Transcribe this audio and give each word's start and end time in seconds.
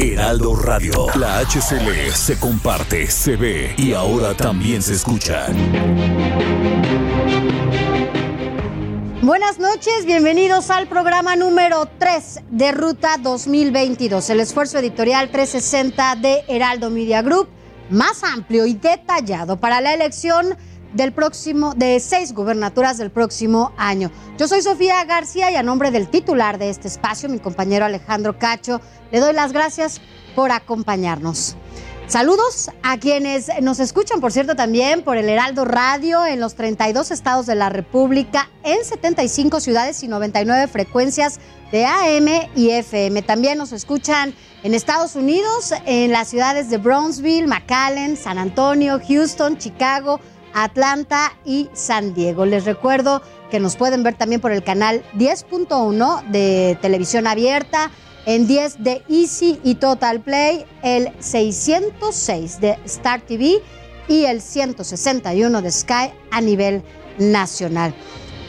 Heraldo 0.00 0.54
Radio. 0.54 1.06
La 1.16 1.40
HCL 1.40 2.12
se 2.14 2.38
comparte, 2.38 3.10
se 3.10 3.34
ve 3.34 3.74
y 3.76 3.94
ahora 3.94 4.32
también 4.32 4.80
se 4.80 4.92
escucha. 4.92 5.48
Buenas 9.22 9.58
noches, 9.58 10.06
bienvenidos 10.06 10.70
al 10.70 10.86
programa 10.86 11.34
número 11.34 11.88
3 11.98 12.42
de 12.48 12.70
Ruta 12.70 13.16
2022, 13.20 14.30
el 14.30 14.38
esfuerzo 14.38 14.78
editorial 14.78 15.30
360 15.32 16.14
de 16.14 16.44
Heraldo 16.46 16.90
Media 16.90 17.20
Group, 17.22 17.48
más 17.90 18.22
amplio 18.22 18.66
y 18.66 18.74
detallado 18.74 19.58
para 19.58 19.80
la 19.80 19.94
elección 19.94 20.56
del 20.92 21.12
próximo, 21.12 21.74
de 21.74 22.00
seis 22.00 22.32
gubernaturas 22.32 22.98
del 22.98 23.10
próximo 23.10 23.72
año. 23.76 24.10
Yo 24.38 24.48
soy 24.48 24.62
Sofía 24.62 25.04
García 25.04 25.50
y 25.50 25.56
a 25.56 25.62
nombre 25.62 25.90
del 25.90 26.08
titular 26.08 26.58
de 26.58 26.70
este 26.70 26.88
espacio, 26.88 27.28
mi 27.28 27.38
compañero 27.38 27.84
Alejandro 27.84 28.38
Cacho, 28.38 28.80
le 29.10 29.20
doy 29.20 29.32
las 29.32 29.52
gracias 29.52 30.00
por 30.34 30.50
acompañarnos. 30.52 31.56
Saludos 32.08 32.70
a 32.82 32.96
quienes 32.96 33.50
nos 33.60 33.80
escuchan, 33.80 34.22
por 34.22 34.32
cierto, 34.32 34.56
también 34.56 35.02
por 35.02 35.18
el 35.18 35.28
Heraldo 35.28 35.66
Radio 35.66 36.24
en 36.24 36.40
los 36.40 36.54
32 36.54 37.10
estados 37.10 37.44
de 37.44 37.54
la 37.54 37.68
República, 37.68 38.48
en 38.62 38.82
75 38.82 39.60
ciudades 39.60 40.02
y 40.02 40.08
99 40.08 40.68
frecuencias 40.68 41.38
de 41.70 41.84
AM 41.84 42.48
y 42.56 42.70
FM. 42.70 43.20
También 43.20 43.58
nos 43.58 43.72
escuchan 43.72 44.34
en 44.62 44.72
Estados 44.72 45.16
Unidos, 45.16 45.74
en 45.84 46.10
las 46.10 46.28
ciudades 46.28 46.70
de 46.70 46.78
Brownsville, 46.78 47.46
McAllen, 47.46 48.16
San 48.16 48.38
Antonio, 48.38 48.98
Houston, 49.06 49.58
Chicago, 49.58 50.18
Atlanta 50.54 51.32
y 51.44 51.68
San 51.72 52.14
Diego. 52.14 52.46
Les 52.46 52.64
recuerdo 52.64 53.22
que 53.50 53.60
nos 53.60 53.76
pueden 53.76 54.02
ver 54.02 54.14
también 54.14 54.40
por 54.40 54.52
el 54.52 54.62
canal 54.62 55.02
10.1 55.14 56.28
de 56.30 56.78
televisión 56.80 57.26
abierta, 57.26 57.90
en 58.26 58.46
10 58.46 58.82
de 58.84 59.02
Easy 59.08 59.58
y 59.64 59.76
Total 59.76 60.20
Play, 60.20 60.66
el 60.82 61.10
606 61.18 62.60
de 62.60 62.78
Star 62.84 63.22
TV 63.22 63.62
y 64.06 64.24
el 64.24 64.42
161 64.42 65.62
de 65.62 65.72
Sky 65.72 66.12
a 66.30 66.40
nivel 66.40 66.82
nacional. 67.18 67.94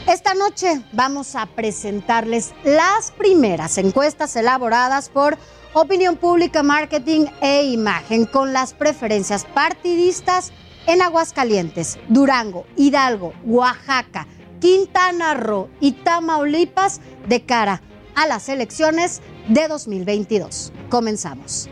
Esta 0.06 0.34
noche 0.34 0.82
vamos 0.92 1.36
a 1.36 1.46
presentarles 1.46 2.52
las 2.64 3.10
primeras 3.12 3.78
encuestas 3.78 4.34
elaboradas 4.36 5.08
por 5.08 5.38
Opinión 5.72 6.16
Pública, 6.16 6.62
Marketing 6.62 7.26
e 7.40 7.62
Imagen 7.64 8.26
con 8.26 8.52
las 8.52 8.74
preferencias 8.74 9.44
partidistas 9.44 10.52
en 10.86 11.02
Aguascalientes, 11.02 11.98
Durango, 12.08 12.66
Hidalgo, 12.76 13.32
Oaxaca, 13.44 14.26
Quintana 14.60 15.34
Roo 15.34 15.70
y 15.80 15.92
Tamaulipas 15.92 17.00
de 17.28 17.42
cara 17.42 17.82
a 18.14 18.26
las 18.26 18.48
elecciones 18.48 19.22
de 19.48 19.68
2022. 19.68 20.72
Comenzamos. 20.90 21.68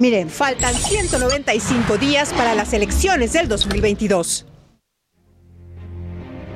Miren, 0.00 0.30
faltan 0.30 0.74
195 0.74 1.98
días 1.98 2.32
para 2.32 2.54
las 2.54 2.72
elecciones 2.72 3.34
del 3.34 3.48
2022. 3.48 4.46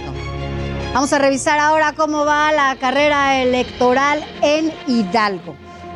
Vamos 0.94 1.12
a 1.14 1.20
revisar 1.20 1.60
ahora 1.60 1.94
cómo 1.94 2.26
va 2.26 2.52
la 2.52 2.76
carrera 2.80 3.42
electoral 3.42 4.26
en 4.42 4.74
Hidalgo. 4.88 5.56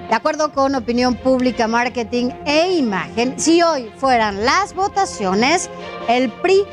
De 0.09 0.15
acuerdo 0.15 0.51
con 0.51 0.75
Opinión 0.75 1.15
Pública, 1.15 1.69
Marketing 1.69 2.31
e 2.45 2.73
Imagen, 2.73 3.39
si 3.39 3.61
hoy 3.61 3.89
fueran 3.95 4.43
las 4.43 4.75
votaciones, 4.75 5.69
el 6.09 6.29
PRI 6.29 6.65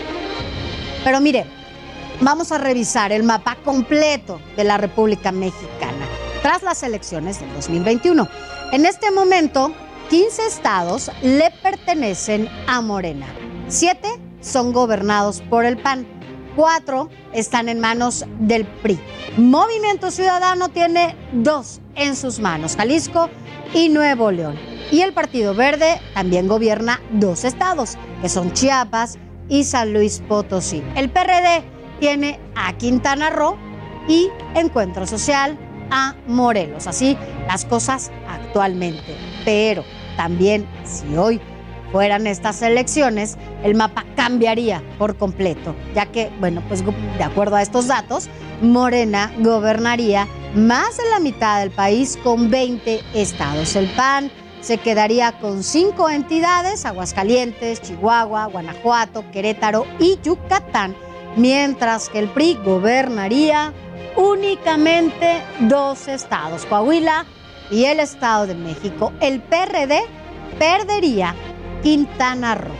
Pero 1.02 1.20
mire, 1.20 1.44
vamos 2.20 2.52
a 2.52 2.58
revisar 2.58 3.10
el 3.10 3.24
mapa 3.24 3.56
completo 3.64 4.40
de 4.56 4.62
la 4.62 4.78
República 4.78 5.32
Mexicana 5.32 6.06
tras 6.40 6.62
las 6.62 6.84
elecciones 6.84 7.40
del 7.40 7.52
2021. 7.54 8.28
En 8.70 8.86
este 8.86 9.10
momento, 9.10 9.72
15 10.08 10.46
estados 10.46 11.10
le 11.20 11.50
pertenecen 11.64 12.48
a 12.68 12.80
Morena. 12.80 13.26
Siete 13.66 14.20
son 14.40 14.72
gobernados 14.72 15.40
por 15.50 15.64
el 15.64 15.78
PAN. 15.78 16.06
Cuatro 16.54 17.10
están 17.32 17.68
en 17.68 17.80
manos 17.80 18.24
del 18.38 18.64
PRI. 18.66 19.00
Movimiento 19.36 20.12
Ciudadano 20.12 20.68
tiene 20.68 21.16
dos 21.32 21.80
en 21.96 22.14
sus 22.14 22.38
manos, 22.38 22.76
Jalisco 22.76 23.28
y 23.74 23.88
Nuevo 23.88 24.30
León. 24.30 24.73
Y 24.90 25.00
el 25.00 25.12
Partido 25.12 25.54
Verde 25.54 26.00
también 26.14 26.48
gobierna 26.48 27.00
dos 27.12 27.44
estados, 27.44 27.96
que 28.22 28.28
son 28.28 28.52
Chiapas 28.52 29.18
y 29.48 29.64
San 29.64 29.92
Luis 29.92 30.22
Potosí. 30.28 30.82
El 30.96 31.10
PRD 31.10 31.64
tiene 32.00 32.38
a 32.54 32.72
Quintana 32.74 33.30
Roo 33.30 33.56
y 34.08 34.28
Encuentro 34.54 35.06
Social 35.06 35.58
a 35.90 36.14
Morelos. 36.26 36.86
Así 36.86 37.16
las 37.46 37.64
cosas 37.64 38.10
actualmente. 38.28 39.16
Pero 39.44 39.84
también 40.16 40.66
si 40.84 41.16
hoy 41.16 41.40
fueran 41.92 42.26
estas 42.26 42.60
elecciones, 42.62 43.36
el 43.62 43.76
mapa 43.76 44.04
cambiaría 44.16 44.82
por 44.98 45.16
completo, 45.16 45.76
ya 45.94 46.06
que, 46.06 46.30
bueno, 46.40 46.60
pues 46.66 46.82
de 46.84 47.22
acuerdo 47.24 47.56
a 47.56 47.62
estos 47.62 47.86
datos, 47.86 48.28
Morena 48.62 49.32
gobernaría 49.38 50.26
más 50.56 50.96
de 50.96 51.08
la 51.10 51.20
mitad 51.20 51.60
del 51.60 51.70
país 51.70 52.18
con 52.24 52.50
20 52.50 53.00
estados. 53.14 53.76
El 53.76 53.86
PAN 53.90 54.30
se 54.64 54.78
quedaría 54.78 55.32
con 55.40 55.62
cinco 55.62 56.08
entidades, 56.08 56.86
Aguascalientes, 56.86 57.82
Chihuahua, 57.82 58.46
Guanajuato, 58.46 59.22
Querétaro 59.30 59.86
y 59.98 60.18
Yucatán, 60.22 60.96
mientras 61.36 62.08
que 62.08 62.20
el 62.20 62.30
PRI 62.30 62.54
gobernaría 62.64 63.74
únicamente 64.16 65.42
dos 65.60 66.08
estados, 66.08 66.64
Coahuila 66.64 67.26
y 67.70 67.84
el 67.84 68.00
Estado 68.00 68.46
de 68.46 68.54
México. 68.54 69.12
El 69.20 69.42
PRD 69.42 70.00
perdería 70.58 71.34
Quintana 71.82 72.54
Roo. 72.54 72.72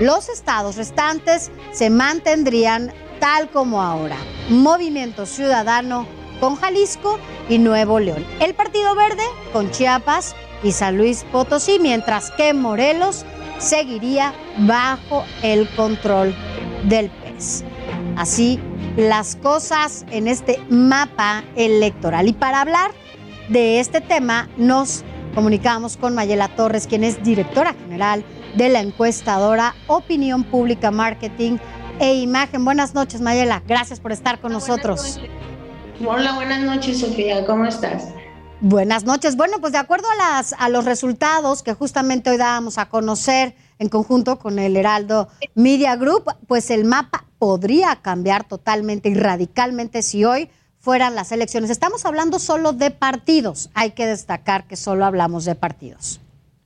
Los 0.00 0.28
estados 0.28 0.76
restantes 0.76 1.50
se 1.72 1.88
mantendrían 1.88 2.92
tal 3.20 3.48
como 3.48 3.80
ahora. 3.80 4.18
Movimiento 4.50 5.24
Ciudadano 5.24 6.06
con 6.40 6.56
Jalisco 6.56 7.18
y 7.48 7.56
Nuevo 7.58 8.00
León. 8.00 8.26
El 8.40 8.52
Partido 8.52 8.94
Verde 8.94 9.22
con 9.54 9.70
Chiapas 9.70 10.34
y 10.62 10.72
San 10.72 10.96
Luis 10.96 11.24
Potosí, 11.30 11.78
mientras 11.80 12.30
que 12.30 12.54
Morelos 12.54 13.24
seguiría 13.58 14.32
bajo 14.58 15.24
el 15.42 15.68
control 15.74 16.34
del 16.84 17.10
PES. 17.10 17.64
Así 18.16 18.60
las 18.96 19.36
cosas 19.36 20.04
en 20.10 20.28
este 20.28 20.60
mapa 20.68 21.44
electoral. 21.56 22.28
Y 22.28 22.32
para 22.32 22.60
hablar 22.60 22.90
de 23.48 23.80
este 23.80 24.00
tema 24.00 24.48
nos 24.56 25.04
comunicamos 25.34 25.96
con 25.96 26.14
Mayela 26.14 26.48
Torres, 26.48 26.86
quien 26.86 27.04
es 27.04 27.22
directora 27.22 27.74
general 27.74 28.24
de 28.56 28.68
la 28.68 28.80
encuestadora 28.80 29.74
Opinión 29.86 30.44
Pública 30.44 30.90
Marketing 30.90 31.56
e 31.98 32.14
Imagen. 32.14 32.64
Buenas 32.64 32.94
noches, 32.94 33.20
Mayela. 33.20 33.62
Gracias 33.66 34.00
por 34.00 34.12
estar 34.12 34.40
con 34.40 34.52
nosotros. 34.52 35.20
Hola, 36.04 36.34
buenas 36.34 36.60
noches, 36.60 37.00
Sofía. 37.00 37.46
¿Cómo 37.46 37.64
estás? 37.64 38.08
Buenas 38.64 39.02
noches. 39.02 39.34
Bueno, 39.34 39.60
pues 39.60 39.72
de 39.72 39.80
acuerdo 39.80 40.06
a, 40.08 40.14
las, 40.14 40.54
a 40.56 40.68
los 40.68 40.84
resultados 40.84 41.64
que 41.64 41.74
justamente 41.74 42.30
hoy 42.30 42.36
dábamos 42.36 42.78
a 42.78 42.88
conocer 42.88 43.56
en 43.80 43.88
conjunto 43.88 44.38
con 44.38 44.60
el 44.60 44.76
Heraldo 44.76 45.26
Media 45.56 45.96
Group, 45.96 46.26
pues 46.46 46.70
el 46.70 46.84
mapa 46.84 47.24
podría 47.40 47.96
cambiar 47.96 48.44
totalmente 48.44 49.08
y 49.08 49.14
radicalmente 49.14 50.00
si 50.02 50.24
hoy 50.24 50.48
fueran 50.78 51.16
las 51.16 51.32
elecciones. 51.32 51.70
Estamos 51.70 52.04
hablando 52.06 52.38
solo 52.38 52.72
de 52.72 52.92
partidos. 52.92 53.68
Hay 53.74 53.90
que 53.90 54.06
destacar 54.06 54.68
que 54.68 54.76
solo 54.76 55.06
hablamos 55.06 55.44
de 55.44 55.56
partidos. 55.56 56.20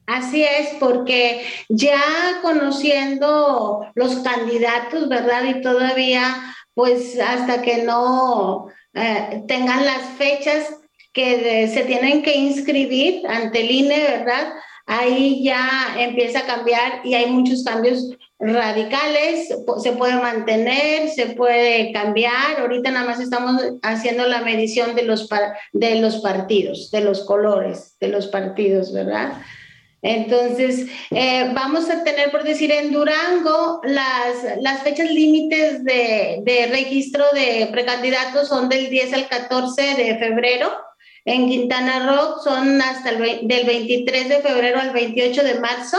Así 0.06 0.42
es, 0.44 0.74
porque 0.78 1.46
ya 1.70 2.02
conociendo 2.42 3.86
los 3.94 4.16
candidatos, 4.16 5.08
¿verdad? 5.08 5.44
Y 5.44 5.62
todavía, 5.62 6.54
pues 6.74 7.18
hasta 7.18 7.62
que 7.62 7.84
no 7.84 8.66
eh, 8.92 9.44
tengan 9.48 9.82
las 9.86 10.02
fechas 10.18 10.66
que 11.16 11.66
se 11.72 11.84
tienen 11.84 12.22
que 12.22 12.36
inscribir 12.36 13.26
ante 13.26 13.62
el 13.62 13.70
INE, 13.70 13.98
¿verdad? 14.02 14.52
Ahí 14.84 15.42
ya 15.42 15.96
empieza 15.98 16.40
a 16.40 16.46
cambiar 16.46 17.00
y 17.04 17.14
hay 17.14 17.26
muchos 17.26 17.64
cambios 17.64 18.10
radicales, 18.38 19.48
se 19.82 19.92
puede 19.92 20.16
mantener, 20.16 21.08
se 21.08 21.28
puede 21.28 21.90
cambiar. 21.92 22.60
Ahorita 22.60 22.90
nada 22.90 23.06
más 23.06 23.18
estamos 23.18 23.62
haciendo 23.82 24.26
la 24.26 24.42
medición 24.42 24.94
de 24.94 25.04
los, 25.04 25.26
de 25.72 25.94
los 25.96 26.18
partidos, 26.18 26.90
de 26.90 27.00
los 27.00 27.24
colores 27.24 27.96
de 27.98 28.08
los 28.08 28.26
partidos, 28.26 28.92
¿verdad? 28.92 29.32
Entonces, 30.02 30.86
eh, 31.10 31.50
vamos 31.54 31.88
a 31.88 32.04
tener, 32.04 32.30
por 32.30 32.44
decir, 32.44 32.70
en 32.70 32.92
Durango, 32.92 33.80
las, 33.84 34.60
las 34.60 34.82
fechas 34.82 35.10
límites 35.10 35.82
de, 35.82 36.68
registro 36.70 37.24
de 37.32 37.68
precandidatos 37.72 38.48
son 38.48 38.68
del 38.68 38.90
10 38.90 39.14
al 39.14 39.28
14 39.28 39.82
de 39.94 40.18
febrero. 40.18 40.70
En 41.26 41.48
Quintana 41.48 42.06
Roo 42.06 42.40
son 42.42 42.80
hasta 42.80 43.10
el 43.10 43.48
del 43.48 43.66
23 43.66 44.28
de 44.28 44.42
febrero 44.42 44.80
al 44.80 44.92
28 44.92 45.42
de 45.42 45.58
marzo. 45.58 45.98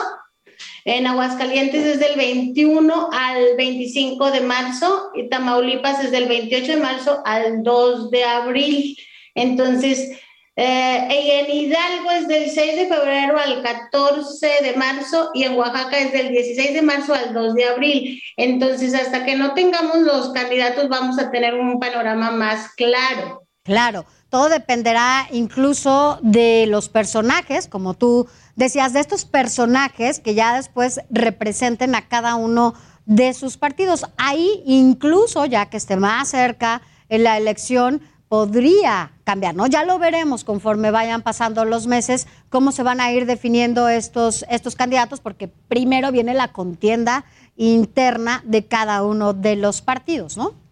En 0.85 1.05
Aguascalientes 1.05 1.85
es 1.85 1.99
del 1.99 2.15
21 2.15 3.09
al 3.11 3.57
25 3.57 4.31
de 4.31 4.39
marzo 4.39 5.11
y 5.13 5.27
Tamaulipas 5.27 6.01
es 6.01 6.11
del 6.11 6.29
28 6.29 6.71
de 6.71 6.81
marzo 6.81 7.21
al 7.25 7.61
2 7.61 8.09
de 8.09 8.23
abril. 8.23 8.97
Entonces, 9.35 10.17
eh, 10.55 11.07
en 11.09 11.53
Hidalgo 11.53 12.11
es 12.11 12.27
del 12.29 12.49
6 12.49 12.75
de 12.77 12.87
febrero 12.87 13.37
al 13.37 13.61
14 13.61 14.47
de 14.63 14.73
marzo 14.77 15.31
y 15.33 15.43
en 15.43 15.55
Oaxaca 15.55 15.99
es 15.99 16.13
del 16.13 16.29
16 16.29 16.73
de 16.73 16.81
marzo 16.81 17.13
al 17.13 17.33
2 17.33 17.53
de 17.53 17.65
abril. 17.65 18.23
Entonces, 18.37 18.95
hasta 18.95 19.25
que 19.25 19.35
no 19.35 19.53
tengamos 19.53 19.97
los 19.97 20.31
candidatos, 20.31 20.87
vamos 20.87 21.19
a 21.19 21.31
tener 21.31 21.55
un 21.55 21.81
panorama 21.81 22.31
más 22.31 22.73
claro. 22.75 23.45
Claro, 23.63 24.05
todo 24.29 24.49
dependerá 24.49 25.27
incluso 25.31 26.19
de 26.21 26.65
los 26.67 26.89
personajes, 26.89 27.67
como 27.67 27.93
tú 27.93 28.27
decías, 28.55 28.93
de 28.93 28.99
estos 28.99 29.25
personajes 29.25 30.19
que 30.19 30.35
ya 30.35 30.55
después 30.55 30.99
representen 31.09 31.95
a 31.95 32.07
cada 32.07 32.35
uno 32.35 32.73
de 33.05 33.33
sus 33.33 33.57
partidos. 33.57 34.05
Ahí 34.17 34.61
incluso, 34.65 35.45
ya 35.45 35.67
que 35.67 35.77
esté 35.77 35.95
más 35.95 36.29
cerca 36.29 36.81
en 37.09 37.23
la 37.23 37.37
elección, 37.37 38.01
podría 38.27 39.13
cambiar, 39.23 39.55
¿no? 39.55 39.67
Ya 39.67 39.85
lo 39.85 39.99
veremos 39.99 40.43
conforme 40.43 40.91
vayan 40.91 41.21
pasando 41.21 41.63
los 41.63 41.87
meses, 41.87 42.27
cómo 42.49 42.73
se 42.73 42.83
van 42.83 42.99
a 42.99 43.11
ir 43.11 43.25
definiendo 43.25 43.87
estos, 43.87 44.45
estos 44.49 44.75
candidatos, 44.75 45.21
porque 45.21 45.47
primero 45.47 46.11
viene 46.11 46.33
la 46.33 46.51
contienda 46.51 47.23
interna 47.55 48.43
de 48.45 48.65
cada 48.65 49.03
uno 49.03 49.33
de 49.33 49.55
los 49.55 49.81
partidos, 49.81 50.35
¿no? 50.35 50.66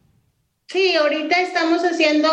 Sí, 0.67 0.95
ahorita 0.95 1.39
estamos 1.41 1.83
haciendo, 1.83 2.27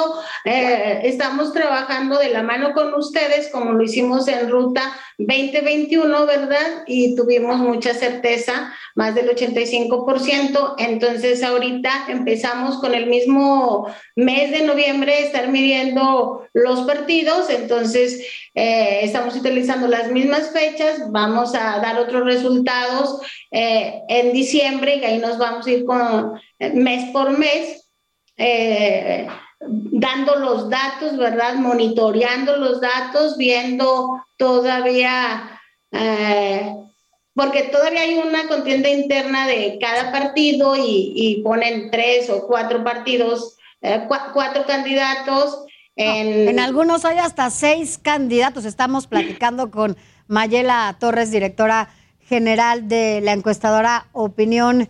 eh, 0.47 1.01
estamos 1.05 1.53
trabajando 1.53 2.19
de 2.19 2.31
la 2.31 2.43
mano 2.43 2.73
con 2.73 2.95
ustedes, 2.95 3.51
como 3.53 3.73
lo 3.73 3.83
hicimos 3.83 4.27
en 4.27 4.49
Ruta 4.49 4.91
2021, 5.19 6.25
¿verdad? 6.25 6.83
Y 6.87 7.15
tuvimos 7.15 7.59
mucha 7.59 7.93
certeza, 7.93 8.73
más 8.95 9.15
del 9.15 9.29
85%. 9.29 10.77
Entonces, 10.79 11.43
ahorita 11.43 12.07
empezamos 12.09 12.79
con 12.79 12.95
el 12.95 13.07
mismo 13.07 13.87
mes 14.17 14.51
de 14.51 14.62
noviembre 14.62 15.25
estar 15.25 15.49
midiendo 15.49 16.49
los 16.55 16.81
partidos. 16.87 17.51
Entonces, 17.51 18.27
eh, 18.55 19.01
estamos 19.03 19.37
utilizando 19.37 19.89
las 19.89 20.11
mismas 20.11 20.53
fechas. 20.53 21.03
Vamos 21.11 21.55
a 21.55 21.81
dar 21.81 21.99
otros 21.99 22.25
resultados 22.25 23.21
eh, 23.51 24.01
en 24.09 24.33
diciembre 24.33 24.97
y 24.97 25.05
ahí 25.05 25.19
nos 25.19 25.37
vamos 25.37 25.67
a 25.67 25.71
ir 25.71 25.85
con 25.85 26.41
mes 26.59 27.11
por 27.12 27.39
mes 27.39 27.82
eh, 28.45 29.29
dando 29.61 30.35
los 30.37 30.69
datos, 30.69 31.17
¿verdad? 31.17 31.55
Monitoreando 31.55 32.57
los 32.57 32.81
datos, 32.81 33.37
viendo 33.37 34.21
todavía, 34.37 35.61
eh, 35.93 36.75
porque 37.35 37.63
todavía 37.65 38.03
hay 38.03 38.19
una 38.19 38.49
contienda 38.49 38.89
interna 38.89 39.47
de 39.47 39.79
cada 39.81 40.11
partido 40.11 40.75
y, 40.77 41.41
ponen 41.45 41.91
tres 41.93 42.29
o 42.31 42.49
cuatro 42.49 42.83
partidos, 42.83 43.57
eh, 43.81 44.07
cuatro 44.09 44.67
candidatos. 44.67 45.65
En... 45.95 46.49
en 46.49 46.59
algunos 46.59 47.05
hay 47.05 47.19
hasta 47.19 47.49
seis 47.51 47.97
candidatos. 47.97 48.65
Estamos 48.65 49.07
platicando 49.07 49.71
con 49.71 49.97
Mayela 50.27 50.97
Torres, 50.99 51.31
directora 51.31 51.91
general 52.21 52.89
de 52.89 53.21
la 53.23 53.33
encuestadora 53.33 54.09
Opinión 54.13 54.89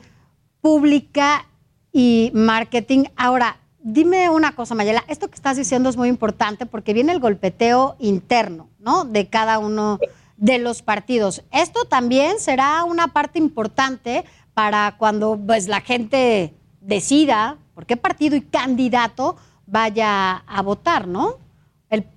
Pública 0.62 1.46
y 1.92 2.30
marketing. 2.34 3.04
Ahora, 3.16 3.58
dime 3.80 4.30
una 4.30 4.54
cosa, 4.54 4.74
Mayela, 4.74 5.04
esto 5.08 5.28
que 5.28 5.34
estás 5.34 5.56
diciendo 5.56 5.88
es 5.88 5.96
muy 5.96 6.08
importante 6.08 6.66
porque 6.66 6.94
viene 6.94 7.12
el 7.12 7.20
golpeteo 7.20 7.96
interno, 7.98 8.68
¿no? 8.78 9.04
De 9.04 9.28
cada 9.28 9.58
uno 9.58 9.98
de 10.36 10.58
los 10.58 10.82
partidos. 10.82 11.44
Esto 11.52 11.84
también 11.84 12.40
será 12.40 12.84
una 12.84 13.08
parte 13.08 13.38
importante 13.38 14.24
para 14.54 14.96
cuando 14.98 15.38
pues, 15.38 15.68
la 15.68 15.80
gente 15.80 16.54
decida 16.80 17.58
por 17.74 17.86
qué 17.86 17.96
partido 17.96 18.36
y 18.36 18.42
candidato 18.42 19.36
vaya 19.66 20.36
a 20.36 20.62
votar, 20.62 21.06
¿no? 21.06 21.40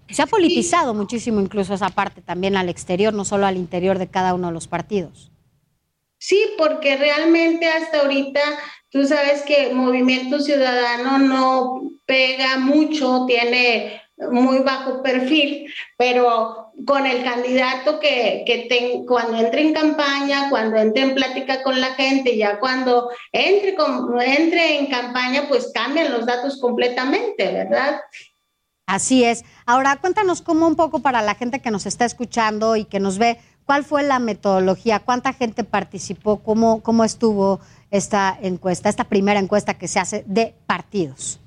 se 0.09 0.21
ha 0.21 0.27
politizado 0.27 0.93
muchísimo 0.93 1.41
incluso 1.41 1.73
esa 1.73 1.89
parte 1.89 2.21
también 2.21 2.55
al 2.55 2.69
exterior, 2.69 3.13
no 3.13 3.25
solo 3.25 3.45
al 3.45 3.57
interior 3.57 3.99
de 3.99 4.07
cada 4.07 4.33
uno 4.33 4.47
de 4.47 4.53
los 4.53 4.67
partidos. 4.67 5.31
Sí, 6.27 6.39
porque 6.57 6.97
realmente 6.97 7.67
hasta 7.67 8.01
ahorita 8.01 8.41
Tú 8.95 9.05
sabes 9.05 9.41
que 9.41 9.73
Movimiento 9.73 10.39
Ciudadano 10.39 11.19
no 11.19 11.91
pega 12.05 12.59
mucho, 12.59 13.25
tiene 13.27 14.01
muy 14.31 14.59
bajo 14.59 15.03
perfil, 15.03 15.69
pero 15.97 16.71
con 16.85 17.05
el 17.05 17.21
candidato 17.21 17.99
que, 17.99 18.45
que 18.47 19.03
cuando 19.05 19.37
entre 19.37 19.63
en 19.63 19.73
campaña, 19.73 20.49
cuando 20.49 20.77
entre 20.77 21.03
en 21.03 21.13
plática 21.13 21.61
con 21.61 21.81
la 21.81 21.93
gente, 21.95 22.37
ya 22.37 22.57
cuando 22.61 23.09
entre, 23.33 23.75
entre 24.27 24.79
en 24.79 24.85
campaña, 24.85 25.43
pues 25.49 25.73
cambian 25.73 26.13
los 26.13 26.25
datos 26.25 26.57
completamente, 26.61 27.51
¿verdad? 27.51 27.99
Así 28.87 29.25
es. 29.25 29.43
Ahora 29.65 29.97
cuéntanos 29.97 30.41
cómo 30.41 30.67
un 30.67 30.77
poco 30.77 30.99
para 30.99 31.21
la 31.21 31.35
gente 31.35 31.59
que 31.59 31.71
nos 31.71 31.85
está 31.85 32.05
escuchando 32.05 32.77
y 32.77 32.85
que 32.85 33.01
nos 33.01 33.17
ve, 33.17 33.39
¿cuál 33.65 33.83
fue 33.83 34.03
la 34.03 34.19
metodología? 34.19 34.99
¿Cuánta 34.99 35.33
gente 35.33 35.63
participó? 35.63 36.39
¿Cómo, 36.39 36.81
cómo 36.81 37.03
estuvo 37.03 37.59
esta 37.91 38.37
encuesta, 38.41 38.89
esta 38.89 39.05
primera 39.05 39.39
encuesta 39.39 39.75
que 39.75 39.87
se 39.87 39.99
hace 39.99 40.23
de 40.27 40.53
partidos? 40.65 41.39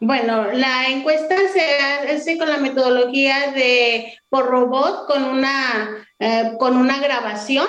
Bueno, 0.00 0.52
la 0.52 0.88
encuesta 0.88 1.36
se 1.52 2.14
hace 2.14 2.36
con 2.36 2.48
la 2.48 2.58
metodología 2.58 3.52
de 3.52 4.18
por 4.28 4.46
robot, 4.46 5.06
con 5.06 5.24
una, 5.24 6.06
eh, 6.18 6.52
con 6.58 6.76
una 6.76 6.98
grabación, 6.98 7.66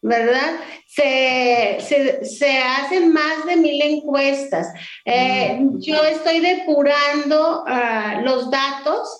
¿verdad? 0.00 0.58
Se, 0.86 1.78
se, 2.24 2.58
hacen 2.58 3.12
más 3.12 3.44
de 3.44 3.56
mil 3.56 3.82
encuestas. 3.82 4.68
Eh, 5.04 5.58
mm. 5.60 5.80
yo 5.80 6.02
estoy 6.04 6.40
depurando 6.40 7.64
ah, 7.66 8.20
los 8.24 8.50
datos 8.50 9.18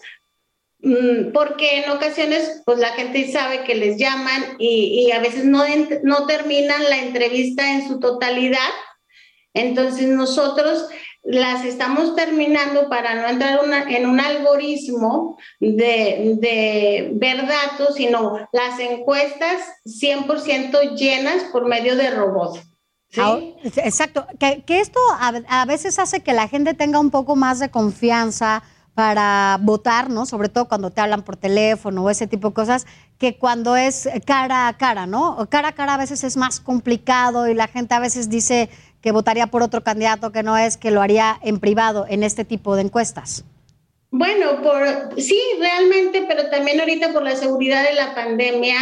porque 1.33 1.78
en 1.80 1.90
ocasiones 1.90 2.62
pues 2.64 2.78
la 2.78 2.90
gente 2.90 3.30
sabe 3.33 3.64
que 3.64 3.75
les 3.75 3.99
llaman 3.99 4.56
y, 4.59 5.11
a 5.11 5.21
veces 5.21 5.45
no, 5.45 5.64
no 6.02 6.26
terminan 6.26 6.85
la 6.85 6.99
entrevista 6.99 7.73
en 7.73 7.88
su 7.88 7.99
totalidad. 7.99 8.71
Entonces 9.54 10.06
nosotros 10.09 10.87
las 11.26 11.64
estamos 11.64 12.14
terminando 12.14 12.88
para 12.88 13.14
no 13.14 13.26
entrar 13.26 13.59
en 13.88 14.06
un 14.06 14.21
algoritmo 14.21 15.37
de, 15.59 16.37
de, 16.38 17.11
ver 17.14 17.47
datos, 17.49 17.97
sino 17.97 18.49
las 18.52 18.78
encuestas 18.78 19.61
100% 19.85 20.95
llenas 20.95 21.42
por 21.52 21.66
medio 21.66 21.97
de 21.97 22.11
robots. 22.11 22.61
exacto, 23.76 24.26
que, 24.38 24.62
esto 24.80 25.00
a, 25.18 25.64
veces 25.64 25.99
hace 25.99 26.21
que 26.21 26.33
la 26.33 26.47
gente 26.47 26.75
tenga 26.75 27.00
un 27.00 27.11
poco 27.11 27.35
más 27.35 27.59
de 27.59 27.71
confianza 27.71 28.62
para 28.96 29.58
votar, 29.60 30.08
¿no? 30.08 30.24
Sobre 30.24 30.48
todo 30.48 30.68
cuando 30.68 30.90
te 30.90 31.02
hablan 31.02 31.22
por 31.22 31.36
teléfono 31.36 32.02
o 32.02 32.08
ese 32.08 32.26
tipo 32.26 32.48
de 32.48 32.54
cosas, 32.54 32.86
que 33.18 33.36
cuando 33.36 33.76
es 33.76 34.08
cara 34.24 34.68
a 34.68 34.78
cara, 34.78 35.06
¿no? 35.06 35.46
Cara 35.50 35.68
a 35.68 35.72
cara 35.72 35.94
a 35.94 35.98
veces 35.98 36.24
es 36.24 36.38
más 36.38 36.60
complicado 36.60 37.46
y 37.46 37.52
la 37.52 37.68
gente 37.68 37.94
a 37.94 38.00
veces 38.00 38.30
dice 38.30 38.70
que 39.02 39.12
votaría 39.12 39.48
por 39.48 39.62
otro 39.62 39.84
candidato 39.84 40.32
que 40.32 40.42
no 40.42 40.56
es, 40.56 40.78
que 40.78 40.90
lo 40.90 41.02
haría 41.02 41.38
en 41.42 41.60
privado 41.60 42.06
en 42.08 42.22
este 42.22 42.46
tipo 42.46 42.74
de 42.74 42.82
encuestas? 42.82 43.44
Bueno, 44.10 44.62
por 44.62 45.20
sí, 45.20 45.38
realmente, 45.60 46.24
pero 46.26 46.48
también 46.48 46.80
ahorita 46.80 47.12
por 47.12 47.22
la 47.22 47.36
seguridad 47.36 47.82
de 47.82 47.92
la 47.92 48.14
pandemia 48.14 48.78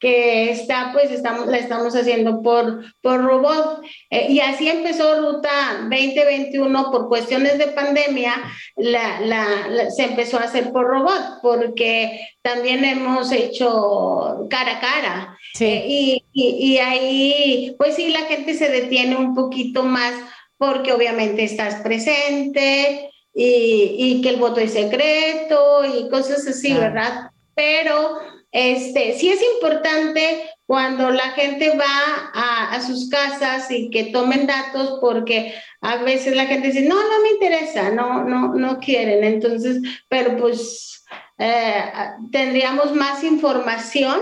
que 0.00 0.50
está, 0.50 0.90
pues 0.92 1.10
estamos, 1.10 1.46
la 1.46 1.58
estamos 1.58 1.94
haciendo 1.94 2.42
por, 2.42 2.82
por 3.02 3.22
robot. 3.22 3.82
Eh, 4.08 4.28
y 4.30 4.40
así 4.40 4.68
empezó 4.68 5.20
Ruta 5.20 5.50
2021 5.82 6.90
por 6.90 7.08
cuestiones 7.08 7.58
de 7.58 7.66
pandemia, 7.68 8.32
la, 8.76 9.20
la, 9.20 9.90
se 9.90 10.04
empezó 10.04 10.38
a 10.38 10.44
hacer 10.44 10.72
por 10.72 10.86
robot, 10.86 11.40
porque 11.42 12.28
también 12.40 12.82
hemos 12.84 13.30
hecho 13.30 14.46
cara 14.48 14.78
a 14.78 14.80
cara. 14.80 15.38
Eh, 15.60 15.84
y, 15.86 16.24
y, 16.32 16.72
y 16.72 16.78
ahí, 16.78 17.74
pues 17.76 17.96
sí, 17.96 18.08
la 18.08 18.20
gente 18.20 18.54
se 18.54 18.70
detiene 18.70 19.16
un 19.16 19.34
poquito 19.34 19.82
más 19.82 20.14
porque 20.56 20.92
obviamente 20.92 21.44
estás 21.44 21.76
presente 21.82 23.10
y, 23.34 23.94
y, 23.98 24.22
que 24.22 24.30
el 24.30 24.36
voto 24.36 24.60
es 24.60 24.72
secreto 24.72 25.84
y 25.84 26.08
cosas 26.08 26.46
así, 26.46 26.72
¿verdad? 26.72 27.30
Pero 27.54 28.18
este, 28.52 29.16
sí 29.18 29.30
es 29.30 29.40
importante 29.54 30.50
cuando 30.66 31.10
la 31.10 31.30
gente 31.30 31.76
va 31.76 32.30
a, 32.32 32.80
sus 32.80 33.08
casas 33.08 33.70
y 33.70 33.90
que 33.90 34.04
tomen 34.04 34.46
datos 34.46 34.98
porque 35.00 35.54
a 35.80 35.96
veces 35.96 36.34
la 36.34 36.46
gente 36.46 36.68
dice, 36.68 36.82
no, 36.82 36.94
no 36.94 37.22
me 37.22 37.30
interesa, 37.30 37.90
no, 37.90 38.24
no, 38.24 38.54
no 38.54 38.78
quieren. 38.78 39.24
Entonces, 39.24 39.82
pero 40.08 40.36
pues 40.36 41.04
eh, 41.38 41.84
tendríamos 42.30 42.94
más 42.94 43.24
información. 43.24 44.20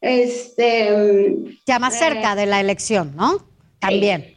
Este, 0.00 1.36
ya 1.66 1.78
más 1.78 1.98
cerca 1.98 2.32
eh, 2.32 2.36
de 2.36 2.46
la 2.46 2.60
elección, 2.60 3.14
¿no? 3.14 3.46
También. 3.78 4.36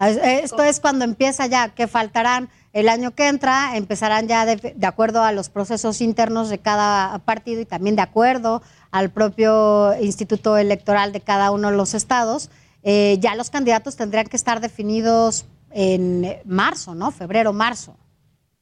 Esto 0.00 0.62
es 0.62 0.80
cuando 0.80 1.04
empieza 1.04 1.46
ya, 1.46 1.74
que 1.74 1.86
faltarán 1.86 2.50
el 2.74 2.88
año 2.88 3.14
que 3.14 3.28
entra 3.28 3.76
empezarán 3.76 4.26
ya 4.26 4.44
de, 4.44 4.74
acuerdo 4.84 5.22
a 5.22 5.30
los 5.30 5.48
procesos 5.48 6.00
internos 6.00 6.50
de 6.50 6.58
cada 6.58 7.20
partido 7.20 7.60
y 7.60 7.64
también 7.64 7.94
de 7.94 8.02
acuerdo 8.02 8.62
al 8.90 9.10
propio 9.10 9.94
instituto 10.02 10.58
electoral 10.58 11.12
de 11.12 11.20
cada 11.20 11.52
uno 11.52 11.70
de 11.70 11.76
los 11.76 11.94
estados. 11.94 12.50
Eh, 12.82 13.16
ya 13.20 13.36
los 13.36 13.48
candidatos 13.48 13.94
tendrían 13.94 14.26
que 14.26 14.36
estar 14.36 14.60
definidos 14.60 15.46
en 15.70 16.36
marzo, 16.44 16.96
¿no? 16.96 17.12
Febrero, 17.12 17.52
marzo. 17.52 17.96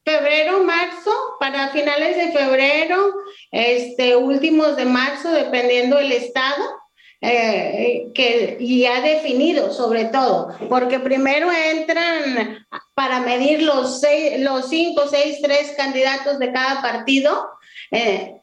Febrero, 0.05 0.63
marzo, 0.63 1.11
para 1.41 1.71
finales 1.71 2.17
de 2.17 2.33
febrero, 2.33 3.15
este, 3.51 4.15
últimos 4.17 4.77
de 4.77 4.85
marzo, 4.85 5.31
dependiendo 5.31 5.97
del 5.97 6.13
estado 6.13 6.82
eh, 7.25 8.11
que 8.15 8.59
ya 8.61 9.01
definido 9.01 9.73
sobre 9.73 10.07
todo, 10.07 10.57
porque 10.69 10.99
primero 10.99 11.51
entran 11.53 12.67
para 12.95 13.21
medir 13.21 13.63
los, 13.63 14.01
seis, 14.01 14.41
los 14.41 14.69
cinco, 14.69 15.03
seis, 15.09 15.39
tres 15.41 15.73
candidatos 15.77 16.41
de 16.41 16.53
cada 16.53 16.83
partido. 16.83 17.49
Eh, 17.93 18.35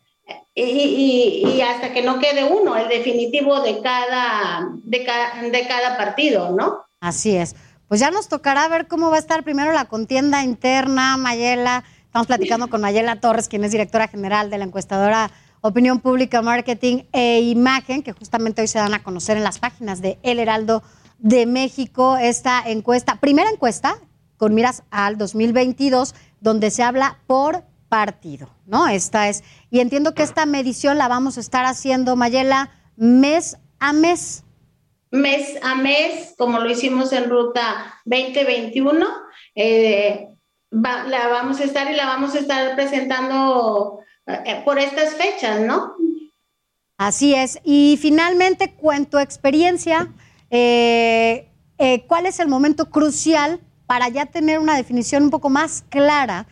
y, 0.55 1.43
y, 1.45 1.62
hasta 1.62 1.91
que 1.91 2.01
no 2.01 2.19
quede 2.19 2.43
uno, 2.43 2.75
el 2.75 2.88
definitivo 2.88 3.62
de 3.62 3.81
cada, 3.81 4.69
de 4.83 5.03
cada, 5.03 5.41
de 5.41 5.67
cada 5.67 5.98
partido, 5.98 6.51
¿no? 6.51 6.83
Así 7.00 7.36
es. 7.36 7.55
Pues 7.88 8.00
ya 8.00 8.12
nos 8.12 8.27
tocará 8.27 8.67
ver 8.67 8.88
cómo 8.88 9.09
va 9.09 9.17
a 9.17 9.19
estar 9.19 9.43
primero 9.43 9.71
la 9.71 9.86
contienda 9.86 10.43
interna, 10.43 11.17
Mayela. 11.17 11.83
Estamos 12.05 12.27
platicando 12.27 12.69
con 12.69 12.81
Mayela 12.81 13.19
Torres, 13.19 13.48
quien 13.48 13.63
es 13.63 13.71
directora 13.71 14.07
general 14.07 14.50
de 14.50 14.57
la 14.57 14.65
encuestadora 14.65 15.31
opinión 15.62 16.00
pública, 16.00 16.42
marketing 16.42 17.04
e 17.12 17.42
imagen, 17.42 18.04
que 18.04 18.13
justamente 18.13 18.62
hoy 18.62 18.68
se 18.68 18.80
dan 18.80 18.94
a 18.94 19.04
conocer 19.04 19.38
en 19.38 19.44
las 19.44 19.60
páginas 19.60 20.01
de 20.01 20.18
El 20.24 20.39
Heraldo 20.39 20.84
de 21.18 21.46
México, 21.46 22.18
esta 22.18 22.63
encuesta, 22.66 23.18
primera 23.20 23.50
encuesta 23.50 24.00
con 24.38 24.56
miras 24.56 24.84
al 24.89 25.18
2022, 25.18 26.16
donde 26.39 26.72
se 26.72 26.82
habla 26.82 27.20
por 27.28 27.66
partido, 27.89 28.50
¿no? 28.66 28.88
Esta 28.88 29.28
es, 29.28 29.44
y 29.70 29.82
entiendo 29.82 30.13
que 30.13 30.24
esta 30.24 30.46
medición 30.46 30.98
la 30.98 31.08
vamos 31.08 31.38
a 31.38 31.42
estar 31.42 31.66
haciendo, 31.66 32.16
Mayela, 32.16 32.72
mes 32.96 33.57
a 33.79 33.92
mes. 33.92 34.46
Mes 35.12 35.57
a 35.62 35.75
mes, 35.75 36.36
como 36.38 36.60
lo 36.60 36.70
hicimos 36.70 37.12
en 37.12 37.29
Ruta 37.29 38.00
2021, 38.05 39.05
eh, 39.55 40.27
la 40.72 41.27
vamos 41.29 41.60
a 41.60 41.64
estar 41.64 41.92
y 41.92 41.96
la 41.96 42.05
vamos 42.05 42.36
a 42.36 42.40
estar 42.40 42.75
presentando 42.75 44.00
por 44.65 44.79
estas 44.79 45.15
fechas, 45.15 45.61
¿no? 45.61 45.94
Así 46.98 47.33
es. 47.33 47.59
Y 47.63 47.98
finalmente, 48.01 48.74
con 48.75 49.05
tu 49.05 49.18
experiencia, 49.18 50.13
eh, 50.50 51.48
eh, 51.77 52.03
¿cuál 52.07 52.25
es 52.25 52.39
el 52.39 52.48
momento 52.48 52.89
crucial 52.89 53.61
para 53.87 54.09
ya 54.09 54.25
tener 54.25 54.59
una 54.59 54.75
definición 54.75 55.24
un 55.24 55.29
poco 55.29 55.50
más 55.50 55.83
clara 55.89 56.48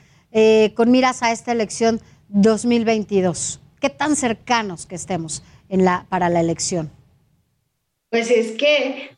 con 0.76 0.92
miras 0.92 1.24
a 1.24 1.32
esta 1.32 1.52
elección 1.52 2.00
2022? 2.30 3.60
¿Qué 3.80 3.90
tan 3.90 4.16
cercanos 4.16 4.86
que 4.86 4.96
estemos 4.96 5.44
en 5.70 5.84
la, 5.84 6.06
para 6.10 6.30
la 6.30 6.40
elección? 6.40 6.92
Pues 8.10 8.30
es 8.32 8.52
que 8.52 9.10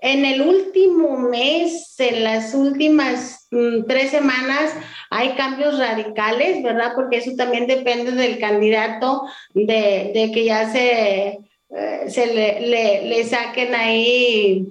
en 0.00 0.24
el 0.24 0.42
último 0.42 1.18
mes, 1.18 1.94
en 1.98 2.24
las 2.24 2.54
últimas 2.54 3.45
mm, 3.56 3.86
tres 3.86 4.10
semanas, 4.10 4.72
hay 5.10 5.34
cambios 5.34 5.78
radicales, 5.78 6.62
¿verdad? 6.62 6.92
Porque 6.94 7.18
eso 7.18 7.32
también 7.36 7.66
depende 7.66 8.12
del 8.12 8.38
candidato, 8.38 9.22
de, 9.54 10.30
que 10.32 10.44
ya 10.44 10.70
se, 10.70 11.38
eh, 11.70 12.04
se 12.08 12.26
le, 12.34 13.24
saquen 13.24 13.74
ahí 13.74 14.66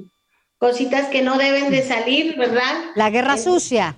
cositas 0.57 1.07
que 1.07 1.21
no 1.21 1.37
deben 1.37 1.69
de 1.71 1.81
salir, 1.81 2.37
¿verdad? 2.37 2.73
La 2.95 3.09
guerra 3.09 3.37
sucia. 3.37 3.95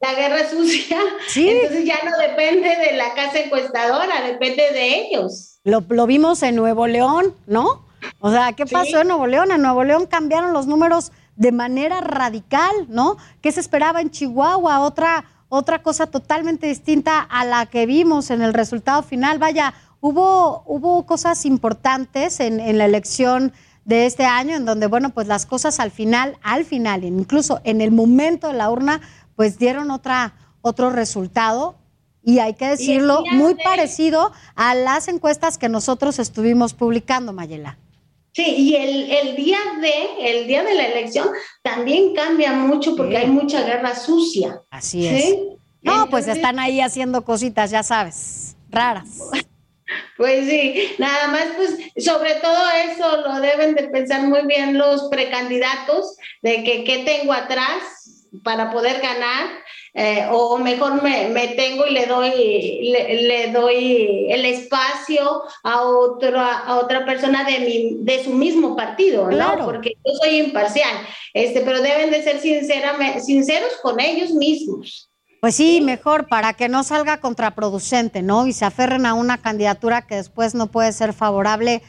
La 0.00 0.14
guerra 0.14 0.48
sucia. 0.48 0.98
¿Sí? 1.28 1.48
Entonces 1.48 1.84
ya 1.84 1.98
no 2.04 2.16
depende 2.18 2.68
de 2.68 2.96
la 2.96 3.14
casa 3.14 3.40
encuestadora, 3.40 4.22
depende 4.26 4.70
de 4.72 5.00
ellos. 5.00 5.58
Lo, 5.64 5.82
lo 5.88 6.06
vimos 6.06 6.42
en 6.42 6.56
Nuevo 6.56 6.86
León, 6.86 7.34
¿no? 7.46 7.86
O 8.20 8.30
sea, 8.30 8.52
¿qué 8.52 8.66
pasó 8.66 9.00
en 9.00 9.08
Nuevo 9.08 9.26
León? 9.26 9.50
En 9.50 9.62
Nuevo 9.62 9.84
León 9.84 10.06
cambiaron 10.06 10.52
los 10.52 10.66
números 10.66 11.12
de 11.36 11.52
manera 11.52 12.00
radical, 12.00 12.72
¿no? 12.88 13.16
¿Qué 13.40 13.52
se 13.52 13.60
esperaba 13.60 14.00
en 14.00 14.10
Chihuahua? 14.10 14.80
Otra, 14.80 15.24
otra 15.48 15.82
cosa 15.82 16.06
totalmente 16.06 16.66
distinta 16.66 17.20
a 17.20 17.44
la 17.44 17.66
que 17.66 17.86
vimos 17.86 18.30
en 18.30 18.42
el 18.42 18.54
resultado 18.54 19.02
final. 19.02 19.38
Vaya, 19.38 19.74
hubo, 20.00 20.62
hubo 20.66 21.04
cosas 21.06 21.44
importantes 21.46 22.40
en, 22.40 22.60
en 22.60 22.78
la 22.78 22.86
elección 22.86 23.52
de 23.84 24.06
este 24.06 24.24
año 24.24 24.56
en 24.56 24.64
donde, 24.64 24.88
bueno, 24.88 25.10
pues 25.10 25.28
las 25.28 25.46
cosas 25.46 25.78
al 25.78 25.92
final, 25.92 26.36
al 26.42 26.64
final, 26.64 27.04
incluso 27.04 27.60
en 27.64 27.80
el 27.80 27.92
momento 27.92 28.48
de 28.48 28.54
la 28.54 28.70
urna, 28.70 29.00
pues 29.36 29.58
dieron 29.58 29.90
otra, 29.90 30.34
otro 30.60 30.90
resultado 30.90 31.76
y 32.24 32.40
hay 32.40 32.54
que 32.54 32.66
decirlo, 32.66 33.22
muy 33.30 33.54
parecido 33.54 34.32
a 34.56 34.74
las 34.74 35.06
encuestas 35.06 35.58
que 35.58 35.68
nosotros 35.68 36.18
estuvimos 36.18 36.74
publicando, 36.74 37.32
Mayela. 37.32 37.78
Sí, 38.36 38.44
y 38.44 38.76
el, 38.76 39.10
el, 39.10 39.34
día 39.34 39.56
de, 39.80 39.94
el 40.30 40.46
día 40.46 40.62
de 40.62 40.74
la 40.74 40.88
elección 40.88 41.26
también 41.62 42.14
cambia 42.14 42.52
mucho 42.52 42.94
porque 42.94 43.16
hay 43.16 43.28
mucha 43.28 43.64
guerra 43.64 43.96
sucia. 43.96 44.60
Así 44.68 45.08
es. 45.08 45.36
No, 45.80 46.10
pues 46.10 46.28
están 46.28 46.58
ahí 46.58 46.82
haciendo 46.82 47.24
cositas, 47.24 47.70
ya 47.70 47.82
sabes, 47.82 48.54
raras. 48.68 49.08
Pues 50.18 50.50
sí, 50.50 50.82
nada 50.98 51.28
más, 51.28 51.46
pues 51.56 51.78
sobre 52.04 52.34
todo 52.34 52.58
eso 52.90 53.22
lo 53.22 53.40
deben 53.40 53.74
de 53.74 53.84
pensar 53.88 54.20
muy 54.24 54.44
bien 54.46 54.76
los 54.76 55.04
precandidatos, 55.04 56.18
de 56.42 56.62
que 56.62 56.84
qué 56.84 57.04
tengo 57.06 57.32
atrás 57.32 58.26
para 58.44 58.70
poder 58.70 59.00
ganar 59.00 59.46
eh, 59.98 60.26
o 60.30 60.58
mejor 60.58 61.02
me, 61.02 61.30
me, 61.30 61.48
tengo 61.48 61.86
y 61.86 61.94
le 61.94 62.04
doy, 62.04 62.92
le, 62.92 63.50
doy 63.50 64.26
el 64.30 64.44
espacio 64.44 65.42
a, 65.62 65.84
otra 65.84 66.58
a 66.58 66.76
otra 66.76 67.06
persona 67.06 67.44
de, 67.44 67.60
mi, 67.60 67.96
de 68.00 68.22
su 68.22 68.30
mismo 68.30 68.76
partido, 68.76 69.30
¿no? 69.30 69.64
Porque 69.64 69.94
yo 70.04 70.12
soy 70.22 70.36
imparcial, 70.36 70.94
este, 71.32 71.62
pero 71.62 71.80
deben 71.80 72.10
de 72.10 72.22
ser 72.22 72.40
sinceros 72.40 73.72
con 73.80 73.98
ellos 73.98 74.32
mismos. 74.32 75.10
Pues 75.40 75.54
sí, 75.54 75.80
mejor 75.80 76.28
para 76.28 76.52
que 76.52 76.68
no 76.68 76.82
salga 76.82 77.20
contraproducente, 77.20 78.20
¿no? 78.20 78.46
Y 78.46 78.52
se 78.52 78.66
aferren 78.66 79.06
a 79.06 79.14
una 79.14 79.38
candidatura 79.38 80.02
que 80.02 80.16
después 80.16 80.54
no 80.54 80.66
puede 80.66 80.92
ser 80.92 81.14
favorable 81.14 81.80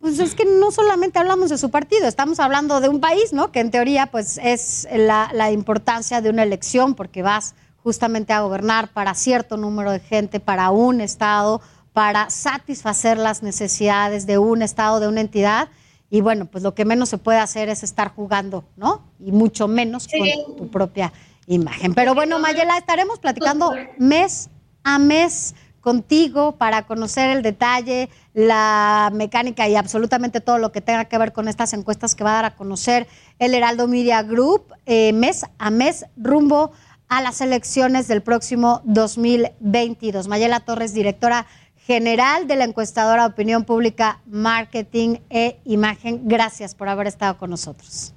pues 0.00 0.18
es 0.18 0.34
que 0.34 0.44
no 0.44 0.70
solamente 0.70 1.18
hablamos 1.18 1.50
de 1.50 1.58
su 1.58 1.70
partido, 1.70 2.06
estamos 2.06 2.38
hablando 2.38 2.80
de 2.80 2.88
un 2.88 3.00
país, 3.00 3.32
¿no? 3.32 3.50
Que 3.50 3.60
en 3.60 3.70
teoría, 3.70 4.06
pues 4.06 4.38
es 4.42 4.86
la, 4.92 5.30
la 5.32 5.50
importancia 5.50 6.20
de 6.20 6.30
una 6.30 6.42
elección, 6.42 6.94
porque 6.94 7.22
vas 7.22 7.54
justamente 7.82 8.32
a 8.32 8.40
gobernar 8.40 8.88
para 8.88 9.14
cierto 9.14 9.56
número 9.56 9.92
de 9.92 10.00
gente, 10.00 10.40
para 10.40 10.70
un 10.70 11.00
Estado, 11.00 11.60
para 11.92 12.28
satisfacer 12.30 13.16
las 13.16 13.42
necesidades 13.42 14.26
de 14.26 14.38
un 14.38 14.60
Estado, 14.62 15.00
de 15.00 15.08
una 15.08 15.20
entidad. 15.20 15.68
Y 16.10 16.20
bueno, 16.20 16.46
pues 16.46 16.62
lo 16.62 16.74
que 16.74 16.84
menos 16.84 17.08
se 17.08 17.18
puede 17.18 17.38
hacer 17.38 17.68
es 17.68 17.82
estar 17.82 18.14
jugando, 18.14 18.64
¿no? 18.76 19.02
Y 19.18 19.32
mucho 19.32 19.66
menos 19.66 20.06
con 20.08 20.56
tu 20.56 20.68
propia 20.68 21.12
imagen. 21.46 21.94
Pero 21.94 22.14
bueno, 22.14 22.38
Mayela, 22.38 22.76
estaremos 22.76 23.18
platicando 23.18 23.72
mes 23.98 24.50
a 24.84 24.98
mes 24.98 25.54
contigo 25.86 26.56
para 26.56 26.84
conocer 26.84 27.30
el 27.30 27.42
detalle, 27.42 28.08
la 28.34 29.08
mecánica 29.14 29.68
y 29.68 29.76
absolutamente 29.76 30.40
todo 30.40 30.58
lo 30.58 30.72
que 30.72 30.80
tenga 30.80 31.04
que 31.04 31.16
ver 31.16 31.32
con 31.32 31.46
estas 31.46 31.72
encuestas 31.74 32.16
que 32.16 32.24
va 32.24 32.32
a 32.32 32.34
dar 32.34 32.44
a 32.44 32.56
conocer 32.56 33.06
el 33.38 33.54
Heraldo 33.54 33.86
Media 33.86 34.20
Group 34.24 34.74
eh, 34.84 35.12
mes 35.12 35.44
a 35.58 35.70
mes 35.70 36.06
rumbo 36.16 36.72
a 37.06 37.22
las 37.22 37.40
elecciones 37.40 38.08
del 38.08 38.20
próximo 38.20 38.80
2022. 38.82 40.26
Mayela 40.26 40.58
Torres, 40.58 40.92
directora 40.92 41.46
general 41.76 42.48
de 42.48 42.56
la 42.56 42.64
encuestadora 42.64 43.24
Opinión 43.24 43.62
Pública, 43.62 44.20
Marketing 44.26 45.18
e 45.30 45.60
Imagen. 45.62 46.22
Gracias 46.24 46.74
por 46.74 46.88
haber 46.88 47.06
estado 47.06 47.38
con 47.38 47.50
nosotros. 47.50 48.15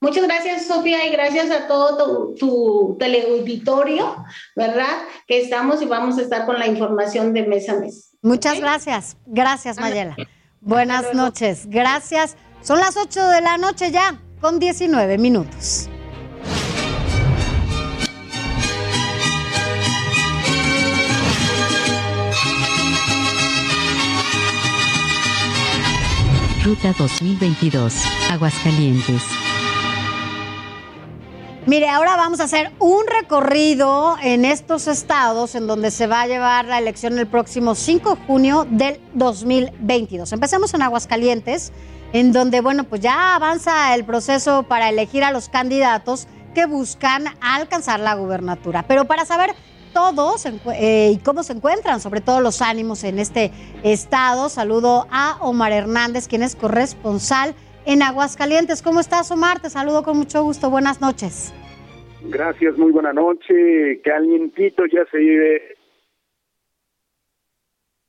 Muchas 0.00 0.24
gracias, 0.24 0.66
Sofía, 0.66 1.06
y 1.06 1.10
gracias 1.10 1.50
a 1.50 1.66
todo 1.66 2.34
tu, 2.34 2.96
teleauditorio, 3.00 4.24
¿verdad? 4.54 4.96
Que 5.26 5.40
estamos 5.40 5.82
y 5.82 5.86
vamos 5.86 6.18
a 6.18 6.22
estar 6.22 6.46
con 6.46 6.58
la 6.58 6.68
información 6.68 7.32
de 7.32 7.46
mes 7.46 7.68
a 7.68 7.74
mes. 7.80 8.10
Muchas 8.22 8.60
gracias. 8.60 9.16
Gracias, 9.26 9.78
Mayela. 9.80 10.16
Buenas 10.60 11.14
noches. 11.14 11.66
Gracias. 11.66 12.36
Son 12.62 12.78
las 12.78 12.96
8 12.96 13.28
de 13.28 13.40
la 13.40 13.58
noche 13.58 13.90
ya, 13.90 14.20
con 14.40 14.60
19 14.60 15.18
minutos. 15.18 15.88
Ruta 26.64 26.94
2022, 26.98 27.94
Aguascalientes. 28.30 29.22
Mire, 31.68 31.90
ahora 31.90 32.16
vamos 32.16 32.40
a 32.40 32.44
hacer 32.44 32.72
un 32.78 33.06
recorrido 33.06 34.16
en 34.22 34.46
estos 34.46 34.88
estados 34.88 35.54
en 35.54 35.66
donde 35.66 35.90
se 35.90 36.06
va 36.06 36.22
a 36.22 36.26
llevar 36.26 36.64
la 36.64 36.78
elección 36.78 37.18
el 37.18 37.26
próximo 37.26 37.74
5 37.74 38.14
de 38.14 38.26
junio 38.26 38.66
del 38.70 38.98
2022. 39.12 40.32
Empecemos 40.32 40.72
en 40.72 40.80
Aguascalientes, 40.80 41.72
en 42.14 42.32
donde, 42.32 42.62
bueno, 42.62 42.84
pues 42.84 43.02
ya 43.02 43.34
avanza 43.34 43.94
el 43.94 44.06
proceso 44.06 44.62
para 44.62 44.88
elegir 44.88 45.24
a 45.24 45.30
los 45.30 45.50
candidatos 45.50 46.26
que 46.54 46.64
buscan 46.64 47.26
alcanzar 47.42 48.00
la 48.00 48.14
gubernatura. 48.14 48.86
Pero 48.88 49.04
para 49.04 49.26
saber 49.26 49.54
todos 49.92 50.46
eh, 50.72 51.10
y 51.12 51.18
cómo 51.18 51.42
se 51.42 51.52
encuentran, 51.52 52.00
sobre 52.00 52.22
todo 52.22 52.40
los 52.40 52.62
ánimos 52.62 53.04
en 53.04 53.18
este 53.18 53.52
estado. 53.82 54.48
Saludo 54.48 55.06
a 55.10 55.36
Omar 55.40 55.72
Hernández, 55.72 56.28
quien 56.28 56.42
es 56.42 56.56
corresponsal 56.56 57.54
en 57.88 58.02
Aguascalientes. 58.02 58.82
¿Cómo 58.82 59.00
estás, 59.00 59.30
Omar? 59.30 59.60
Te 59.60 59.70
saludo 59.70 60.02
con 60.02 60.18
mucho 60.18 60.42
gusto. 60.42 60.68
Buenas 60.68 61.00
noches. 61.00 61.54
Gracias, 62.22 62.76
muy 62.76 62.92
buena 62.92 63.14
noche. 63.14 64.02
Calientito 64.04 64.84
ya 64.84 65.06
se 65.10 65.16
vive. 65.16 65.62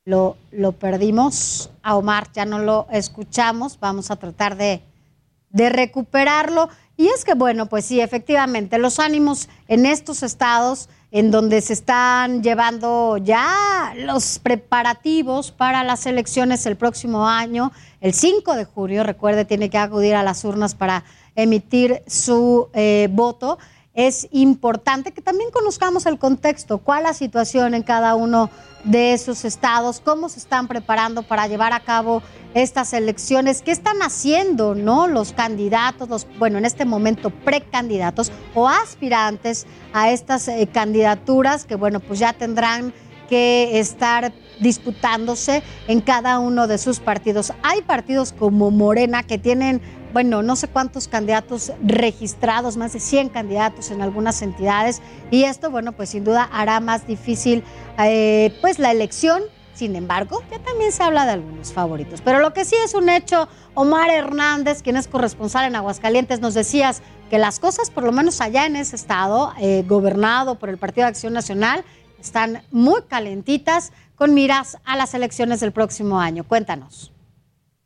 Lo, 0.04 0.36
lo 0.52 0.72
perdimos 0.72 1.72
a 1.82 1.96
Omar, 1.96 2.26
ya 2.34 2.44
no 2.44 2.58
lo 2.58 2.88
escuchamos. 2.92 3.80
Vamos 3.80 4.10
a 4.10 4.16
tratar 4.16 4.56
de, 4.56 4.82
de 5.48 5.70
recuperarlo. 5.70 6.68
Y 6.98 7.08
es 7.08 7.24
que, 7.24 7.32
bueno, 7.32 7.64
pues 7.64 7.86
sí, 7.86 8.02
efectivamente, 8.02 8.76
los 8.76 8.98
ánimos 8.98 9.48
en 9.66 9.86
estos 9.86 10.22
estados 10.22 10.90
en 11.10 11.30
donde 11.30 11.62
se 11.62 11.72
están 11.72 12.42
llevando 12.42 13.16
ya 13.16 13.94
los 13.96 14.38
preparativos 14.38 15.50
para 15.50 15.82
las 15.84 16.04
elecciones 16.04 16.66
el 16.66 16.76
próximo 16.76 17.26
año, 17.26 17.72
el 18.00 18.14
5 18.14 18.54
de 18.54 18.64
julio, 18.64 19.04
recuerde, 19.04 19.44
tiene 19.44 19.70
que 19.70 19.78
acudir 19.78 20.14
a 20.14 20.22
las 20.22 20.44
urnas 20.44 20.74
para 20.74 21.04
emitir 21.36 22.02
su 22.06 22.68
eh, 22.72 23.08
voto. 23.10 23.58
Es 23.92 24.28
importante 24.30 25.12
que 25.12 25.20
también 25.20 25.50
conozcamos 25.50 26.06
el 26.06 26.18
contexto, 26.18 26.78
cuál 26.78 27.02
la 27.02 27.12
situación 27.12 27.74
en 27.74 27.82
cada 27.82 28.14
uno 28.14 28.48
de 28.84 29.12
esos 29.12 29.44
estados, 29.44 30.00
cómo 30.00 30.28
se 30.28 30.38
están 30.38 30.68
preparando 30.68 31.22
para 31.22 31.46
llevar 31.46 31.72
a 31.72 31.80
cabo 31.80 32.22
estas 32.54 32.92
elecciones, 32.92 33.62
qué 33.62 33.72
están 33.72 34.00
haciendo, 34.00 34.74
¿no? 34.74 35.06
Los 35.06 35.32
candidatos, 35.32 36.08
los, 36.08 36.26
bueno, 36.38 36.56
en 36.56 36.64
este 36.64 36.84
momento 36.84 37.30
precandidatos 37.30 38.32
o 38.54 38.68
aspirantes 38.68 39.66
a 39.92 40.10
estas 40.10 40.48
eh, 40.48 40.68
candidaturas 40.72 41.66
que, 41.66 41.74
bueno, 41.74 42.00
pues 42.00 42.18
ya 42.18 42.32
tendrán 42.32 42.94
que 43.28 43.78
estar 43.78 44.32
disputándose 44.60 45.62
en 45.88 46.00
cada 46.00 46.38
uno 46.38 46.66
de 46.66 46.78
sus 46.78 47.00
partidos. 47.00 47.52
Hay 47.62 47.82
partidos 47.82 48.32
como 48.32 48.70
Morena 48.70 49.22
que 49.22 49.38
tienen, 49.38 49.80
bueno, 50.12 50.42
no 50.42 50.56
sé 50.56 50.68
cuántos 50.68 51.08
candidatos 51.08 51.72
registrados, 51.82 52.76
más 52.76 52.92
de 52.92 53.00
100 53.00 53.30
candidatos 53.30 53.90
en 53.90 54.02
algunas 54.02 54.42
entidades, 54.42 55.02
y 55.30 55.44
esto, 55.44 55.70
bueno, 55.70 55.92
pues 55.92 56.10
sin 56.10 56.24
duda 56.24 56.48
hará 56.52 56.80
más 56.80 57.06
difícil 57.06 57.64
eh, 57.98 58.56
pues 58.60 58.78
la 58.78 58.90
elección 58.90 59.42
sin 59.80 59.96
embargo, 59.96 60.42
ya 60.50 60.58
también 60.58 60.92
se 60.92 61.02
habla 61.02 61.24
de 61.24 61.32
algunos 61.32 61.72
favoritos. 61.72 62.20
Pero 62.20 62.40
lo 62.40 62.52
que 62.52 62.66
sí 62.66 62.76
es 62.84 62.92
un 62.92 63.08
hecho, 63.08 63.48
Omar 63.72 64.10
Hernández, 64.10 64.82
quien 64.82 64.94
es 64.96 65.08
corresponsal 65.08 65.64
en 65.64 65.74
Aguascalientes, 65.74 66.40
nos 66.40 66.52
decías 66.52 67.00
que 67.30 67.38
las 67.38 67.60
cosas, 67.60 67.88
por 67.88 68.04
lo 68.04 68.12
menos 68.12 68.42
allá 68.42 68.66
en 68.66 68.76
ese 68.76 68.94
estado, 68.94 69.54
eh, 69.58 69.82
gobernado 69.88 70.58
por 70.58 70.68
el 70.68 70.76
Partido 70.76 71.06
de 71.06 71.12
Acción 71.12 71.32
Nacional, 71.32 71.82
están 72.20 72.62
muy 72.70 73.00
calentitas 73.08 73.92
con 74.20 74.34
miras 74.34 74.76
a 74.84 74.98
las 74.98 75.14
elecciones 75.14 75.60
del 75.60 75.72
próximo 75.72 76.20
año. 76.20 76.44
Cuéntanos. 76.44 77.10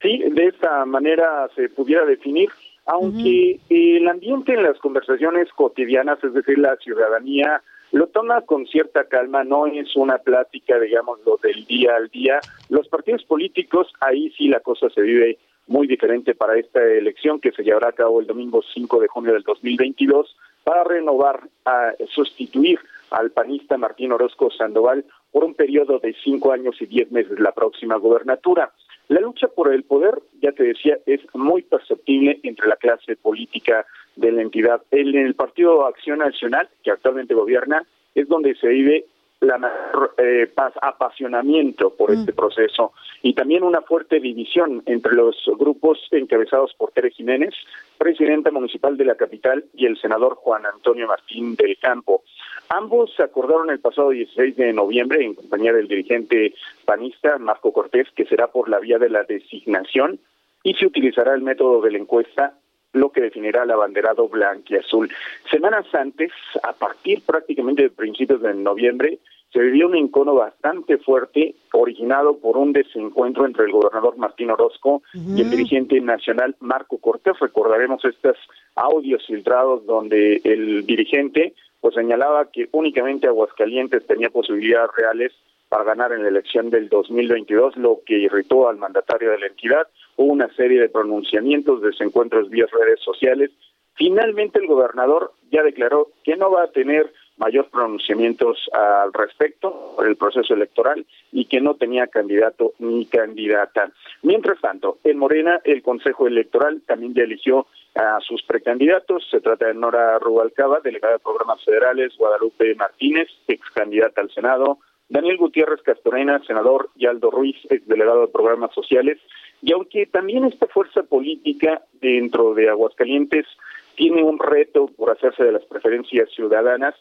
Sí, 0.03 0.19
de 0.19 0.47
esta 0.47 0.85
manera 0.85 1.49
se 1.55 1.69
pudiera 1.69 2.05
definir, 2.05 2.51
aunque 2.87 3.61
el 3.71 4.09
ambiente 4.09 4.53
en 4.53 4.65
las 4.65 4.77
conversaciones 4.79 5.49
cotidianas, 5.53 6.19
es 6.25 6.35
decir, 6.35 6.59
la 6.59 6.75
ciudadanía, 6.79 7.63
lo 7.93 8.09
toma 8.09 8.41
con 8.41 8.67
cierta 8.67 9.05
calma, 9.05 9.45
no 9.45 9.69
es 9.69 9.95
una 9.95 10.19
plática, 10.19 10.77
digamos, 10.81 11.21
lo 11.25 11.39
del 11.41 11.65
día 11.67 11.95
al 11.95 12.09
día. 12.09 12.41
Los 12.69 12.89
partidos 12.89 13.23
políticos, 13.23 13.93
ahí 14.01 14.35
sí 14.37 14.49
la 14.49 14.59
cosa 14.59 14.91
se 14.91 15.03
vive 15.03 15.39
muy 15.69 15.87
diferente 15.87 16.35
para 16.35 16.59
esta 16.59 16.83
elección 16.83 17.39
que 17.39 17.53
se 17.53 17.63
llevará 17.63 17.91
a 17.91 17.93
cabo 17.93 18.21
el 18.21 18.27
domingo 18.27 18.61
5 18.75 18.99
de 18.99 19.07
junio 19.07 19.35
del 19.35 19.45
2022 19.45 20.37
para 20.65 20.83
renovar, 20.83 21.49
a 21.65 21.93
sustituir 22.13 22.81
al 23.15 23.31
panista 23.31 23.77
Martín 23.77 24.13
Orozco 24.13 24.51
Sandoval 24.51 25.05
por 25.31 25.45
un 25.45 25.55
periodo 25.55 25.99
de 25.99 26.15
cinco 26.23 26.53
años 26.53 26.77
y 26.81 26.87
diez 26.87 27.11
meses 27.11 27.39
la 27.39 27.53
próxima 27.53 27.97
gobernatura. 27.97 28.73
La 29.09 29.21
lucha 29.21 29.49
por 29.49 29.73
el 29.73 29.85
poder, 29.85 30.15
ya 30.41 30.53
te 30.53 30.65
decía, 30.65 30.99
es 31.07 31.21
muy 31.35 31.63
perceptible 31.63 32.41
entre 32.43 32.69
la 32.69 32.77
clase 32.77 33.17
política 33.17 33.87
de 34.17 34.33
la 34.33 34.43
entidad. 34.43 34.83
En 34.91 35.15
el 35.15 35.35
Partido 35.35 35.87
Acción 35.87 36.19
Nacional, 36.21 36.69
que 36.83 36.91
actualmente 36.91 37.35
gobierna, 37.35 37.87
es 38.15 38.29
donde 38.29 38.55
se 38.55 38.69
vive 38.69 39.07
la 39.41 39.59
mayor 39.59 40.15
eh, 40.19 40.51
apasionamiento 40.81 41.95
por 41.95 42.11
este 42.11 42.33
mm. 42.33 42.37
proceso 42.37 42.93
y 43.23 43.35
también 43.35 43.63
una 43.63 43.83
fuerte 43.83 44.21
división 44.21 44.83
entre 44.87 45.15
los 45.15 45.37
grupos 45.59 45.99
encabezados 46.11 46.75
por 46.75 46.93
Tere 46.93 47.11
Jiménez, 47.11 47.55
presidenta 47.99 48.51
municipal 48.51 48.97
de 48.97 49.05
la 49.05 49.15
capital, 49.15 49.65
y 49.75 49.87
el 49.87 49.99
senador 49.99 50.35
Juan 50.37 50.67
Antonio 50.67 51.07
Martín 51.07 51.57
del 51.57 51.79
Campo. 51.79 52.23
Ambos 52.69 53.13
se 53.17 53.23
acordaron 53.23 53.71
el 53.71 53.81
pasado 53.81 54.11
16 54.11 54.57
de 54.57 54.73
noviembre 54.73 55.25
en 55.25 55.35
compañía 55.35 55.73
del 55.73 55.89
dirigente 55.89 56.55
panista 56.85 57.39
Marco 57.39 57.73
Cortés 57.73 58.09
que 58.15 58.27
será 58.27 58.49
por 58.49 58.69
la 58.69 58.79
vía 58.79 58.99
de 58.99 59.11
la 59.11 59.25
designación 59.25 60.19
y 60.63 60.75
se 60.75 60.87
utilizará 60.87 61.35
el 61.35 61.43
método 61.43 61.83
de 61.83 61.93
la 61.93 61.99
encuesta 61.99 62.55
lo 62.95 63.11
que 63.11 63.21
definirá 63.21 63.65
el 63.65 63.71
abanderado 63.71 64.29
blanquiazul. 64.29 65.11
Semanas 65.51 65.87
antes, 65.93 66.33
a 66.63 66.73
partir 66.73 67.23
prácticamente 67.27 67.83
de 67.83 67.91
principios 67.91 68.41
de 68.41 68.55
noviembre, 68.55 69.19
se 69.53 69.61
vivió 69.61 69.87
un 69.87 69.95
encono 69.95 70.35
bastante 70.35 70.99
fuerte 70.99 71.55
originado 71.73 72.39
por 72.39 72.57
un 72.57 72.73
desencuentro 72.73 73.47
entre 73.47 73.67
el 73.67 73.71
gobernador 73.71 74.17
Martín 74.17 74.51
Orozco 74.51 75.03
y 75.15 75.41
el 75.41 75.51
dirigente 75.51 76.01
nacional 76.01 76.57
Marco 76.59 76.99
Cortés. 76.99 77.39
Recordaremos 77.39 78.05
estos 78.05 78.37
audios 78.75 79.25
filtrados 79.25 79.87
donde 79.87 80.41
el 80.43 80.85
dirigente 80.87 81.55
pues 81.81 81.95
señalaba 81.95 82.51
que 82.51 82.69
únicamente 82.73 83.29
Aguascalientes 83.29 84.05
tenía 84.07 84.31
posibilidades 84.31 84.91
reales 84.97 85.33
para 85.69 85.85
ganar 85.85 86.13
en 86.13 86.23
la 86.23 86.29
elección 86.29 86.71
del 86.71 86.89
2022, 86.89 87.77
lo 87.77 88.01
que 88.07 88.19
irritó 88.19 88.69
al 88.69 88.77
mandatario 88.77 89.31
de 89.31 89.39
la 89.39 89.47
entidad. 89.47 89.89
Hubo 90.17 90.33
una 90.33 90.49
serie 90.55 90.81
de 90.81 90.89
pronunciamientos, 90.89 91.83
desencuentros 91.83 92.51
vía 92.51 92.67
redes 92.73 93.01
sociales. 93.01 93.51
Finalmente 93.95 94.59
el 94.61 94.67
gobernador 94.67 95.33
ya 95.51 95.63
declaró 95.63 96.09
que 96.25 96.37
no 96.37 96.51
va 96.51 96.65
a 96.65 96.71
tener 96.71 97.13
mayor 97.37 97.69
pronunciamientos 97.69 98.59
al 98.73 99.13
respecto 99.13 99.95
por 99.97 100.07
el 100.07 100.17
proceso 100.17 100.55
electoral 100.55 101.05
y 101.33 101.47
que 101.47 101.61
no 101.61 101.75
tenía 101.75 102.07
candidato 102.07 102.75
ni 102.79 103.07
candidata. 103.07 103.91
Mientras 104.23 104.61
tanto, 104.61 104.99
en 105.05 105.19
Morena 105.19 105.61
el 105.65 105.83
Consejo 105.83 106.27
Electoral 106.27 106.83
también 106.87 107.15
ya 107.15 107.25
eligió 107.25 107.67
a 107.95 108.21
sus 108.21 108.43
precandidatos. 108.43 109.27
Se 109.31 109.41
trata 109.41 109.67
de 109.67 109.75
Nora 109.75 110.19
Rubalcaba, 110.19 110.81
delegada 110.81 111.15
de 111.15 111.21
programas 111.21 111.65
federales, 111.65 112.17
Guadalupe 112.17 112.75
Martínez, 112.75 113.29
ex 113.49 113.69
candidata 113.71 114.21
al 114.21 114.31
Senado, 114.31 114.79
Daniel 115.09 115.37
Gutiérrez 115.37 115.83
Castorena, 115.83 116.43
senador, 116.47 116.91
y 116.97 117.07
Aldo 117.07 117.31
Ruiz, 117.31 117.57
ex 117.71 117.87
delegado 117.87 118.23
de 118.23 118.33
programas 118.33 118.73
sociales. 118.75 119.19
Y 119.63 119.73
aunque 119.73 120.07
también 120.07 120.45
esta 120.45 120.67
fuerza 120.67 121.03
política 121.03 121.83
dentro 122.01 122.55
de 122.55 122.69
Aguascalientes 122.69 123.47
tiene 123.95 124.23
un 124.23 124.39
reto 124.39 124.89
por 124.97 125.11
hacerse 125.11 125.45
de 125.45 125.53
las 125.53 125.65
preferencias 125.65 126.29
ciudadanas, 126.35 126.95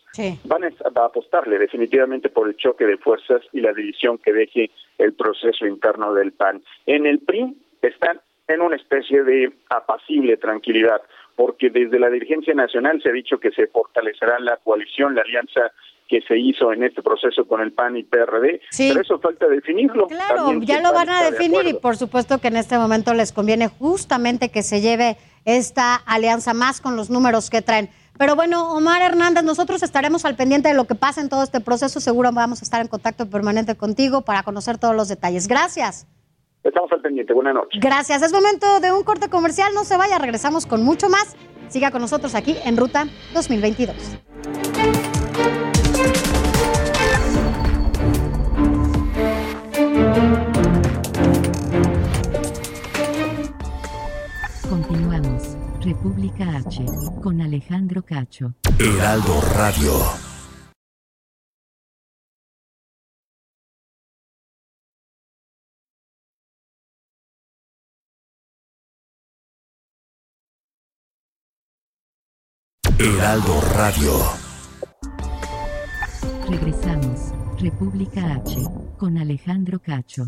van 0.45 0.63
a 0.63 1.05
apostarle 1.05 1.57
definitivamente 1.57 2.29
por 2.29 2.47
el 2.47 2.55
choque 2.55 2.85
de 2.85 2.97
fuerzas 2.97 3.41
y 3.51 3.61
la 3.61 3.73
división 3.73 4.17
que 4.17 4.31
deje 4.31 4.69
el 4.97 5.13
proceso 5.13 5.65
interno 5.65 6.13
del 6.13 6.33
PAN. 6.33 6.61
En 6.85 7.05
el 7.05 7.19
PRI 7.19 7.55
están 7.81 8.21
en 8.47 8.61
una 8.61 8.75
especie 8.75 9.23
de 9.23 9.51
apacible 9.69 10.37
tranquilidad, 10.37 11.01
porque 11.35 11.69
desde 11.69 11.99
la 11.99 12.09
dirigencia 12.09 12.53
nacional 12.53 13.01
se 13.01 13.09
ha 13.09 13.13
dicho 13.13 13.39
que 13.39 13.51
se 13.51 13.67
fortalecerá 13.67 14.39
la 14.39 14.57
coalición, 14.57 15.15
la 15.15 15.21
alianza 15.21 15.71
que 16.13 16.21
se 16.27 16.37
hizo 16.37 16.71
en 16.71 16.83
este 16.83 17.01
proceso 17.01 17.47
con 17.47 17.59
el 17.59 17.73
PAN 17.73 17.97
y 17.97 18.03
PRD, 18.03 18.61
pero 18.77 19.01
eso 19.01 19.19
falta 19.19 19.47
definirlo. 19.47 20.05
Claro, 20.05 20.59
ya 20.61 20.79
lo 20.79 20.93
van 20.93 21.09
a 21.09 21.23
definir 21.23 21.65
y 21.65 21.73
por 21.73 21.97
supuesto 21.97 22.37
que 22.37 22.49
en 22.49 22.57
este 22.57 22.77
momento 22.77 23.15
les 23.15 23.31
conviene 23.31 23.67
justamente 23.67 24.49
que 24.49 24.61
se 24.61 24.79
lleve 24.79 25.17
esta 25.43 25.95
alianza 25.95 26.53
más 26.53 26.81
con 26.81 26.95
los 26.95 27.09
números 27.09 27.49
que 27.49 27.63
traen. 27.63 27.89
Pero 28.19 28.35
bueno, 28.35 28.75
Omar 28.75 29.01
Hernández, 29.01 29.43
nosotros 29.43 29.81
estaremos 29.81 30.23
al 30.25 30.35
pendiente 30.35 30.69
de 30.69 30.75
lo 30.75 30.85
que 30.85 30.93
pasa 30.93 31.19
en 31.19 31.29
todo 31.29 31.41
este 31.41 31.61
proceso. 31.61 31.99
Seguro 31.99 32.29
vamos 32.31 32.61
a 32.61 32.65
estar 32.65 32.79
en 32.79 32.87
contacto 32.87 33.27
permanente 33.27 33.75
contigo 33.75 34.21
para 34.21 34.43
conocer 34.43 34.77
todos 34.77 34.95
los 34.95 35.07
detalles. 35.07 35.47
Gracias. 35.47 36.05
Estamos 36.63 36.91
al 36.91 37.01
pendiente. 37.01 37.33
Buenas 37.33 37.55
noches. 37.55 37.81
Gracias. 37.81 38.21
Es 38.21 38.31
momento 38.31 38.79
de 38.81 38.91
un 38.91 39.03
corte 39.03 39.29
comercial. 39.29 39.73
No 39.73 39.83
se 39.83 39.97
vaya. 39.97 40.19
Regresamos 40.19 40.67
con 40.67 40.83
mucho 40.83 41.09
más. 41.09 41.35
Siga 41.69 41.89
con 41.89 42.01
nosotros 42.01 42.35
aquí 42.35 42.55
en 42.65 42.77
Ruta 42.77 43.07
2022. 43.33 43.95
República 55.93 56.57
H. 56.57 56.85
Con 57.21 57.39
Alejandro 57.39 58.03
Cacho. 58.03 58.55
Heraldo 58.79 59.41
Radio. 59.53 59.93
Heraldo 72.97 73.61
Radio. 73.75 74.13
Regresamos. 76.49 77.33
República 77.59 78.33
H. 78.33 78.63
Con 78.97 79.19
Alejandro 79.19 79.79
Cacho. 79.79 80.27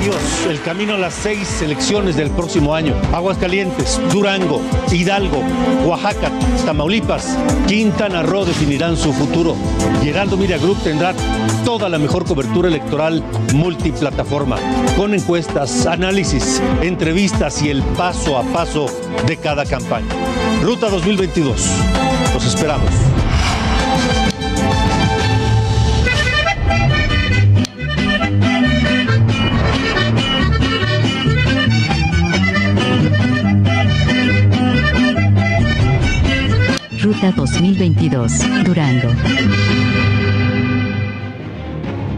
Dios, 0.00 0.16
el 0.48 0.60
camino 0.62 0.94
a 0.94 0.98
las 0.98 1.14
seis 1.14 1.62
elecciones 1.62 2.16
del 2.16 2.30
próximo 2.30 2.74
año. 2.74 2.94
Aguascalientes, 3.12 4.00
Durango, 4.12 4.60
Hidalgo, 4.90 5.42
Oaxaca, 5.86 6.30
Tamaulipas, 6.64 7.36
Quintana 7.66 8.22
Roo 8.22 8.44
definirán 8.44 8.96
su 8.96 9.12
futuro. 9.12 9.56
Y 10.02 10.08
Heraldo 10.08 10.36
Media 10.36 10.58
Group 10.58 10.78
tendrá 10.82 11.14
toda 11.64 11.88
la 11.88 11.98
mejor 11.98 12.24
cobertura 12.24 12.68
electoral 12.68 13.22
multiplataforma, 13.54 14.58
con 14.96 15.14
encuestas, 15.14 15.86
análisis, 15.86 16.60
entrevistas 16.82 17.62
y 17.62 17.70
el 17.70 17.82
paso 17.82 18.36
a 18.38 18.42
paso 18.44 18.86
de 19.26 19.36
cada 19.36 19.64
campaña. 19.64 20.08
Ruta 20.62 20.88
2022. 20.88 21.66
Los 22.34 22.44
esperamos. 22.46 22.90
Ruta 37.12 37.30
2022. 37.32 38.64
Durango. 38.64 39.08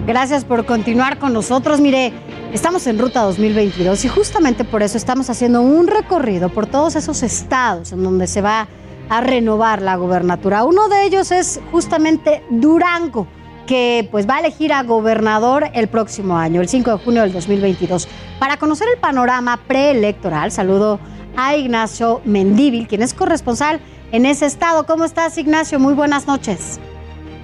Gracias 0.06 0.44
por 0.44 0.64
continuar 0.66 1.18
con 1.18 1.32
nosotros. 1.32 1.80
Mire, 1.80 2.12
estamos 2.52 2.86
en 2.86 3.00
Ruta 3.00 3.22
2022 3.22 4.04
y 4.04 4.08
justamente 4.08 4.62
por 4.62 4.84
eso 4.84 4.96
estamos 4.96 5.30
haciendo 5.30 5.62
un 5.62 5.88
recorrido 5.88 6.48
por 6.48 6.66
todos 6.66 6.94
esos 6.94 7.24
estados 7.24 7.90
en 7.90 8.04
donde 8.04 8.28
se 8.28 8.40
va 8.40 8.68
a 9.08 9.20
renovar 9.20 9.82
la 9.82 9.96
gobernatura. 9.96 10.62
Uno 10.62 10.88
de 10.88 11.06
ellos 11.06 11.32
es 11.32 11.60
justamente 11.72 12.44
Durango, 12.50 13.26
que 13.66 14.08
pues 14.12 14.28
va 14.28 14.36
a 14.36 14.40
elegir 14.40 14.72
a 14.72 14.84
gobernador 14.84 15.70
el 15.74 15.88
próximo 15.88 16.38
año, 16.38 16.60
el 16.60 16.68
5 16.68 16.98
de 16.98 17.04
junio 17.04 17.22
del 17.22 17.32
2022. 17.32 18.06
Para 18.38 18.58
conocer 18.58 18.86
el 18.94 19.00
panorama 19.00 19.56
preelectoral, 19.66 20.52
saludo 20.52 21.00
a 21.36 21.56
Ignacio 21.56 22.20
Mendíbil, 22.24 22.86
quien 22.86 23.02
es 23.02 23.12
corresponsal 23.12 23.80
en 24.14 24.26
ese 24.26 24.46
estado. 24.46 24.86
¿Cómo 24.86 25.04
estás, 25.04 25.36
Ignacio? 25.38 25.80
Muy 25.80 25.92
buenas 25.92 26.28
noches. 26.28 26.80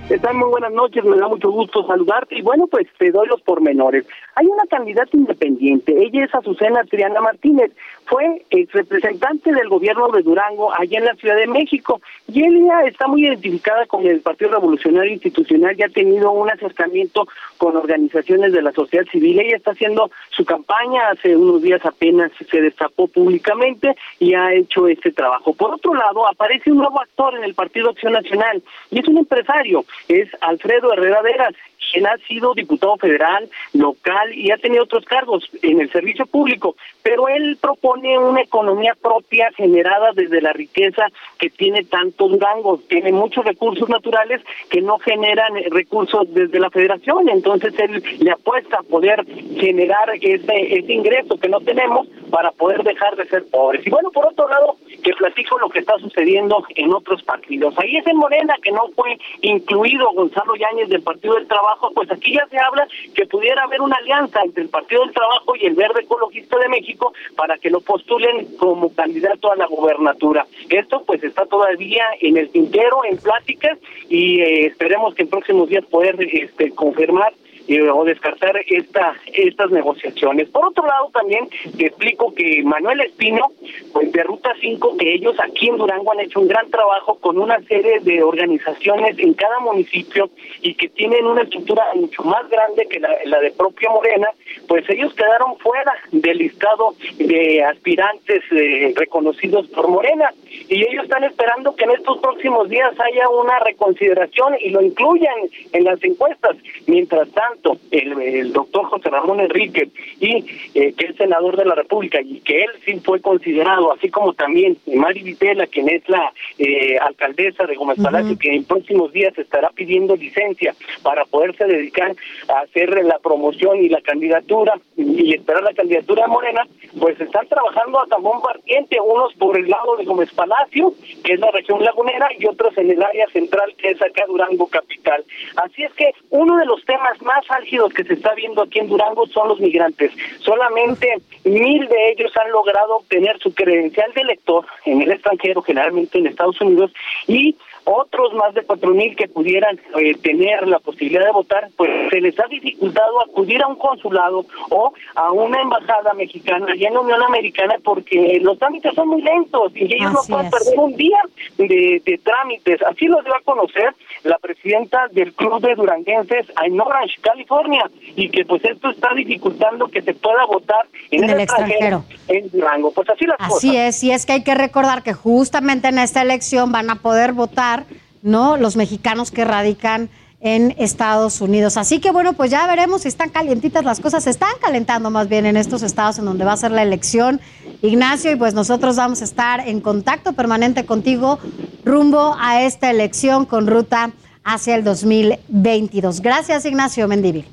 Están 0.09 0.37
muy 0.37 0.49
buenas 0.51 0.73
noches, 0.73 1.05
me 1.05 1.17
da 1.17 1.29
mucho 1.29 1.51
gusto 1.51 1.87
saludarte 1.87 2.37
y 2.37 2.43
bueno, 2.43 2.67
pues 2.69 2.87
te 2.99 3.11
doy 3.11 3.29
los 3.29 3.41
pormenores. 3.43 4.05
Hay 4.35 4.47
una 4.47 4.65
candidata 4.67 5.11
independiente, 5.13 5.95
ella 5.97 6.25
es 6.25 6.35
Azucena 6.35 6.83
Triana 6.85 7.21
Martínez, 7.21 7.71
fue 8.07 8.45
ex 8.51 8.73
representante 8.73 9.40
del 9.55 9.69
gobierno 9.69 10.09
de 10.09 10.23
Durango 10.23 10.73
allá 10.77 10.99
en 10.99 11.05
la 11.05 11.15
Ciudad 11.15 11.37
de 11.37 11.47
México 11.47 12.01
y 12.29 12.45
ella 12.45 12.83
está 12.87 13.07
muy 13.07 13.27
identificada 13.27 13.87
con 13.87 14.07
el 14.07 14.21
Partido 14.21 14.53
Revolucionario 14.53 15.13
Institucional 15.13 15.75
y 15.79 15.83
ha 15.83 15.89
tenido 15.89 16.31
un 16.31 16.51
acercamiento 16.51 17.27
con 17.59 17.77
organizaciones 17.77 18.53
de 18.53 18.63
la 18.63 18.73
sociedad 18.73 19.05
civil. 19.11 19.41
Ella 19.41 19.57
está 19.57 19.73
haciendo 19.73 20.11
su 20.31 20.45
campaña, 20.45 21.11
hace 21.11 21.37
unos 21.37 21.63
días 21.63 21.85
apenas 21.85 22.31
se 22.51 22.61
destapó 22.61 23.09
públicamente 23.09 23.97
y 24.19 24.35
ha 24.35 24.53
hecho 24.53 24.89
este 24.89 25.13
trabajo. 25.13 25.55
Por 25.55 25.75
otro 25.75 25.95
lado, 25.95 26.27
aparece 26.27 26.71
un 26.71 26.79
nuevo 26.79 27.01
actor 27.01 27.35
en 27.37 27.45
el 27.45 27.55
Partido 27.55 27.91
Acción 27.91 28.13
Nacional 28.13 28.63
y 28.91 29.01
es 29.01 29.09
un 29.09 29.19
empresario, 29.19 29.85
es 30.09 30.29
Alfredo 30.41 30.93
Herrera 30.93 31.23
Veras 31.23 31.55
quien 31.93 32.07
ha 32.07 32.17
sido 32.29 32.55
diputado 32.55 32.97
federal, 32.97 33.49
local 33.73 34.33
y 34.35 34.51
ha 34.51 34.59
tenido 34.59 34.85
otros 34.85 35.05
cargos 35.05 35.49
en 35.63 35.81
el 35.81 35.91
servicio 35.91 36.27
público, 36.27 36.77
pero 37.03 37.29
él 37.29 37.59
propone 37.61 38.19
una 38.19 38.43
economía 38.43 38.95
propia 39.01 39.40
generada 39.57 40.11
desde 40.15 40.41
la 40.41 40.53
riqueza 40.53 41.07
que 41.39 41.51
tiene 41.51 41.85
tantos 41.85 42.31
Durango, 42.31 42.81
tiene 42.89 43.13
muchos 43.13 43.45
recursos 43.45 43.89
naturales 43.89 44.41
que 44.69 44.81
no 44.81 44.99
generan 44.99 45.55
recursos 45.71 46.33
desde 46.33 46.61
la 46.61 46.71
federación, 46.71 47.29
entonces 47.29 47.75
él 47.79 48.03
le 48.21 48.31
apuesta 48.31 48.79
a 48.79 48.83
poder 48.83 49.25
generar 49.59 50.11
ese, 50.21 50.79
ese 50.79 50.93
ingreso 50.93 51.39
que 51.39 51.49
no 51.49 51.61
tenemos 51.61 52.07
para 52.31 52.53
poder 52.53 52.83
dejar 52.83 53.17
de 53.17 53.27
ser 53.27 53.45
pobres. 53.51 53.87
Y 53.87 53.91
bueno, 53.91 54.11
por 54.11 54.27
otro 54.27 54.49
lado, 54.49 54.77
que 55.03 55.13
platico 55.15 55.59
lo 55.59 55.69
que 55.69 55.81
está 55.81 55.99
sucediendo 55.99 56.63
en 56.77 56.93
otros 56.93 57.23
partidos. 57.23 57.75
Ahí 57.79 57.97
es 57.97 58.07
en 58.07 58.17
Morena 58.17 58.55
que 58.63 58.71
no 58.71 58.89
fue 58.95 59.19
incluido 59.43 60.11
Gonzalo 60.13 60.55
Yáñez 60.57 60.89
del 60.89 61.03
Partido 61.03 61.35
del 61.35 61.49
Trabajo, 61.49 61.91
pues 61.95 62.11
aquí 62.11 62.35
ya 62.35 62.47
se 62.49 62.59
habla 62.59 62.87
que 63.15 63.27
pudiera 63.27 63.65
haber 63.65 63.81
una 63.81 63.97
alianza 63.97 64.41
entre 64.45 64.65
el 64.65 64.69
Partido 64.69 65.03
del 65.03 65.15
Trabajo 65.15 65.57
y 65.57 65.67
el 65.67 65.75
Verde 65.75 66.03
Ecologista 66.03 66.59
de 66.59 66.69
México 66.69 67.13
para 67.37 67.59
que 67.59 67.71
lo 67.71 67.81
postulen 67.81 68.57
como 68.59 68.95
candidato 68.95 69.30
a 69.53 69.57
la 69.57 69.67
gobernatura. 69.67 70.47
Esto 70.69 71.03
pues 71.07 71.23
está 71.23 71.47
todavía 71.47 72.05
en 72.21 72.37
el 72.37 72.51
tintero, 72.51 73.05
en 73.09 73.17
pláticas 73.19 73.79
y 74.09 74.41
eh, 74.41 74.67
esperemos 74.67 75.15
que 75.15 75.23
en 75.23 75.29
próximos 75.29 75.69
días 75.69 75.85
poder 75.87 76.17
este, 76.21 76.71
confirmar 76.71 77.33
eh, 77.69 77.91
o 77.91 78.05
descartar 78.05 78.57
esta 78.67 79.15
estas 79.33 79.71
negociaciones. 79.71 80.49
Por 80.49 80.67
otro 80.67 80.87
lado, 80.87 81.11
también 81.13 81.49
te 81.77 81.87
explico 81.87 82.35
que 82.35 82.63
Manuel 82.63 83.01
Espino, 83.01 83.53
pues 83.93 84.13
de 84.13 84.23
Ruta 84.23 84.53
5, 84.61 84.97
que 84.97 85.15
ellos 85.15 85.37
aquí 85.43 85.69
en 85.69 85.77
Durango 85.77 86.13
han 86.13 86.21
hecho 86.21 86.41
un 86.41 86.49
gran 86.49 86.69
trabajo 86.71 87.17
con 87.17 87.39
una 87.39 87.61
serie 87.63 88.01
de 88.01 88.23
organizaciones 88.23 89.19
en 89.19 89.35
cada 89.35 89.61
municipio 89.61 90.31
y 90.63 90.75
que 90.75 90.89
tienen 90.89 91.27
una 91.27 91.43
estructura 91.43 91.85
mucho 91.95 92.23
más 92.25 92.49
grande 92.49 92.87
que 92.89 93.01
la, 93.01 93.11
la 93.25 93.41
de 93.41 93.51
propia 93.53 93.91
Morena, 93.91 94.29
pues 94.69 94.89
ellos 94.89 95.13
quedaron 95.15 95.59
fuera 95.59 95.95
del 96.13 96.39
listado 96.39 96.95
de 97.19 97.63
aspirantes 97.65 98.43
eh, 98.51 98.93
reconocidos 98.97 99.67
por 99.69 99.89
Morena 99.89 100.33
y 100.69 100.83
ellos 100.83 101.05
están 101.05 101.25
esperando 101.25 101.75
que 101.75 101.85
en 101.85 101.93
estos 101.93 102.19
próximos 102.19 102.69
días 102.69 102.93
haya 102.99 103.29
una 103.29 103.59
reconsideración 103.61 104.55
y 104.61 104.71
lo 104.71 104.83
incluyan 104.83 105.35
en 105.73 105.85
las 105.85 106.03
encuestas. 106.03 106.57
Mientras 106.87 107.29
tanto, 107.31 107.60
el, 107.91 108.53
doctor 108.53 108.87
José 108.87 109.11
Ramón 109.11 109.41
Enrique, 109.41 109.89
y 110.19 110.45
eh, 110.75 110.93
que 110.97 111.07
es 111.07 111.17
senador 111.17 111.57
de 111.57 111.65
la 111.65 111.75
República 111.75 112.21
y 112.21 112.41
que 112.41 112.63
él 112.63 112.71
sí 112.85 113.01
fue 113.01 113.21
considerado, 113.21 113.93
así 113.93 114.09
como 114.09 114.33
también 114.33 114.77
Mari 114.87 115.23
Vitela, 115.23 115.67
quien 115.67 115.89
es 115.89 116.09
la 116.09 116.33
eh, 116.59 116.99
alcaldesa 116.99 117.65
de 117.67 117.75
Gómez 117.75 117.99
Palacio, 118.03 118.39
que 118.39 118.55
en 118.55 118.65
próximos 118.65 119.13
días 119.13 119.37
estará 119.39 119.71
pidiendo 119.71 120.17
licencia 120.17 120.75
para 121.03 121.25
poderse 121.25 121.65
dedicar 121.65 122.15
a 122.49 122.61
hacer 122.61 122.91
la 123.05 123.19
promoción 123.19 123.79
y 123.79 123.89
la 123.89 124.01
candidatura 124.01 124.75
y 124.97 125.35
esperar 125.35 125.63
la 125.63 125.73
candidatura 125.73 126.23
de 126.23 126.29
Morena, 126.29 126.67
pues 126.99 127.21
están 127.21 127.47
trabajando 127.47 128.01
a 128.01 128.07
tambón 128.07 128.41
partiente, 128.43 128.99
unos 129.01 129.33
por 129.35 129.57
el 129.57 129.69
lado 129.69 129.97
de 129.97 130.05
Gómez 130.05 130.33
Palacio, 130.35 130.93
que 131.25 131.35
es 131.35 131.41
la 131.41 131.51
región 131.51 131.83
lagunera, 131.83 132.29
y 132.39 132.47
otros 132.47 132.77
en 132.79 132.91
el 132.91 133.03
área 133.03 133.27
central, 133.29 133.75
que 133.79 133.91
es 133.91 134.03
acá 134.03 134.25
Durango 134.27 134.67
Capital. 134.67 135.25
Así 135.57 135.83
es 135.83 135.93
que 135.95 136.13
uno 136.31 136.57
de 136.57 136.67
los 136.67 136.85
temas 136.85 137.21
más 137.23 137.40
álgidos 137.49 137.93
que 137.93 138.05
se 138.05 138.15
está 138.15 138.35
viendo 138.35 138.63
aquí 138.63 138.79
en 138.79 138.89
Durango 138.89 139.27
son 139.29 139.49
los 139.49 139.61
migrantes. 139.61 140.13
Solamente 140.41 141.21
mil 141.45 141.87
de 141.89 142.11
ellos 142.11 142.33
han 142.37 142.51
logrado 142.51 142.97
obtener 142.97 143.39
su 143.39 143.55
credencial 143.55 144.13
de 144.15 144.23
elector 144.23 144.67
en 144.85 145.03
el 145.03 145.13
extranjero, 145.13 145.63
generalmente 145.63 146.19
en 146.19 146.27
Estados 146.27 146.61
Unidos, 146.61 146.93
y 147.27 147.57
otros 147.91 148.33
más 148.35 148.55
de 148.55 148.63
cuatro 148.63 148.95
mil 148.95 149.17
que 149.17 149.29
pudieran 149.29 149.79
eh, 149.99 150.15
tener 150.23 150.67
la 150.69 150.79
posibilidad 150.79 151.25
de 151.25 151.33
votar, 151.33 151.69
pues 151.77 151.91
se 152.11 152.21
les 152.21 152.39
ha 152.39 152.47
dificultado 152.47 153.23
acudir 153.23 153.63
a 153.63 153.67
un 153.67 153.77
consulado 153.77 154.45
o 154.71 154.93
a 155.15 155.33
una 155.33 155.61
embajada 155.61 156.13
mexicana 156.15 156.67
allá 156.73 156.89
en 156.89 156.95
la 156.95 157.01
Unión 157.01 157.23
Americana 157.23 157.75
porque 157.83 158.39
los 158.43 158.59
trámites 158.59 158.95
son 158.95 159.09
muy 159.09 159.23
lentos 159.23 159.73
y 159.75 159.85
ellos 159.95 160.13
no 160.13 160.21
pueden 160.29 160.51
perder 160.51 160.79
un 160.79 160.97
día 160.97 161.19
de, 161.59 162.01
de, 162.05 162.19
trámites. 162.19 162.81
Así 162.83 163.07
lo 163.07 163.21
dio 163.23 163.35
a 163.35 163.41
conocer 163.41 163.95
la 164.23 164.39
presidenta 164.39 165.09
del 165.09 165.33
Club 165.33 165.61
de 165.61 165.75
Duranguenses 165.75 166.47
en 166.65 166.81
Orange, 166.81 167.17
California, 167.21 167.91
y 168.15 168.29
que 168.29 168.45
pues 168.45 168.65
esto 168.65 168.91
está 168.91 169.15
dificultando 169.15 169.89
que 169.89 170.03
se 170.03 170.15
pueda 170.15 170.45
votar 170.47 170.87
en, 171.11 171.29
el, 171.29 171.41
extranjero, 171.41 172.05
en 172.29 172.51
Durango. 172.51 172.93
Pues 172.93 173.09
así 173.11 173.27
las 173.27 173.39
cosas. 173.39 173.57
Así 173.57 173.77
es, 173.77 174.05
y 174.05 174.13
es 174.13 174.27
que 174.27 174.35
hay 174.35 174.45
que 174.45 174.55
recordar 174.55 175.03
que 175.03 175.13
justamente 175.13 175.89
en 175.89 175.99
esta 175.99 176.23
elección 176.23 176.73
van 176.73 176.91
a 176.91 176.97
poder 176.97 177.33
votar 177.33 177.80
¿no? 178.23 178.57
Los 178.57 178.77
mexicanos 178.77 179.31
que 179.31 179.45
radican 179.45 180.11
en 180.41 180.75
Estados 180.79 181.41
Unidos. 181.41 181.77
Así 181.77 182.01
que 182.01 182.11
bueno, 182.11 182.33
pues 182.33 182.51
ya 182.51 182.67
veremos 182.67 183.03
si 183.03 183.09
están 183.09 183.29
calientitas 183.29 183.85
las 183.85 184.01
cosas, 184.01 184.25
se 184.25 184.31
están 184.31 184.53
calentando 184.61 185.11
más 185.11 185.29
bien 185.29 185.47
en 185.47 185.57
estos 185.57 185.83
estados 185.83 186.19
en 186.19 186.25
donde 186.25 186.45
va 186.45 186.53
a 186.53 186.57
ser 186.57 186.71
la 186.71 186.83
elección. 186.83 187.41
Ignacio, 187.83 188.33
y 188.33 188.37
pues 188.37 188.55
nosotros 188.55 188.97
vamos 188.97 189.21
a 189.21 189.25
estar 189.25 189.67
en 189.69 189.81
contacto 189.81 190.33
permanente 190.33 190.85
contigo 190.87 191.39
rumbo 191.85 192.37
a 192.39 192.63
esta 192.63 192.91
elección 192.91 193.45
con 193.47 193.67
ruta 193.67 194.11
hacia 194.45 194.75
el 194.75 194.85
2022. 194.85 196.21
Gracias, 196.21 196.65
Ignacio 196.65 197.07
Mendivil. 197.07 197.45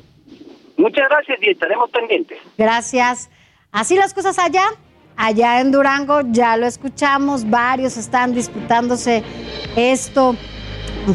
Muchas 0.78 1.10
gracias 1.10 1.40
y 1.42 1.50
estaremos 1.50 1.90
pendientes. 1.90 2.38
Gracias. 2.58 3.30
Así 3.72 3.96
las 3.96 4.13
cosas 4.13 4.40
allá. 4.40 4.63
Allá 5.17 5.60
en 5.62 5.71
Durango 5.71 6.21
ya 6.32 6.56
lo 6.58 6.67
escuchamos, 6.67 7.49
varios 7.49 7.97
están 7.97 8.36
disputándose 8.36 9.23
esto 9.75 10.36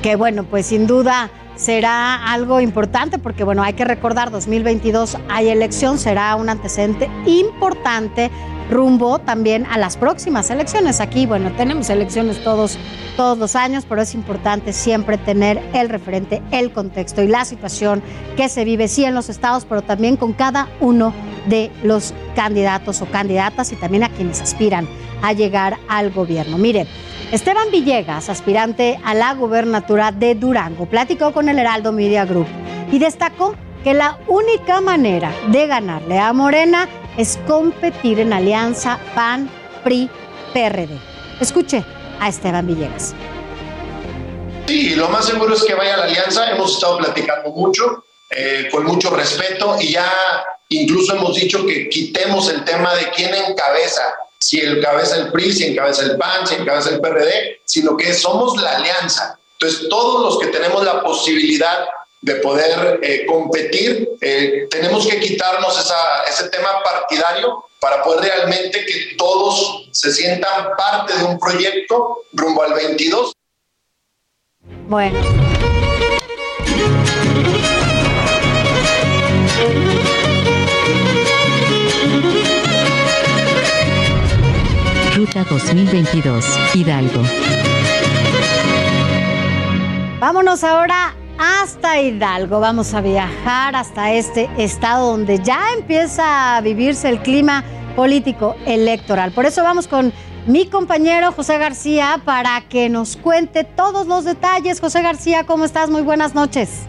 que 0.02 0.16
bueno, 0.16 0.42
pues 0.42 0.66
sin 0.66 0.88
duda 0.88 1.30
será 1.54 2.32
algo 2.32 2.60
importante 2.60 3.18
porque 3.18 3.44
bueno, 3.44 3.62
hay 3.62 3.74
que 3.74 3.84
recordar 3.84 4.32
2022 4.32 5.18
hay 5.28 5.50
elección, 5.50 5.98
será 5.98 6.34
un 6.34 6.48
antecedente 6.48 7.08
importante 7.26 8.30
rumbo 8.70 9.18
también 9.20 9.66
a 9.66 9.78
las 9.78 9.96
próximas 9.96 10.50
elecciones. 10.50 11.00
Aquí, 11.00 11.26
bueno, 11.26 11.52
tenemos 11.52 11.90
elecciones 11.90 12.42
todos, 12.42 12.78
todos 13.16 13.38
los 13.38 13.54
años, 13.54 13.84
pero 13.88 14.02
es 14.02 14.14
importante 14.14 14.72
siempre 14.72 15.18
tener 15.18 15.62
el 15.74 15.88
referente, 15.88 16.42
el 16.50 16.72
contexto 16.72 17.22
y 17.22 17.28
la 17.28 17.44
situación 17.44 18.02
que 18.36 18.48
se 18.48 18.64
vive, 18.64 18.88
sí, 18.88 19.04
en 19.04 19.14
los 19.14 19.28
estados, 19.28 19.64
pero 19.64 19.82
también 19.82 20.16
con 20.16 20.32
cada 20.32 20.68
uno 20.80 21.12
de 21.46 21.70
los 21.82 22.14
candidatos 22.34 23.02
o 23.02 23.06
candidatas 23.06 23.72
y 23.72 23.76
también 23.76 24.04
a 24.04 24.08
quienes 24.08 24.40
aspiran 24.40 24.88
a 25.22 25.32
llegar 25.32 25.78
al 25.88 26.10
gobierno. 26.10 26.58
Mire, 26.58 26.86
Esteban 27.30 27.70
Villegas, 27.70 28.28
aspirante 28.28 29.00
a 29.04 29.14
la 29.14 29.32
gubernatura 29.34 30.12
de 30.12 30.34
Durango, 30.34 30.86
platicó 30.86 31.32
con 31.32 31.48
el 31.48 31.58
Heraldo 31.58 31.92
Media 31.92 32.24
Group 32.24 32.46
y 32.90 32.98
destacó 32.98 33.54
que 33.82 33.94
la 33.94 34.18
única 34.28 34.80
manera 34.80 35.32
de 35.48 35.66
ganarle 35.66 36.18
a 36.18 36.32
Morena 36.32 36.88
es 37.16 37.38
competir 37.46 38.20
en 38.20 38.32
alianza 38.32 38.98
PAN, 39.14 39.50
PRI, 39.82 40.08
PRD. 40.52 40.98
Escuche 41.40 41.84
a 42.20 42.28
Esteban 42.28 42.66
Villegas. 42.66 43.14
Sí, 44.66 44.94
lo 44.94 45.08
más 45.08 45.26
seguro 45.26 45.54
es 45.54 45.64
que 45.64 45.74
vaya 45.74 45.94
a 45.94 45.96
la 45.98 46.04
alianza. 46.04 46.50
Hemos 46.50 46.74
estado 46.74 46.98
platicando 46.98 47.50
mucho, 47.50 48.04
eh, 48.30 48.68
con 48.70 48.84
mucho 48.84 49.10
respeto, 49.10 49.76
y 49.80 49.92
ya 49.92 50.10
incluso 50.80 51.14
hemos 51.14 51.34
dicho 51.34 51.66
que 51.66 51.88
quitemos 51.88 52.48
el 52.48 52.64
tema 52.64 52.94
de 52.94 53.10
quién 53.10 53.34
encabeza 53.34 54.14
si 54.42 54.60
encabeza 54.60 55.16
el 55.18 55.30
PRI, 55.30 55.52
si 55.52 55.64
encabeza 55.66 56.02
el 56.02 56.16
PAN, 56.16 56.46
si 56.46 56.56
encabeza 56.56 56.90
el 56.90 57.00
PRD, 57.00 57.60
sino 57.64 57.96
que 57.96 58.12
somos 58.12 58.60
la 58.60 58.76
alianza. 58.76 59.38
Entonces, 59.52 59.88
todos 59.88 60.20
los 60.24 60.38
que 60.40 60.48
tenemos 60.48 60.84
la 60.84 61.00
posibilidad 61.00 61.86
de 62.20 62.34
poder 62.36 62.98
eh, 63.02 63.24
competir, 63.26 64.08
eh, 64.20 64.66
tenemos 64.68 65.06
que 65.06 65.20
quitarnos 65.20 65.78
ese 66.28 66.48
tema 66.48 66.82
partidario 66.82 67.64
para 67.80 68.02
poder 68.02 68.24
realmente 68.24 68.84
que 68.84 69.14
todos 69.16 69.88
se 69.92 70.12
sientan 70.12 70.70
parte 70.76 71.16
de 71.16 71.24
un 71.24 71.38
proyecto 71.38 72.24
rumbo 72.32 72.64
al 72.64 72.74
22. 72.74 73.32
Bueno. 74.88 75.51
Ruta 85.34 85.48
2022, 85.48 86.44
Hidalgo. 86.74 87.22
Vámonos 90.20 90.62
ahora 90.62 91.14
hasta 91.38 92.00
Hidalgo. 92.00 92.60
Vamos 92.60 92.92
a 92.92 93.00
viajar 93.00 93.74
hasta 93.74 94.12
este 94.12 94.50
estado 94.58 95.12
donde 95.12 95.38
ya 95.38 95.72
empieza 95.78 96.56
a 96.56 96.60
vivirse 96.60 97.08
el 97.08 97.20
clima 97.22 97.64
político 97.96 98.56
electoral. 98.66 99.32
Por 99.32 99.46
eso 99.46 99.62
vamos 99.62 99.88
con 99.88 100.12
mi 100.46 100.66
compañero 100.66 101.32
José 101.32 101.56
García 101.56 102.20
para 102.26 102.60
que 102.68 102.90
nos 102.90 103.16
cuente 103.16 103.64
todos 103.64 104.06
los 104.06 104.24
detalles. 104.24 104.80
José 104.80 105.00
García, 105.00 105.44
¿cómo 105.46 105.64
estás? 105.64 105.88
Muy 105.88 106.02
buenas 106.02 106.34
noches. 106.34 106.86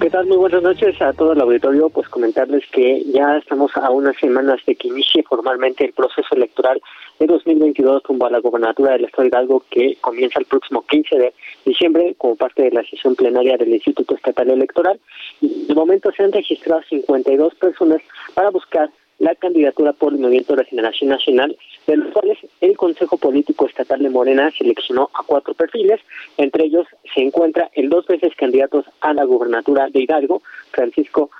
¿Qué 0.00 0.10
tal? 0.10 0.26
Muy 0.26 0.36
buenas 0.36 0.62
noches 0.62 1.02
a 1.02 1.12
todo 1.12 1.32
el 1.32 1.40
auditorio. 1.40 1.88
Pues 1.90 2.08
comentarles 2.08 2.64
que 2.70 3.02
ya 3.06 3.36
estamos 3.36 3.76
a 3.76 3.90
unas 3.90 4.16
semanas 4.16 4.60
de 4.64 4.76
que 4.76 4.86
inicie 4.86 5.24
formalmente 5.24 5.84
el 5.84 5.92
proceso 5.92 6.36
electoral 6.36 6.80
de 7.18 7.26
2022 7.26 8.04
rumbo 8.04 8.26
a 8.26 8.30
la 8.30 8.38
gobernatura 8.38 8.92
del 8.92 9.06
Estado 9.06 9.26
Hidalgo 9.26 9.64
que 9.68 9.96
comienza 10.00 10.38
el 10.38 10.46
próximo 10.46 10.86
15 10.86 11.18
de 11.18 11.34
diciembre 11.66 12.14
como 12.16 12.36
parte 12.36 12.62
de 12.62 12.70
la 12.70 12.84
sesión 12.84 13.16
plenaria 13.16 13.56
del 13.56 13.74
Instituto 13.74 14.14
Estatal 14.14 14.48
Electoral. 14.48 15.00
De 15.40 15.74
momento 15.74 16.12
se 16.12 16.22
han 16.22 16.30
registrado 16.30 16.80
52 16.88 17.56
personas 17.56 18.00
para 18.34 18.50
buscar 18.50 18.90
la 19.18 19.34
candidatura 19.34 19.92
por 19.94 20.12
el 20.12 20.20
Movimiento 20.20 20.54
de 20.54 20.62
Regeneración 20.62 21.10
Nacional, 21.10 21.56
de 21.88 21.96
los 21.96 22.12
cuales 22.12 22.38
el 22.60 22.76
Consejo 22.76 23.16
Político 23.16 23.66
Estatal 23.66 24.02
de 24.02 24.10
Morena 24.10 24.52
seleccionó 24.56 25.10
a 25.14 25.22
cuatro 25.24 25.54
perfiles. 25.54 26.00
Entre 26.36 26.66
ellos 26.66 26.86
se 27.14 27.22
encuentra 27.22 27.70
el 27.72 27.88
dos 27.88 28.06
veces 28.06 28.34
candidato 28.36 28.84
a 29.00 29.14
la 29.14 29.24
gubernatura 29.24 29.88
de 29.88 30.00
Hidalgo, 30.00 30.42
Francisco 30.70 31.30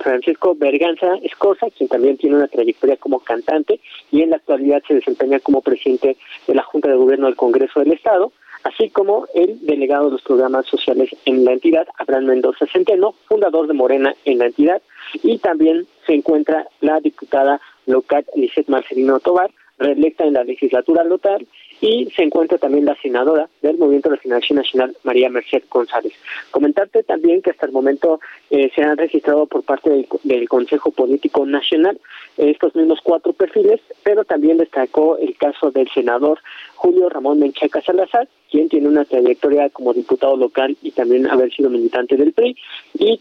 Francisco 0.00 0.54
Berganza 0.54 1.16
Escosa, 1.22 1.66
quien 1.76 1.88
también 1.90 2.16
tiene 2.16 2.36
una 2.36 2.48
trayectoria 2.48 2.96
como 2.96 3.20
cantante 3.20 3.78
y 4.10 4.22
en 4.22 4.30
la 4.30 4.36
actualidad 4.36 4.82
se 4.88 4.94
desempeña 4.94 5.38
como 5.38 5.60
presidente 5.60 6.16
de 6.46 6.54
la 6.54 6.62
Junta 6.62 6.88
de 6.88 6.96
Gobierno 6.96 7.26
del 7.26 7.36
Congreso 7.36 7.80
del 7.80 7.92
Estado, 7.92 8.32
así 8.62 8.88
como 8.88 9.26
el 9.34 9.58
delegado 9.66 10.06
de 10.06 10.12
los 10.12 10.22
programas 10.22 10.64
sociales 10.64 11.10
en 11.26 11.44
la 11.44 11.52
entidad, 11.52 11.86
Abraham 11.98 12.24
Mendoza 12.24 12.64
Centeno, 12.72 13.12
fundador 13.28 13.66
de 13.66 13.74
Morena 13.74 14.14
en 14.24 14.38
la 14.38 14.46
entidad, 14.46 14.80
y 15.22 15.36
también 15.36 15.86
se 16.06 16.14
encuentra 16.14 16.66
la 16.80 17.00
diputada 17.00 17.60
local 17.86 18.24
Lisette 18.34 18.68
Marcelino 18.68 19.20
Tobar, 19.20 19.50
reelecta 19.78 20.24
en 20.24 20.34
la 20.34 20.44
legislatura 20.44 21.04
local, 21.04 21.46
y 21.80 22.08
se 22.16 22.22
encuentra 22.22 22.56
también 22.56 22.84
la 22.84 22.96
senadora 23.02 23.48
del 23.60 23.76
Movimiento 23.76 24.08
de 24.08 24.16
Regeneración 24.16 24.56
Nacional, 24.56 24.96
María 25.02 25.28
Merced 25.28 25.64
González. 25.68 26.12
Comentarte 26.50 27.02
también 27.02 27.42
que 27.42 27.50
hasta 27.50 27.66
el 27.66 27.72
momento 27.72 28.20
eh, 28.50 28.70
se 28.74 28.82
han 28.82 28.96
registrado 28.96 29.46
por 29.46 29.64
parte 29.64 29.90
del, 29.90 30.06
del 30.22 30.48
Consejo 30.48 30.92
Político 30.92 31.44
Nacional 31.44 31.98
estos 32.36 32.74
mismos 32.74 33.00
cuatro 33.02 33.32
perfiles, 33.32 33.80
pero 34.02 34.24
también 34.24 34.56
destacó 34.56 35.18
el 35.18 35.36
caso 35.36 35.70
del 35.70 35.88
senador 35.90 36.38
Julio 36.74 37.08
Ramón 37.08 37.38
Menchaca 37.38 37.82
Salazar, 37.82 38.28
quien 38.50 38.68
tiene 38.68 38.88
una 38.88 39.04
trayectoria 39.04 39.68
como 39.70 39.92
diputado 39.92 40.36
local 40.36 40.76
y 40.82 40.92
también 40.92 41.28
haber 41.28 41.52
sido 41.52 41.70
militante 41.70 42.16
del 42.16 42.32
PRI, 42.32 42.56
y 42.98 43.20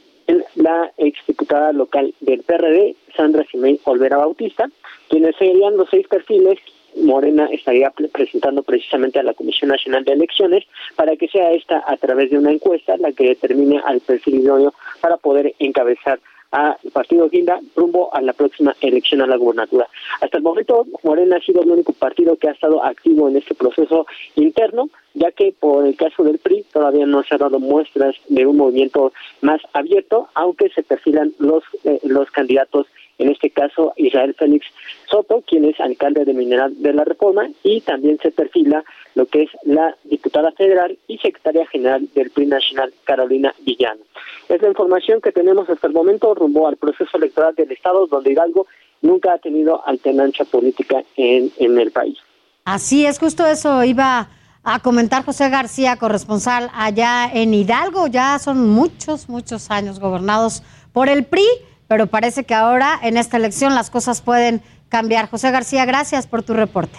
la 0.56 0.92
exdiputada 0.98 1.74
local 1.74 2.14
del 2.22 2.44
PRD, 2.44 2.96
Sandra 3.16 3.46
Simei 3.50 3.80
Olvera 3.84 4.18
Bautista, 4.18 4.70
quienes 5.10 5.36
serían 5.36 5.78
los 5.78 5.90
seis 5.90 6.08
perfiles 6.08 6.60
Morena 6.96 7.48
estaría 7.52 7.92
presentando 8.12 8.62
precisamente 8.64 9.20
a 9.20 9.24
la 9.24 9.34
Comisión 9.34 9.72
Nacional 9.72 10.06
de 10.06 10.14
Elecciones 10.14 10.64
para 10.96 11.16
que 11.16 11.28
sea 11.28 11.52
esta 11.52 11.84
a 11.88 11.98
través 11.98 12.30
de 12.30 12.38
una 12.38 12.52
encuesta 12.52 12.98
la 12.98 13.12
que 13.12 13.30
determine 13.30 13.82
al 13.84 14.00
perfil 14.02 14.36
idóneo 14.36 14.74
para 15.02 15.18
poder 15.18 15.56
encabezar 15.60 16.20
al 16.54 16.78
partido 16.94 17.30
Guinda 17.30 17.60
rumbo 17.76 18.14
a 18.14 18.22
la 18.22 18.34
próxima 18.34 18.76
elección 18.80 19.22
a 19.22 19.28
la 19.28 19.38
gubernatura. 19.38 19.88
Hasta 20.22 20.38
el 20.38 20.44
momento, 20.44 20.86
Morena 21.02 21.38
ha 21.38 21.42
sido 21.42 21.64
el 21.64 21.72
único 21.72 21.94
partido 21.94 22.36
que 22.36 22.48
ha 22.48 22.52
estado 22.52 22.84
activo 22.84 23.28
en 23.28 23.38
este 23.38 23.56
proceso 23.56 24.06
interno, 24.36 24.90
ya 25.16 25.32
que 25.32 25.54
por 25.60 25.86
el 25.88 25.96
caso 25.96 26.24
del 26.24 26.38
PRI 26.38 26.64
todavía 26.72 27.08
no 27.08 27.24
se 27.24 27.34
ha 27.34 27.40
dado 27.40 27.60
muestras 27.60 28.16
de 28.30 28.46
un 28.46 28.58
movimiento 28.58 29.14
más 29.42 29.62
abierto, 29.74 30.30
aunque 30.36 30.70
se 30.70 30.84
perfilan 30.84 31.34
los, 31.40 31.64
eh, 31.86 32.00
los 32.04 32.30
candidatos 32.30 32.86
en 33.18 33.30
este 33.30 33.50
caso 33.50 33.94
Israel 33.96 34.36
Félix 34.38 34.66
Soto, 35.10 35.44
quien 35.48 35.66
es 35.66 35.80
alcalde 35.80 36.26
de 36.26 36.34
Mineral 36.34 36.82
de 36.82 36.94
la 36.94 37.04
Reforma, 37.04 37.48
y 37.64 37.82
también 37.82 38.18
se 38.22 38.32
perfila 38.32 38.84
lo 39.16 39.26
que 39.28 39.44
es 39.44 39.50
la 39.64 39.96
diputada 40.04 40.52
federal 40.54 40.98
y 41.08 41.18
secretaria 41.20 41.68
general 41.68 42.08
del 42.16 42.32
PRI 42.32 42.48
Nacional, 42.48 42.94
Carolina 43.04 43.54
Villano. 43.62 44.02
Es 44.50 44.62
la 44.62 44.70
información 44.70 45.22
que 45.22 45.32
tenemos 45.32 45.70
hasta 45.70 45.88
el 45.88 45.94
momento 45.94 46.34
rumbo 46.34 46.68
al 46.68 46.78
proceso 46.78 47.18
electoral 47.18 47.54
del 47.56 47.72
Estado, 47.72 48.08
donde 48.08 48.32
Hidalgo 48.32 48.68
nunca 49.02 49.34
ha 49.34 49.38
tenido 49.38 49.86
alternancia 49.86 50.46
política 50.46 51.04
en, 51.16 51.52
en 51.58 51.80
el 51.80 51.92
país. 51.92 52.18
Así 52.66 53.06
es, 53.06 53.20
justo 53.20 53.46
eso 53.46 53.84
iba 53.84 54.30
a 54.64 54.80
comentar 54.80 55.26
José 55.26 55.50
García, 55.50 55.98
corresponsal 55.98 56.72
allá 56.74 57.30
en 57.32 57.54
Hidalgo. 57.54 58.08
Ya 58.08 58.40
son 58.40 58.70
muchos, 58.70 59.30
muchos 59.30 59.70
años 59.70 60.00
gobernados 60.00 60.64
por 60.94 61.10
el 61.10 61.26
PRI 61.26 61.46
pero 61.88 62.08
parece 62.08 62.44
que 62.44 62.54
ahora 62.54 63.00
en 63.02 63.18
esta 63.18 63.38
elección 63.38 63.76
las 63.76 63.90
cosas 63.90 64.22
pueden 64.22 64.62
cambiar. 64.90 65.30
José 65.30 65.52
García, 65.52 65.86
gracias 65.86 66.28
por 66.28 66.44
tu 66.44 66.54
reporte. 66.54 66.98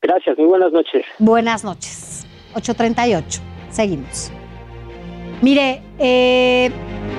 Gracias, 0.00 0.38
muy 0.38 0.46
buenas 0.46 0.72
noches. 0.72 1.04
Buenas 1.18 1.64
noches. 1.64 2.26
8.38. 2.54 3.40
Seguimos. 3.70 4.30
Mire, 5.42 5.82
eh, 5.98 6.70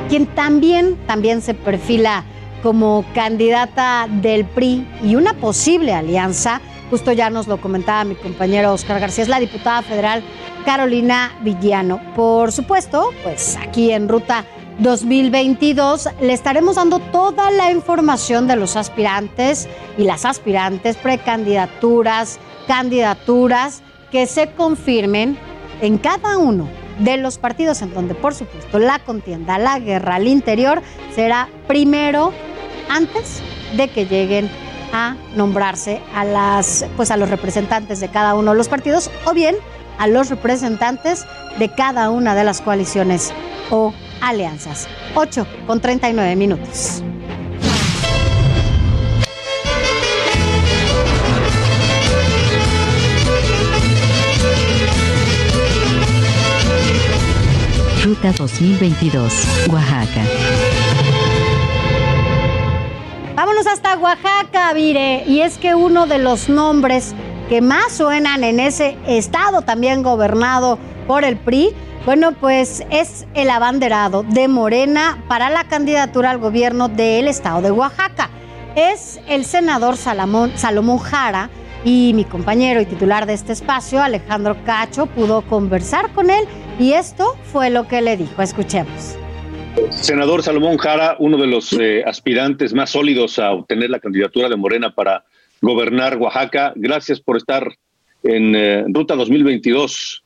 quien 0.10 0.26
también, 0.28 0.98
también 1.08 1.42
se 1.42 1.54
perfila 1.54 2.24
como 2.62 3.06
candidata 3.14 4.08
del 4.10 4.46
PRI 4.46 4.86
y 5.04 5.16
una 5.16 5.34
posible 5.34 5.94
alianza, 5.94 6.62
justo 6.90 7.12
ya 7.12 7.30
nos 7.30 7.48
lo 7.48 7.62
comentaba 7.62 8.04
mi 8.04 8.16
compañero 8.16 8.74
Oscar 8.74 9.00
García, 9.00 9.24
es 9.24 9.30
la 9.30 9.40
diputada 9.40 9.82
federal 9.82 10.24
Carolina 10.66 11.32
Villano. 11.42 12.02
Por 12.16 12.52
supuesto, 12.52 13.12
pues 13.24 13.58
aquí 13.58 13.92
en 13.92 14.10
Ruta 14.10 14.46
2022 14.80 16.10
le 16.22 16.32
estaremos 16.32 16.78
dando 16.78 17.00
toda 17.00 17.52
la 17.52 17.72
información 17.72 18.48
de 18.48 18.56
los 18.56 18.78
aspirantes 18.78 19.68
y 19.98 20.04
las 20.04 20.24
aspirantes, 20.24 20.96
precandidaturas, 20.96 22.40
candidaturas 22.66 23.82
que 24.10 24.26
se 24.26 24.52
confirmen 24.52 25.38
en 25.82 25.98
cada 25.98 26.38
uno 26.38 26.70
de 27.00 27.18
los 27.18 27.38
partidos 27.38 27.82
en 27.82 27.94
donde 27.94 28.16
por 28.16 28.34
supuesto 28.34 28.80
la 28.80 29.00
contienda, 29.00 29.58
la 29.58 29.80
guerra 29.80 30.16
al 30.16 30.28
interior 30.28 30.82
será 31.14 31.50
primero 31.68 32.32
antes 32.90 33.42
de 33.76 33.90
que 33.90 34.06
lleguen 34.06 34.50
a 34.94 35.16
nombrarse 35.36 36.02
a 36.16 36.24
las 36.24 36.86
pues 36.96 37.12
a 37.12 37.18
los 37.18 37.30
representantes 37.30 38.00
de 38.00 38.10
cada 38.10 38.34
uno 38.34 38.52
de 38.52 38.58
los 38.58 38.70
partidos 38.70 39.12
o 39.26 39.34
bien 39.34 39.56
a 39.98 40.08
los 40.08 40.30
representantes 40.30 41.26
de 41.60 41.70
cada 41.70 42.10
una 42.10 42.34
de 42.34 42.46
las 42.46 42.62
coaliciones 42.62 43.34
o 43.70 43.94
alianzas. 44.22 44.88
8 45.16 45.46
con 45.68 45.80
39 45.80 46.36
minutos. 46.36 47.04
Ruta 58.04 58.32
2022, 58.32 59.68
Oaxaca. 59.70 60.24
Vámonos 63.36 63.68
hasta 63.68 63.98
Oaxaca, 63.98 64.74
Vire. 64.74 65.24
Y 65.28 65.42
es 65.42 65.58
que 65.58 65.76
uno 65.76 66.08
de 66.08 66.18
los 66.18 66.50
nombres 66.50 67.14
que 67.50 67.62
más 67.62 67.92
suenan 67.94 68.44
en 68.44 68.60
ese 68.60 68.98
estado 69.08 69.62
también 69.62 70.02
gobernado 70.02 70.80
por 71.08 71.24
el 71.24 71.38
PRI 71.38 71.74
bueno, 72.06 72.32
pues 72.34 72.84
es 72.90 73.28
el 73.34 73.50
abanderado 73.50 74.24
de 74.24 74.48
Morena 74.48 75.24
para 75.28 75.50
la 75.50 75.66
candidatura 75.66 76.32
al 76.32 76.38
gobierno 76.38 76.88
del 76.88 77.28
estado 77.28 77.62
de 77.62 77.72
Oaxaca. 77.72 78.30
Es 78.76 79.20
el 79.28 79.46
senador 79.46 79.98
Salomón, 79.98 80.52
Jara 81.00 81.50
y 81.84 82.14
mi 82.14 82.24
compañero 82.24 82.82
y 82.82 82.86
titular 82.86 83.26
de 83.26 83.34
este 83.34 83.54
espacio, 83.54 84.02
Alejandro 84.02 84.56
Cacho, 84.66 85.08
pudo 85.08 85.42
conversar 85.44 86.12
con 86.14 86.30
él 86.30 86.46
y 86.80 86.94
esto 86.94 87.36
fue 87.52 87.70
lo 87.70 87.88
que 87.88 88.02
le 88.02 88.18
dijo. 88.18 88.42
Escuchemos. 88.42 89.18
Senador 89.92 90.44
Salomón 90.44 90.78
Jara, 90.78 91.16
uno 91.20 91.38
de 91.38 91.48
los 91.48 91.74
eh, 91.74 92.04
aspirantes 92.06 92.74
más 92.74 92.92
sólidos 92.92 93.40
a 93.40 93.52
obtener 93.52 93.90
la 93.90 94.00
candidatura 94.00 94.50
de 94.50 94.56
Morena 94.56 94.94
para 94.94 95.26
gobernar 95.62 96.18
Oaxaca, 96.18 96.74
gracias 96.76 97.20
por 97.20 97.38
estar 97.38 97.68
en 98.24 98.56
eh, 98.56 98.86
Ruta 98.88 99.16
2022. 99.16 100.24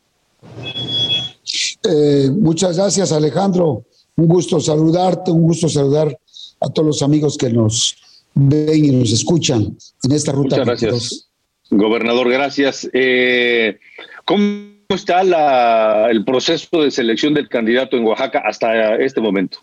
Eh, 1.84 2.30
muchas 2.32 2.78
gracias, 2.78 3.12
Alejandro. 3.12 3.84
Un 4.16 4.28
gusto 4.28 4.60
saludarte, 4.60 5.32
un 5.32 5.44
gusto 5.44 5.68
saludar 5.68 6.18
a 6.60 6.70
todos 6.70 6.88
los 6.88 7.02
amigos 7.02 7.38
que 7.38 7.50
nos 7.50 7.98
ven 8.34 8.86
y 8.86 8.92
nos 8.92 9.12
escuchan 9.12 9.76
en 10.04 10.12
esta 10.12 10.32
ruta. 10.32 10.58
Muchas 10.58 10.82
gracias, 10.82 11.28
gobernador. 11.70 12.30
Gracias. 12.30 12.90
Eh, 12.94 13.78
¿Cómo 14.26 14.44
está 14.90 16.10
el 16.10 16.24
proceso 16.24 16.82
de 16.82 16.92
selección 16.92 17.34
del 17.34 17.50
candidato 17.50 17.98
en 17.98 18.06
Oaxaca 18.06 18.44
hasta 18.46 18.96
este 18.96 19.20
momento? 19.20 19.60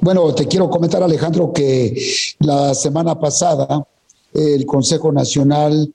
Bueno, 0.00 0.34
te 0.34 0.46
quiero 0.46 0.68
comentar, 0.68 1.02
Alejandro, 1.02 1.52
que 1.52 1.96
la 2.40 2.74
semana 2.74 3.18
pasada 3.18 3.86
el 4.34 4.66
Consejo 4.66 5.10
Nacional 5.10 5.92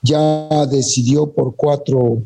ya 0.00 0.66
decidió 0.66 1.30
por 1.30 1.54
cuatro 1.54 2.22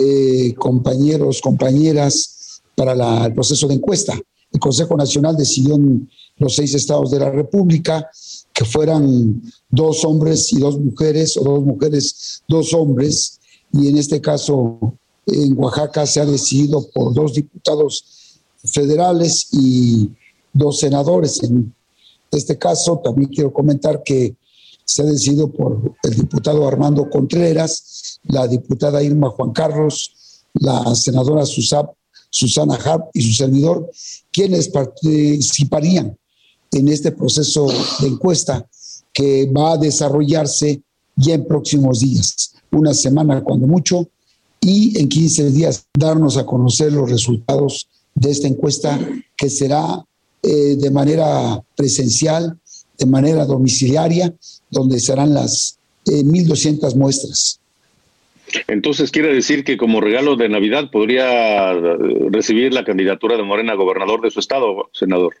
eh, 0.00 0.54
compañeros, 0.54 1.40
compañeras 1.40 2.62
para 2.74 3.26
el 3.26 3.34
proceso 3.34 3.66
de 3.66 3.74
encuesta. 3.74 4.18
El 4.52 4.60
Consejo 4.60 4.96
Nacional 4.96 5.36
decidió 5.36 5.74
en 5.74 6.08
los 6.36 6.54
seis 6.54 6.74
estados 6.74 7.10
de 7.10 7.18
la 7.18 7.30
República 7.30 8.08
que 8.52 8.64
fueran 8.64 9.42
dos 9.68 10.04
hombres 10.04 10.52
y 10.52 10.58
dos 10.58 10.78
mujeres, 10.78 11.36
o 11.36 11.44
dos 11.44 11.64
mujeres, 11.64 12.42
dos 12.48 12.72
hombres, 12.72 13.40
y 13.72 13.88
en 13.88 13.98
este 13.98 14.20
caso 14.20 14.94
en 15.26 15.58
Oaxaca 15.58 16.06
se 16.06 16.20
ha 16.20 16.26
decidido 16.26 16.88
por 16.90 17.12
dos 17.12 17.34
diputados 17.34 18.38
federales 18.64 19.48
y 19.52 20.10
dos 20.52 20.78
senadores. 20.78 21.42
En 21.42 21.74
este 22.30 22.56
caso 22.56 22.98
también 22.98 23.30
quiero 23.30 23.52
comentar 23.52 24.02
que 24.02 24.34
se 24.88 25.02
ha 25.02 25.04
decidido 25.04 25.52
por 25.52 25.94
el 26.02 26.14
diputado 26.14 26.66
Armando 26.66 27.10
Contreras, 27.10 28.20
la 28.22 28.48
diputada 28.48 29.02
Irma 29.02 29.28
Juan 29.28 29.52
Carlos, 29.52 30.46
la 30.54 30.94
senadora 30.94 31.44
Susana 31.44 32.74
Harp 32.74 33.10
y 33.12 33.20
su 33.20 33.34
servidor, 33.34 33.90
quienes 34.32 34.70
participarían 34.70 36.16
en 36.72 36.88
este 36.88 37.12
proceso 37.12 37.66
de 38.00 38.06
encuesta 38.06 38.66
que 39.12 39.50
va 39.54 39.72
a 39.72 39.76
desarrollarse 39.76 40.80
ya 41.16 41.34
en 41.34 41.46
próximos 41.46 42.00
días, 42.00 42.54
una 42.70 42.94
semana 42.94 43.44
cuando 43.44 43.66
mucho, 43.66 44.08
y 44.58 44.98
en 44.98 45.10
15 45.10 45.50
días 45.50 45.84
darnos 45.98 46.38
a 46.38 46.46
conocer 46.46 46.94
los 46.94 47.10
resultados 47.10 47.88
de 48.14 48.30
esta 48.30 48.48
encuesta 48.48 48.98
que 49.36 49.50
será 49.50 50.02
eh, 50.42 50.76
de 50.76 50.90
manera 50.90 51.62
presencial, 51.76 52.58
de 52.98 53.06
manera 53.06 53.44
domiciliaria 53.44 54.34
donde 54.70 55.00
serán 55.00 55.34
las 55.34 55.78
1.200 56.06 56.92
eh, 56.92 56.96
muestras. 56.96 57.60
Entonces 58.66 59.10
quiere 59.10 59.32
decir 59.34 59.62
que 59.62 59.76
como 59.76 60.00
regalo 60.00 60.36
de 60.36 60.48
Navidad 60.48 60.90
podría 60.90 61.72
eh, 61.72 61.76
recibir 62.30 62.72
la 62.72 62.84
candidatura 62.84 63.36
de 63.36 63.42
Morena 63.42 63.72
a 63.72 63.76
gobernador 63.76 64.22
de 64.22 64.30
su 64.30 64.40
estado, 64.40 64.90
senador. 64.92 65.34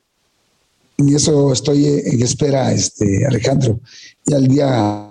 Y 0.98 1.14
eso 1.14 1.52
estoy 1.52 1.86
en 1.86 2.22
espera, 2.22 2.72
este, 2.72 3.24
Alejandro. 3.26 3.80
Y 4.26 4.34
al 4.34 4.48
día 4.48 5.08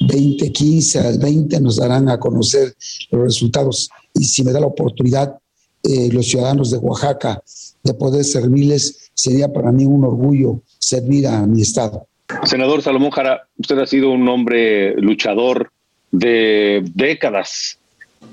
2015 0.00 0.98
al 1.00 1.18
20 1.18 1.60
nos 1.60 1.76
darán 1.76 2.08
a 2.08 2.18
conocer 2.18 2.74
los 3.10 3.22
resultados 3.22 3.90
y 4.14 4.24
si 4.24 4.44
me 4.44 4.52
da 4.52 4.60
la 4.60 4.66
oportunidad 4.66 5.38
eh, 5.82 6.08
los 6.12 6.26
ciudadanos 6.26 6.70
de 6.70 6.78
Oaxaca 6.78 7.42
de 7.82 7.94
poder 7.94 8.24
servirles, 8.24 9.01
sería 9.14 9.52
para 9.52 9.72
mí 9.72 9.84
un 9.84 10.04
orgullo 10.04 10.60
servir 10.78 11.26
a 11.26 11.46
mi 11.46 11.62
estado. 11.62 12.06
Senador 12.44 12.82
Salomón 12.82 13.10
Jara, 13.10 13.46
usted 13.58 13.78
ha 13.78 13.86
sido 13.86 14.10
un 14.10 14.26
hombre 14.28 14.94
luchador 14.96 15.70
de 16.10 16.82
décadas 16.94 17.78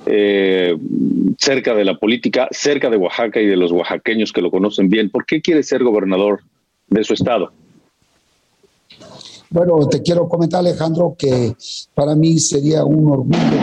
eh, 0.06 0.78
cerca 1.38 1.74
de 1.74 1.86
la 1.86 1.98
política, 1.98 2.48
cerca 2.52 2.90
de 2.90 2.98
Oaxaca 2.98 3.40
y 3.42 3.46
de 3.46 3.58
los 3.58 3.72
oaxaqueños 3.72 4.32
que 4.32 4.42
lo 4.42 4.52
conocen 4.52 4.90
bien. 4.90 5.10
¿Por 5.10 5.26
qué 5.26 5.42
quiere 5.42 5.64
ser 5.64 5.84
gobernador 5.84 6.42
de 6.88 7.04
su 7.04 7.14
estado? 7.14 7.52
Bueno, 9.50 9.88
te 9.88 10.02
quiero 10.02 10.30
comentar, 10.30 10.60
Alejandro, 10.60 11.16
que 11.18 11.54
para 11.96 12.16
mí 12.16 12.38
sería 12.40 12.86
un 12.86 13.10
orgullo 13.10 13.60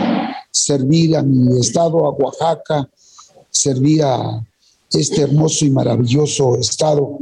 servir 0.51 1.15
a 1.15 1.23
mi 1.23 1.59
estado, 1.59 2.05
a 2.05 2.09
Oaxaca, 2.09 2.89
servir 3.49 4.03
a 4.03 4.43
este 4.91 5.21
hermoso 5.21 5.65
y 5.65 5.69
maravilloso 5.69 6.55
estado 6.55 7.17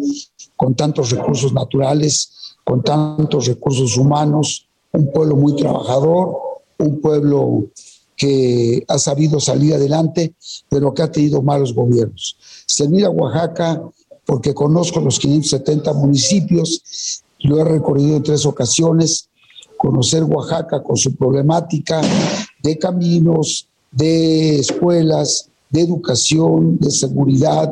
con 0.55 0.75
tantos 0.75 1.11
recursos 1.11 1.53
naturales, 1.53 2.55
con 2.63 2.83
tantos 2.83 3.47
recursos 3.47 3.97
humanos, 3.97 4.67
un 4.91 5.11
pueblo 5.11 5.35
muy 5.35 5.55
trabajador, 5.55 6.37
un 6.79 7.01
pueblo 7.01 7.67
que 8.15 8.83
ha 8.87 8.97
sabido 8.97 9.39
salir 9.39 9.73
adelante, 9.73 10.33
pero 10.69 10.93
que 10.93 11.01
ha 11.01 11.11
tenido 11.11 11.41
malos 11.41 11.73
gobiernos. 11.73 12.37
Servir 12.65 13.05
a 13.05 13.09
Oaxaca 13.09 13.81
porque 14.25 14.53
conozco 14.53 15.01
los 15.01 15.19
570 15.19 15.93
municipios 15.93 17.23
lo 17.45 17.59
he 17.59 17.63
recorrido 17.63 18.17
en 18.17 18.23
tres 18.23 18.45
ocasiones, 18.45 19.29
conocer 19.77 20.23
Oaxaca 20.23 20.81
con 20.81 20.97
su 20.97 21.15
problemática 21.15 22.01
de 22.63 22.77
caminos, 22.77 23.67
de 23.91 24.59
escuelas, 24.59 25.49
de 25.75 25.81
educación, 25.81 26.77
de 26.79 26.89
seguridad, 26.89 27.69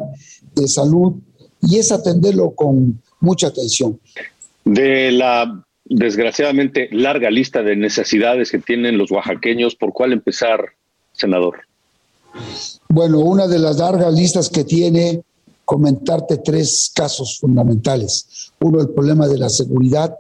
de 0.54 0.68
salud, 0.68 1.14
y 1.62 1.78
es 1.78 1.92
atenderlo 1.92 2.52
con 2.52 3.02
mucha 3.22 3.48
atención. 3.48 4.00
De 4.66 5.12
la 5.12 5.64
desgraciadamente 5.86 6.90
larga 6.92 7.30
lista 7.30 7.62
de 7.62 7.76
necesidades 7.76 8.52
que 8.52 8.60
tienen 8.60 8.98
los 8.98 9.12
oaxaqueños, 9.12 9.76
¿por 9.76 9.94
cuál 9.94 10.12
empezar, 10.12 10.60
senador? 11.14 11.62
Bueno, 12.90 13.20
una 13.20 13.48
de 13.48 13.60
las 13.60 13.78
largas 13.78 14.14
listas 14.14 14.50
que 14.50 14.64
tiene 14.64 15.22
comentarte 15.66 16.38
tres 16.38 16.92
casos 16.94 17.40
fundamentales. 17.40 18.52
Uno, 18.60 18.82
el 18.82 18.90
problema 18.90 19.28
de 19.28 19.38
la 19.38 19.50
seguridad, 19.50 20.14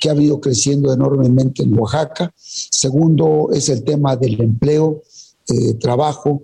que 0.00 0.10
ha 0.10 0.14
venido 0.14 0.40
creciendo 0.40 0.92
enormemente 0.92 1.62
en 1.62 1.78
Oaxaca. 1.78 2.32
Segundo, 2.36 3.50
es 3.52 3.68
el 3.68 3.84
tema 3.84 4.16
del 4.16 4.40
empleo, 4.40 5.02
eh, 5.48 5.74
trabajo. 5.74 6.42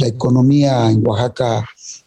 La 0.00 0.06
economía 0.06 0.90
en 0.90 1.06
Oaxaca 1.06 1.62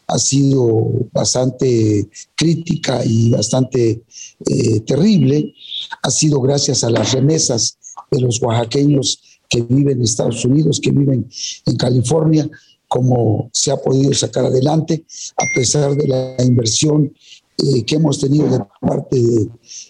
ha 0.07 0.17
sido 0.17 1.07
bastante 1.11 2.09
crítica 2.33 3.05
y 3.05 3.29
bastante 3.29 4.01
eh, 4.47 4.79
terrible. 4.79 5.53
Ha 6.01 6.09
sido 6.09 6.41
gracias 6.41 6.83
a 6.83 6.89
las 6.89 7.11
remesas 7.11 7.77
de 8.09 8.21
los 8.21 8.41
oaxaqueños 8.41 9.21
que 9.47 9.61
viven 9.61 9.97
en 9.97 10.03
Estados 10.05 10.43
Unidos, 10.43 10.79
que 10.81 10.89
viven 10.89 11.29
en 11.67 11.75
California, 11.77 12.49
como 12.87 13.51
se 13.53 13.69
ha 13.69 13.77
podido 13.77 14.11
sacar 14.13 14.45
adelante, 14.45 15.05
a 15.37 15.45
pesar 15.53 15.95
de 15.95 16.07
la 16.07 16.43
inversión 16.43 17.13
eh, 17.59 17.85
que 17.85 17.95
hemos 17.97 18.19
tenido 18.19 18.49
de 18.49 18.59
parte 18.81 19.21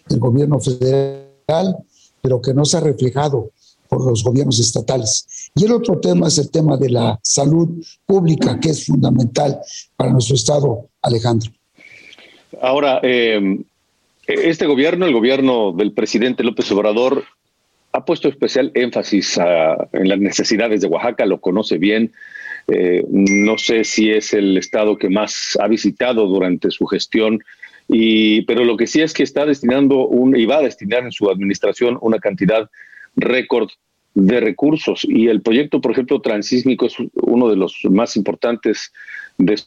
del 0.09 0.19
gobierno 0.19 0.59
federal, 0.59 1.77
pero 2.21 2.41
que 2.41 2.53
no 2.53 2.65
se 2.65 2.75
ha 2.75 2.81
reflejado 2.81 3.51
por 3.87 4.05
los 4.05 4.23
gobiernos 4.23 4.59
estatales. 4.59 5.42
Y 5.55 5.65
el 5.65 5.71
otro 5.71 5.99
tema 5.99 6.27
es 6.27 6.39
el 6.39 6.49
tema 6.49 6.77
de 6.77 6.89
la 6.89 7.19
salud 7.21 7.69
pública, 8.05 8.59
que 8.59 8.69
es 8.69 8.87
fundamental 8.87 9.59
para 9.95 10.11
nuestro 10.11 10.35
Estado, 10.35 10.89
Alejandro. 11.01 11.51
Ahora, 12.59 12.99
eh, 13.03 13.59
este 14.25 14.65
gobierno, 14.65 15.05
el 15.05 15.13
gobierno 15.13 15.71
del 15.73 15.91
presidente 15.91 16.43
López 16.43 16.71
Obrador, 16.71 17.23
ha 17.91 18.03
puesto 18.03 18.27
especial 18.27 18.71
énfasis 18.73 19.37
en 19.91 20.09
las 20.09 20.17
necesidades 20.17 20.81
de 20.81 20.87
Oaxaca, 20.87 21.27
lo 21.27 21.39
conoce 21.39 21.77
bien, 21.77 22.11
eh, 22.67 23.05
no 23.09 23.57
sé 23.59 23.83
si 23.83 24.09
es 24.09 24.33
el 24.33 24.57
estado 24.57 24.97
que 24.97 25.09
más 25.09 25.57
ha 25.61 25.67
visitado 25.67 26.25
durante 26.25 26.71
su 26.71 26.87
gestión, 26.87 27.39
pero 27.87 28.63
lo 28.63 28.77
que 28.77 28.87
sí 28.87 29.01
es 29.01 29.13
que 29.13 29.21
está 29.21 29.45
destinando 29.45 30.07
un, 30.07 30.35
y 30.35 30.45
va 30.45 30.57
a 30.57 30.61
destinar 30.61 31.03
en 31.03 31.11
su 31.11 31.29
administración 31.29 31.99
una 32.01 32.17
cantidad 32.17 32.69
récord 33.15 33.69
de 34.13 34.39
recursos. 34.39 35.05
Y 35.07 35.27
el 35.27 35.41
proyecto, 35.41 35.81
por 35.81 35.91
ejemplo, 35.91 36.21
transísmico 36.21 36.85
es 36.85 36.95
uno 37.13 37.49
de 37.49 37.55
los 37.55 37.79
más 37.89 38.15
importantes 38.15 38.91
de 39.37 39.59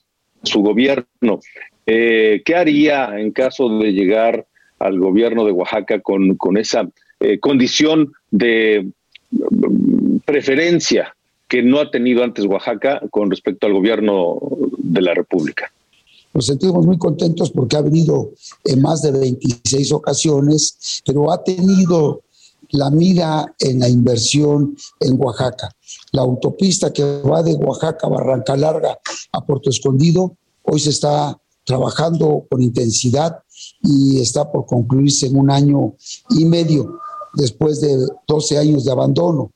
su 0.43 0.61
gobierno. 0.61 1.41
Eh, 1.87 2.43
¿Qué 2.45 2.55
haría 2.55 3.19
en 3.19 3.33
caso 3.33 3.69
de 3.79 3.93
llegar 3.93 4.47
al 4.79 4.99
gobierno 4.99 5.45
de 5.45 5.53
Oaxaca 5.53 6.01
con, 6.01 6.37
con 6.37 6.57
esa 6.57 6.89
eh, 7.21 7.39
condición 7.39 8.13
de 8.31 8.91
mm, 9.31 10.19
preferencia 10.25 11.15
que 11.49 11.63
no 11.63 11.81
ha 11.81 11.91
tenido 11.91 12.25
antes 12.25 12.45
Oaxaca 12.45 13.01
con 13.11 13.31
respecto 13.31 13.67
al 13.67 13.73
gobierno 13.73 14.39
de 14.79 15.01
la 15.01 15.15
República. 15.15 15.71
Nos 16.35 16.47
sentimos 16.47 16.85
muy 16.85 16.99
contentos 16.99 17.51
porque 17.51 17.77
ha 17.77 17.81
venido 17.81 18.33
en 18.65 18.83
más 18.83 19.01
de 19.01 19.13
26 19.13 19.93
ocasiones, 19.93 21.03
pero 21.07 21.33
ha 21.33 21.43
tenido 21.43 22.21
la 22.71 22.91
mira 22.91 23.55
en 23.59 23.81
la 23.81 23.89
inversión 23.89 24.77
en 25.01 25.21
Oaxaca. 25.21 25.71
La 26.13 26.23
autopista 26.23 26.93
que 26.93 27.23
va 27.23 27.43
de 27.43 27.55
Oaxaca 27.55 28.07
a 28.07 28.11
Barranca 28.11 28.57
Larga 28.57 28.99
a 29.33 29.45
Puerto 29.45 29.71
Escondido 29.71 30.37
hoy 30.63 30.81
se 30.81 30.91
está 30.91 31.39
trabajando 31.65 32.47
con 32.51 32.63
intensidad 32.63 33.39
y 33.83 34.21
está 34.21 34.51
por 34.51 34.67
concluirse 34.67 35.27
en 35.27 35.37
un 35.37 35.51
año 35.51 35.95
y 36.31 36.45
medio 36.45 37.01
después 37.35 37.81
de 37.81 38.07
12 38.27 38.59
años 38.59 38.85
de 38.85 38.93
abandono. 38.93 39.53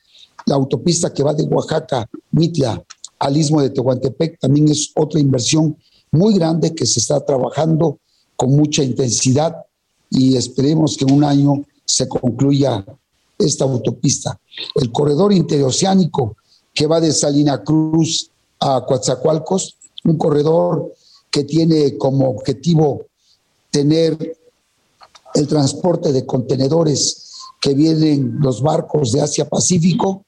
La 0.46 0.56
autopista 0.56 1.12
que 1.12 1.22
va 1.22 1.34
de 1.34 1.44
Oaxaca, 1.44 2.08
Mitla, 2.32 2.82
al 3.18 3.36
istmo 3.36 3.60
de 3.60 3.70
Tehuantepec, 3.70 4.38
también 4.40 4.68
es 4.68 4.90
otra 4.96 5.20
inversión 5.20 5.76
muy 6.10 6.34
grande 6.34 6.74
que 6.74 6.86
se 6.86 7.00
está 7.00 7.24
trabajando 7.24 7.98
con 8.36 8.50
mucha 8.56 8.82
intensidad 8.82 9.56
y 10.10 10.36
esperemos 10.36 10.96
que 10.96 11.04
en 11.04 11.12
un 11.12 11.24
año 11.24 11.64
se 11.84 12.08
concluya 12.08 12.84
esta 13.40 13.64
autopista. 13.64 14.38
El 14.74 14.92
corredor 14.92 15.32
interoceánico 15.32 16.36
que 16.72 16.86
va 16.86 17.00
de 17.00 17.12
Salina 17.12 17.62
Cruz 17.62 18.30
a 18.60 18.84
Coatzacoalcos, 18.84 19.76
un 20.04 20.16
corredor 20.16 20.92
que 21.30 21.44
tiene 21.44 21.96
como 21.98 22.28
objetivo 22.30 23.06
tener 23.70 24.36
el 25.34 25.46
transporte 25.46 26.12
de 26.12 26.26
contenedores 26.26 27.32
que 27.60 27.74
vienen 27.74 28.38
los 28.40 28.62
barcos 28.62 29.12
de 29.12 29.20
Asia 29.20 29.48
Pacífico 29.48 30.24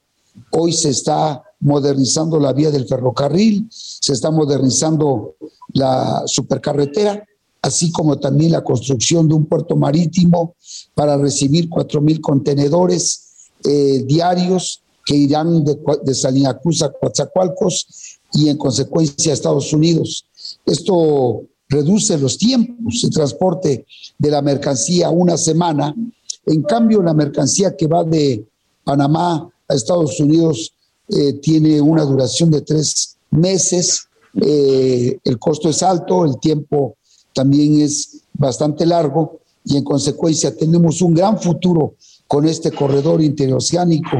Hoy 0.51 0.73
se 0.73 0.89
está 0.89 1.43
modernizando 1.59 2.39
la 2.39 2.53
vía 2.53 2.71
del 2.71 2.87
ferrocarril, 2.87 3.67
se 3.69 4.13
está 4.13 4.31
modernizando 4.31 5.35
la 5.69 6.23
supercarretera, 6.25 7.25
así 7.63 7.91
como 7.91 8.19
también 8.19 8.51
la 8.51 8.63
construcción 8.63 9.27
de 9.27 9.35
un 9.35 9.45
puerto 9.45 9.75
marítimo 9.77 10.55
para 10.93 11.17
recibir 11.17 11.69
4.000 11.69 12.19
contenedores 12.19 13.49
eh, 13.63 14.03
diarios 14.05 14.81
que 15.05 15.15
irán 15.15 15.63
de, 15.63 15.79
de 16.03 16.13
Salina 16.13 16.59
Cruz 16.59 16.83
a 16.83 16.91
Coatzacoalcos 16.91 18.19
y 18.33 18.49
en 18.49 18.57
consecuencia 18.57 19.31
a 19.31 19.33
Estados 19.33 19.71
Unidos. 19.71 20.25
Esto 20.65 21.43
reduce 21.69 22.17
los 22.17 22.37
tiempos 22.37 23.01
de 23.01 23.09
transporte 23.09 23.85
de 24.17 24.29
la 24.29 24.41
mercancía 24.41 25.09
una 25.09 25.37
semana. 25.37 25.95
En 26.45 26.63
cambio, 26.63 27.01
la 27.01 27.13
mercancía 27.13 27.75
que 27.77 27.87
va 27.87 28.03
de 28.03 28.45
Panamá 28.83 29.49
a 29.69 29.73
Estados 29.73 30.19
Unidos 30.19 30.73
eh, 31.07 31.33
tiene 31.41 31.79
una 31.79 32.03
duración 32.03 32.51
de 32.51 32.61
tres 32.61 33.15
meses, 33.31 34.07
eh, 34.41 35.17
el 35.23 35.39
costo 35.39 35.69
es 35.69 35.81
alto, 35.81 36.25
el 36.25 36.39
tiempo 36.39 36.97
también 37.33 37.81
es 37.81 38.21
bastante 38.33 38.85
largo 38.85 39.39
y 39.65 39.77
en 39.77 39.83
consecuencia 39.83 40.55
tenemos 40.55 41.01
un 41.01 41.13
gran 41.13 41.39
futuro 41.39 41.95
con 42.27 42.47
este 42.47 42.71
corredor 42.71 43.21
interoceánico 43.21 44.17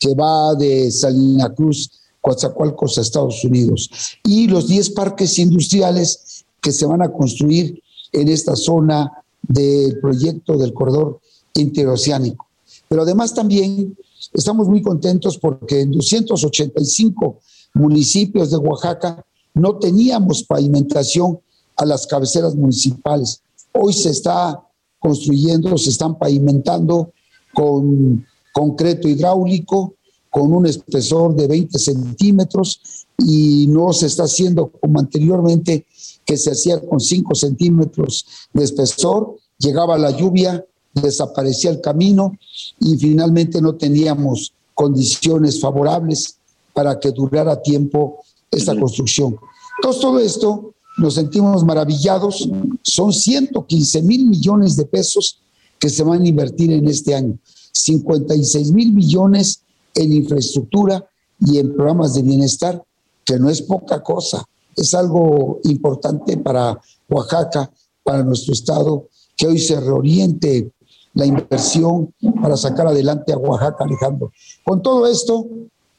que 0.00 0.14
va 0.14 0.54
de 0.54 0.90
Salina 0.90 1.52
Cruz, 1.52 1.90
Coatzacoalcos 2.20 2.98
a 2.98 3.00
Estados 3.00 3.44
Unidos 3.44 3.90
y 4.24 4.48
los 4.48 4.68
10 4.68 4.90
parques 4.90 5.38
industriales 5.38 6.44
que 6.60 6.72
se 6.72 6.86
van 6.86 7.02
a 7.02 7.12
construir 7.12 7.82
en 8.12 8.28
esta 8.28 8.56
zona 8.56 9.10
del 9.42 9.98
proyecto 10.00 10.56
del 10.56 10.72
corredor 10.72 11.20
interoceánico. 11.54 12.46
Pero 12.88 13.02
además 13.02 13.34
también 13.34 13.96
Estamos 14.32 14.68
muy 14.68 14.82
contentos 14.82 15.38
porque 15.38 15.80
en 15.80 15.92
285 15.92 17.40
municipios 17.74 18.50
de 18.50 18.56
Oaxaca 18.56 19.24
no 19.54 19.76
teníamos 19.76 20.44
pavimentación 20.44 21.38
a 21.76 21.84
las 21.84 22.06
cabeceras 22.06 22.54
municipales. 22.54 23.40
Hoy 23.72 23.92
se 23.92 24.10
está 24.10 24.60
construyendo, 24.98 25.76
se 25.76 25.90
están 25.90 26.18
pavimentando 26.18 27.12
con 27.52 28.26
concreto 28.52 29.08
hidráulico 29.08 29.94
con 30.30 30.52
un 30.52 30.66
espesor 30.66 31.36
de 31.36 31.46
20 31.46 31.78
centímetros 31.78 33.06
y 33.18 33.66
no 33.68 33.92
se 33.92 34.06
está 34.06 34.24
haciendo 34.24 34.68
como 34.68 34.98
anteriormente 34.98 35.86
que 36.24 36.36
se 36.36 36.50
hacía 36.50 36.80
con 36.80 36.98
5 36.98 37.34
centímetros 37.36 38.26
de 38.52 38.64
espesor, 38.64 39.36
llegaba 39.58 39.96
la 39.96 40.10
lluvia, 40.10 40.64
desaparecía 40.92 41.70
el 41.70 41.80
camino 41.80 42.36
y 42.80 42.96
finalmente 42.96 43.60
no 43.60 43.76
teníamos 43.76 44.52
condiciones 44.74 45.60
favorables 45.60 46.38
para 46.72 46.98
que 46.98 47.12
durara 47.12 47.62
tiempo 47.62 48.18
esta 48.50 48.78
construcción. 48.78 49.36
Entonces 49.76 50.02
todo 50.02 50.18
esto 50.18 50.73
nos 50.96 51.14
sentimos 51.14 51.64
maravillados, 51.64 52.48
son 52.82 53.12
115 53.12 54.02
mil 54.02 54.26
millones 54.26 54.76
de 54.76 54.84
pesos 54.84 55.40
que 55.78 55.90
se 55.90 56.02
van 56.02 56.22
a 56.22 56.28
invertir 56.28 56.72
en 56.72 56.88
este 56.88 57.14
año, 57.14 57.38
56 57.72 58.72
mil 58.72 58.92
millones 58.92 59.62
en 59.94 60.12
infraestructura 60.12 61.04
y 61.40 61.58
en 61.58 61.74
programas 61.74 62.14
de 62.14 62.22
bienestar, 62.22 62.82
que 63.24 63.38
no 63.38 63.50
es 63.50 63.62
poca 63.62 64.02
cosa, 64.02 64.44
es 64.76 64.94
algo 64.94 65.60
importante 65.64 66.36
para 66.36 66.80
Oaxaca, 67.08 67.70
para 68.02 68.22
nuestro 68.22 68.52
estado, 68.52 69.08
que 69.36 69.46
hoy 69.46 69.58
se 69.58 69.80
reoriente 69.80 70.70
la 71.14 71.26
inversión 71.26 72.12
para 72.40 72.56
sacar 72.56 72.88
adelante 72.88 73.32
a 73.32 73.38
Oaxaca, 73.38 73.84
Alejandro. 73.84 74.32
Con 74.64 74.82
todo 74.82 75.06
esto 75.06 75.46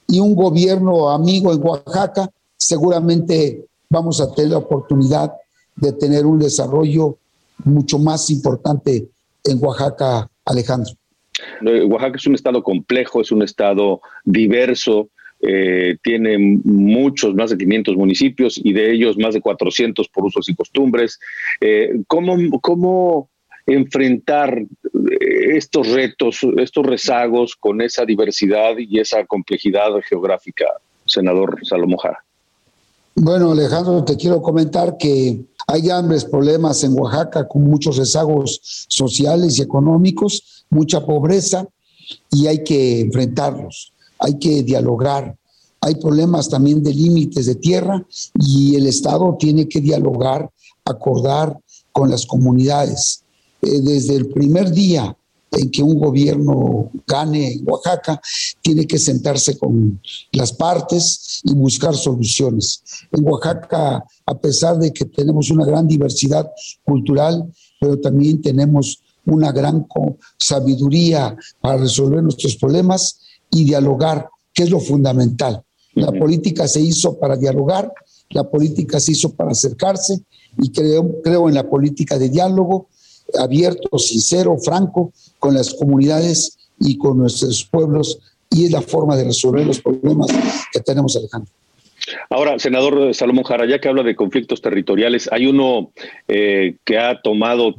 y 0.08 0.20
un 0.20 0.36
gobierno 0.36 1.10
amigo 1.10 1.54
en 1.54 1.66
Oaxaca, 1.66 2.30
seguramente 2.58 3.66
vamos 3.90 4.22
a 4.22 4.34
tener 4.34 4.52
la 4.52 4.58
oportunidad 4.58 5.32
de 5.76 5.94
tener 5.94 6.26
un 6.26 6.40
desarrollo 6.40 7.18
mucho 7.64 8.00
más 8.00 8.30
importante 8.30 9.08
en 9.44 9.64
Oaxaca, 9.64 10.30
Alejandro. 10.46 10.94
Oaxaca 11.62 12.18
es 12.18 12.28
un 12.28 12.36
estado 12.36 12.64
complejo, 12.64 13.22
es 13.22 13.32
un 13.32 13.42
estado 13.42 14.02
diverso, 14.24 15.10
eh, 15.42 15.98
tiene 16.02 16.38
muchos, 16.64 17.36
más 17.36 17.52
de 17.52 17.58
500 17.58 17.96
municipios 17.96 18.60
y 18.64 18.74
de 18.74 18.92
ellos 18.94 19.18
más 19.18 19.34
de 19.34 19.42
400 19.42 20.08
por 20.10 20.26
usos 20.26 20.48
y 20.50 20.56
costumbres. 20.56 21.20
Eh, 21.62 22.02
¿cómo, 22.08 22.38
¿Cómo 22.62 23.30
enfrentar 23.68 24.64
estos 25.10 25.92
retos, 25.92 26.40
estos 26.58 26.86
rezagos 26.86 27.56
con 27.56 27.82
esa 27.82 28.06
diversidad 28.06 28.78
y 28.78 29.00
esa 29.00 29.26
complejidad 29.26 29.92
geográfica, 30.08 30.66
senador 31.06 31.60
Salomón 31.64 31.98
Jara? 31.98 32.24
Bueno, 33.18 33.51
Alejandro, 33.51 34.03
te 34.03 34.18
quiero 34.18 34.41
comentar 34.41 34.97
que 34.97 35.45
hay 35.68 35.82
grandes 35.82 36.26
problemas 36.26 36.84
en 36.84 36.99
Oaxaca 36.99 37.47
con 37.47 37.63
muchos 37.63 37.95
rezagos 37.95 38.59
sociales 38.89 39.57
y 39.57 39.61
económicos, 39.61 40.66
mucha 40.70 41.05
pobreza 41.05 41.66
y 42.30 42.47
hay 42.47 42.61
que 42.66 42.99
enfrentarlos, 42.99 43.93
hay 44.20 44.38
que 44.38 44.63
dialogar. 44.63 45.38
Hay 45.80 45.95
problemas 45.95 46.49
también 46.49 46.84
de 46.84 46.93
límites 46.93 47.45
de 47.45 47.55
tierra 47.55 48.05
y 48.38 48.76
el 48.76 48.86
Estado 48.86 49.38
tiene 49.39 49.70
que 49.70 49.80
dialogar, 49.80 50.51
acordar 50.84 51.57
con 51.93 52.09
las 52.09 52.26
comunidades. 52.26 53.24
Eh, 53.61 53.80
desde 53.80 54.16
el 54.16 54.28
primer 54.28 54.72
día 54.72 55.16
en 55.56 55.72
que 55.72 55.82
un 55.82 55.97
gobierno 55.99 56.91
gane 57.08 57.53
en 57.53 57.70
Oaxaca, 57.70 58.22
tiene 58.62 58.86
que 58.86 58.99
sentarse 58.99 59.58
con 59.58 60.01
las 60.32 60.51
partes 60.51 61.41
y 61.43 61.53
buscar 61.53 61.95
soluciones. 61.95 62.84
En 63.12 63.26
Oaxaca, 63.28 64.03
a 64.26 64.38
pesar 64.38 64.78
de 64.78 64.91
que 64.91 65.06
tenemos 65.06 65.49
una 65.49 65.66
gran 65.66 65.88
diversidad 65.88 66.51
cultural, 66.84 67.51
pero 67.80 67.99
también 67.99 68.41
tenemos 68.41 69.01
una 69.26 69.51
gran 69.51 69.88
sabiduría 70.38 71.36
para 71.62 71.78
resolver 71.78 72.22
nuestros 72.22 72.56
problemas 72.58 73.20
y 73.49 73.66
dialogar, 73.66 74.30
que 74.53 74.64
es 74.64 74.70
lo 74.70 74.80
fundamental. 74.80 75.64
La 75.93 76.12
política 76.12 76.68
se 76.68 76.82
hizo 76.82 77.18
para 77.18 77.38
dialogar, 77.38 77.91
la 78.30 78.43
política 78.43 78.99
se 78.99 79.14
hizo 79.14 79.34
para 79.34 79.51
acercarse 79.51 80.20
y 80.58 80.72
creo, 80.72 81.22
creo 81.24 81.47
en 81.47 81.56
la 81.56 81.70
política 81.70 82.18
de 82.18 82.30
diálogo 82.30 82.89
abierto, 83.39 83.97
sincero, 83.97 84.57
franco 84.57 85.11
con 85.39 85.53
las 85.53 85.73
comunidades 85.73 86.57
y 86.80 86.97
con 86.97 87.17
nuestros 87.17 87.63
pueblos 87.65 88.19
y 88.49 88.65
es 88.65 88.71
la 88.71 88.82
forma 88.82 89.15
de 89.15 89.26
resolver 89.26 89.65
los 89.65 89.82
problemas 89.82 90.28
que 90.71 90.80
tenemos, 90.80 91.15
Alejandro. 91.15 91.51
Ahora, 92.30 92.59
senador 92.59 93.13
Salomón 93.15 93.43
Jara, 93.45 93.65
ya 93.65 93.80
que 93.80 93.88
habla 93.88 94.03
de 94.03 94.15
conflictos 94.15 94.61
territoriales, 94.61 95.28
hay 95.32 95.47
uno 95.47 95.91
eh, 96.28 96.76
que 96.84 96.99
ha 96.99 97.21
tomado 97.21 97.69
eh, 97.69 97.73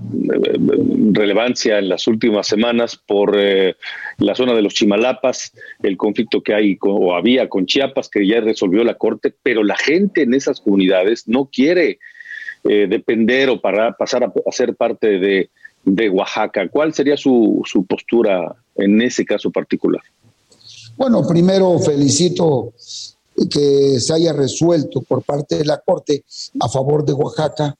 relevancia 1.12 1.78
en 1.78 1.88
las 1.88 2.08
últimas 2.08 2.48
semanas 2.48 2.96
por 2.96 3.36
eh, 3.38 3.76
la 4.18 4.34
zona 4.34 4.54
de 4.54 4.62
los 4.62 4.74
Chimalapas, 4.74 5.52
el 5.82 5.96
conflicto 5.96 6.42
que 6.42 6.54
hay 6.54 6.76
o 6.80 7.14
había 7.14 7.48
con 7.48 7.66
Chiapas, 7.66 8.08
que 8.08 8.26
ya 8.26 8.40
resolvió 8.40 8.82
la 8.82 8.94
Corte, 8.94 9.32
pero 9.42 9.62
la 9.62 9.76
gente 9.76 10.22
en 10.22 10.34
esas 10.34 10.60
comunidades 10.60 11.28
no 11.28 11.46
quiere 11.46 11.98
eh, 12.68 12.86
depender 12.88 13.50
o 13.50 13.60
para 13.60 13.92
pasar 13.96 14.24
a, 14.24 14.32
ser 14.52 14.74
parte 14.74 15.18
de, 15.18 15.50
Oaxaca. 16.10 16.68
¿Cuál 16.68 16.92
sería 16.92 17.16
su, 17.16 17.62
postura 17.88 18.56
en 18.74 19.00
ese 19.00 19.24
caso 19.24 19.50
particular? 19.50 20.02
Bueno, 20.96 21.26
primero 21.26 21.78
felicito 21.78 22.72
que 23.50 24.00
se 24.00 24.12
haya 24.12 24.32
resuelto 24.32 25.02
por 25.02 25.22
parte 25.22 25.58
de 25.58 25.64
la 25.64 25.78
Corte 25.78 26.24
a 26.58 26.68
favor 26.68 27.04
de 27.04 27.12
Oaxaca 27.12 27.76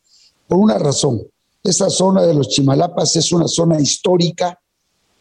por 0.47 0.59
una 0.59 0.79
razón. 0.79 1.23
Esa 1.65 1.91
zona 1.91 2.23
de 2.23 2.35
los 2.35 2.49
Chimalapas 2.49 3.17
es 3.17 3.33
una 3.33 3.49
zona 3.49 3.81
histórica 3.81 4.61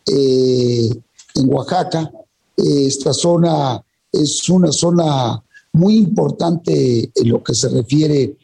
eh, 0.05 0.89
en 1.35 1.53
Oaxaca. 1.53 2.11
Esta 2.55 3.13
zona 3.13 3.81
es 4.11 4.47
una 4.49 4.71
zona 4.71 5.41
muy 5.73 5.97
importante 5.97 7.09
en 7.13 7.29
lo 7.29 7.43
que 7.43 7.53
se 7.55 7.69
refiere 7.69 8.35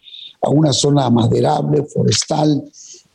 a 0.41 0.49
una 0.49 0.73
zona 0.73 1.09
maderable, 1.09 1.83
forestal 1.83 2.63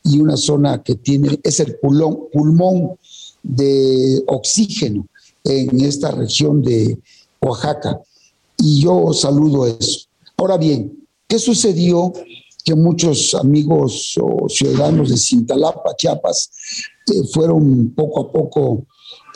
y 0.04 0.20
una 0.20 0.36
zona 0.36 0.82
que 0.82 0.94
tiene, 0.94 1.38
es 1.42 1.60
el 1.60 1.76
pulmón, 1.78 2.96
de 3.42 4.24
oxígeno 4.26 5.06
en 5.44 5.80
esta 5.80 6.10
región 6.10 6.62
de 6.62 6.98
Oaxaca. 7.40 8.00
Y 8.58 8.80
yo 8.80 9.12
saludo 9.12 9.66
eso. 9.66 10.06
Ahora 10.36 10.56
bien, 10.56 11.06
¿qué 11.28 11.38
sucedió? 11.38 12.12
Que 12.64 12.74
muchos 12.74 13.34
amigos 13.34 14.18
o 14.20 14.48
ciudadanos 14.48 15.10
de 15.10 15.16
Cintalapa, 15.16 15.94
Chiapas, 15.96 16.50
eh, 17.06 17.22
fueron 17.32 17.90
poco 17.94 18.22
a 18.22 18.32
poco 18.32 18.86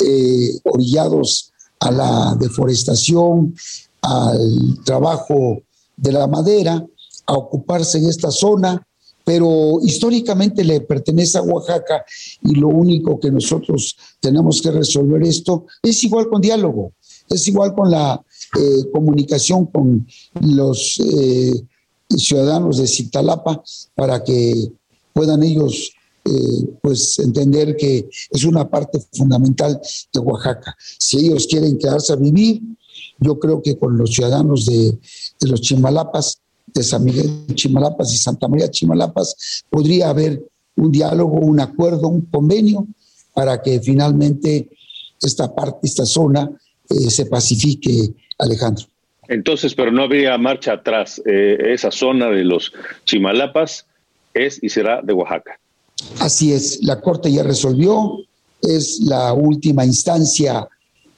eh, 0.04 0.58
orillados 0.64 1.52
a 1.78 1.90
la 1.92 2.36
deforestación, 2.38 3.54
al 4.02 4.78
trabajo 4.84 5.62
de 5.96 6.12
la 6.12 6.26
madera, 6.26 6.84
a 7.30 7.34
ocuparse 7.34 7.98
en 7.98 8.08
esta 8.08 8.30
zona, 8.30 8.84
pero 9.24 9.78
históricamente 9.82 10.64
le 10.64 10.80
pertenece 10.80 11.38
a 11.38 11.42
Oaxaca 11.42 12.04
y 12.42 12.56
lo 12.56 12.68
único 12.68 13.20
que 13.20 13.30
nosotros 13.30 13.96
tenemos 14.18 14.60
que 14.60 14.72
resolver 14.72 15.22
esto 15.22 15.66
es 15.82 16.02
igual 16.02 16.28
con 16.28 16.40
diálogo, 16.40 16.92
es 17.28 17.46
igual 17.46 17.72
con 17.72 17.90
la 17.90 18.20
eh, 18.58 18.90
comunicación 18.92 19.66
con 19.66 20.06
los 20.40 20.98
eh, 20.98 21.52
ciudadanos 22.16 22.78
de 22.78 22.88
Citalapa 22.88 23.62
para 23.94 24.24
que 24.24 24.72
puedan 25.12 25.44
ellos 25.44 25.92
eh, 26.24 26.66
pues 26.82 27.20
entender 27.20 27.76
que 27.76 28.08
es 28.30 28.44
una 28.44 28.68
parte 28.68 28.98
fundamental 29.12 29.80
de 30.12 30.18
Oaxaca. 30.18 30.76
Si 30.98 31.18
ellos 31.18 31.46
quieren 31.46 31.78
quedarse 31.78 32.12
a 32.12 32.16
vivir, 32.16 32.60
yo 33.20 33.38
creo 33.38 33.62
que 33.62 33.78
con 33.78 33.96
los 33.96 34.10
ciudadanos 34.10 34.66
de, 34.66 34.98
de 35.40 35.48
los 35.48 35.60
Chimalapas 35.60 36.39
de 36.72 36.82
San 36.82 37.04
Miguel 37.04 37.46
Chimalapas 37.54 38.12
y 38.12 38.16
Santa 38.16 38.48
María 38.48 38.70
Chimalapas, 38.70 39.64
podría 39.68 40.10
haber 40.10 40.42
un 40.76 40.90
diálogo, 40.90 41.38
un 41.38 41.60
acuerdo, 41.60 42.08
un 42.08 42.22
convenio 42.22 42.86
para 43.34 43.60
que 43.62 43.80
finalmente 43.80 44.68
esta 45.20 45.54
parte, 45.54 45.86
esta 45.86 46.06
zona 46.06 46.50
eh, 46.88 47.10
se 47.10 47.26
pacifique, 47.26 48.14
Alejandro. 48.38 48.86
Entonces, 49.28 49.74
pero 49.74 49.92
no 49.92 50.02
habría 50.02 50.36
marcha 50.38 50.72
atrás. 50.72 51.22
Eh, 51.24 51.56
esa 51.68 51.90
zona 51.90 52.30
de 52.30 52.44
los 52.44 52.72
Chimalapas 53.04 53.86
es 54.34 54.62
y 54.62 54.68
será 54.68 55.02
de 55.02 55.12
Oaxaca. 55.12 55.58
Así 56.18 56.52
es, 56.52 56.82
la 56.82 57.00
Corte 57.00 57.30
ya 57.30 57.42
resolvió, 57.42 58.18
es 58.62 59.00
la 59.00 59.32
última 59.32 59.84
instancia 59.84 60.66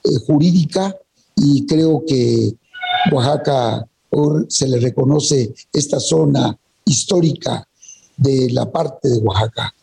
eh, 0.05 0.09
jurídica 0.27 0.95
y 1.37 1.65
creo 1.67 2.05
que 2.07 2.53
Oaxaca 3.11 3.87
se 4.49 4.69
le 4.69 4.79
reconoce 4.79 5.55
esta 5.73 5.99
zona 5.99 6.57
histórica 6.85 7.67
de 8.17 8.49
la 8.53 8.71
parte 8.71 9.09
de 9.09 9.19
Oaxaca. 9.19 9.75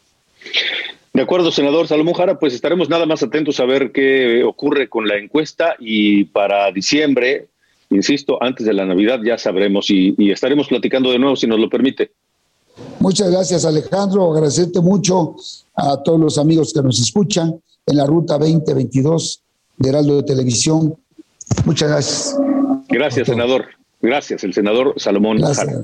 De 1.14 1.22
acuerdo, 1.22 1.52
senador 1.52 1.88
Salomón 1.88 2.14
Jara, 2.14 2.40
pues 2.40 2.54
estaremos 2.54 2.90
nada 2.90 3.06
más 3.06 3.24
atentos 3.24 3.60
a 3.60 3.66
ver 3.66 3.92
qué 3.92 4.44
ocurre 4.44 4.90
con 4.90 5.08
la 5.08 5.18
encuesta 5.18 5.76
y 5.80 6.26
para 6.26 6.72
diciembre, 6.72 7.48
insisto, 7.90 8.42
antes 8.42 8.66
de 8.66 8.74
la 8.74 8.86
Navidad 8.86 9.20
ya 9.26 9.38
sabremos 9.38 9.90
y, 9.90 10.14
y 10.18 10.32
estaremos 10.32 10.68
platicando 10.68 11.12
de 11.12 11.20
nuevo 11.20 11.36
si 11.36 11.48
nos 11.48 11.60
lo 11.60 11.70
permite. 11.70 12.12
Muchas 13.00 13.32
gracias 13.32 13.66
Alejandro, 13.66 14.32
agradecerte 14.32 14.80
mucho 14.80 15.36
a 15.76 16.02
todos 16.04 16.20
los 16.20 16.38
amigos 16.38 16.72
que 16.74 16.82
nos 16.82 17.00
escuchan 17.02 17.60
en 17.86 17.98
la 17.98 18.06
ruta 18.06 18.38
2022 18.38 19.42
de 19.78 19.90
Heraldo 19.90 20.18
de 20.18 20.24
Televisión. 20.24 20.96
Muchas 21.66 21.90
gracias. 21.90 22.38
Gracias, 22.88 23.28
senador. 23.28 23.79
Gracias, 24.02 24.44
el 24.46 24.54
senador 24.54 24.94
Salomón 24.98 25.42
Jara. 25.42 25.84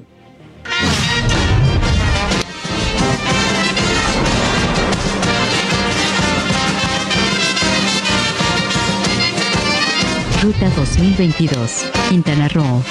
Ruta 10.41 10.69
2022, 10.77 11.91
Quintana 12.09 12.47
Roo. 12.49 12.81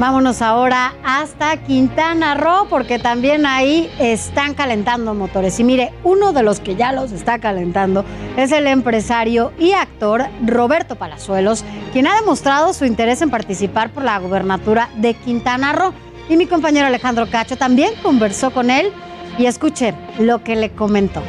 Vámonos 0.00 0.40
ahora 0.40 0.94
hasta 1.04 1.58
Quintana 1.58 2.34
Roo 2.34 2.66
porque 2.70 2.98
también 2.98 3.44
ahí 3.44 3.92
están 3.98 4.54
calentando 4.54 5.12
motores. 5.12 5.60
Y 5.60 5.64
mire, 5.64 5.92
uno 6.04 6.32
de 6.32 6.42
los 6.42 6.58
que 6.58 6.74
ya 6.74 6.90
los 6.90 7.12
está 7.12 7.38
calentando 7.38 8.06
es 8.38 8.50
el 8.50 8.66
empresario 8.66 9.52
y 9.58 9.72
actor 9.72 10.24
Roberto 10.46 10.96
Palazuelos, 10.96 11.66
quien 11.92 12.06
ha 12.06 12.14
demostrado 12.14 12.72
su 12.72 12.86
interés 12.86 13.20
en 13.20 13.28
participar 13.28 13.90
por 13.90 14.02
la 14.02 14.18
gubernatura 14.18 14.88
de 14.96 15.12
Quintana 15.12 15.74
Roo. 15.74 15.92
Y 16.30 16.38
mi 16.38 16.46
compañero 16.46 16.86
Alejandro 16.86 17.28
Cacho 17.28 17.58
también 17.58 17.92
conversó 18.02 18.52
con 18.52 18.70
él 18.70 18.90
y 19.36 19.44
escuche 19.44 19.92
lo 20.18 20.42
que 20.42 20.56
le 20.56 20.70
comentó. 20.70 21.22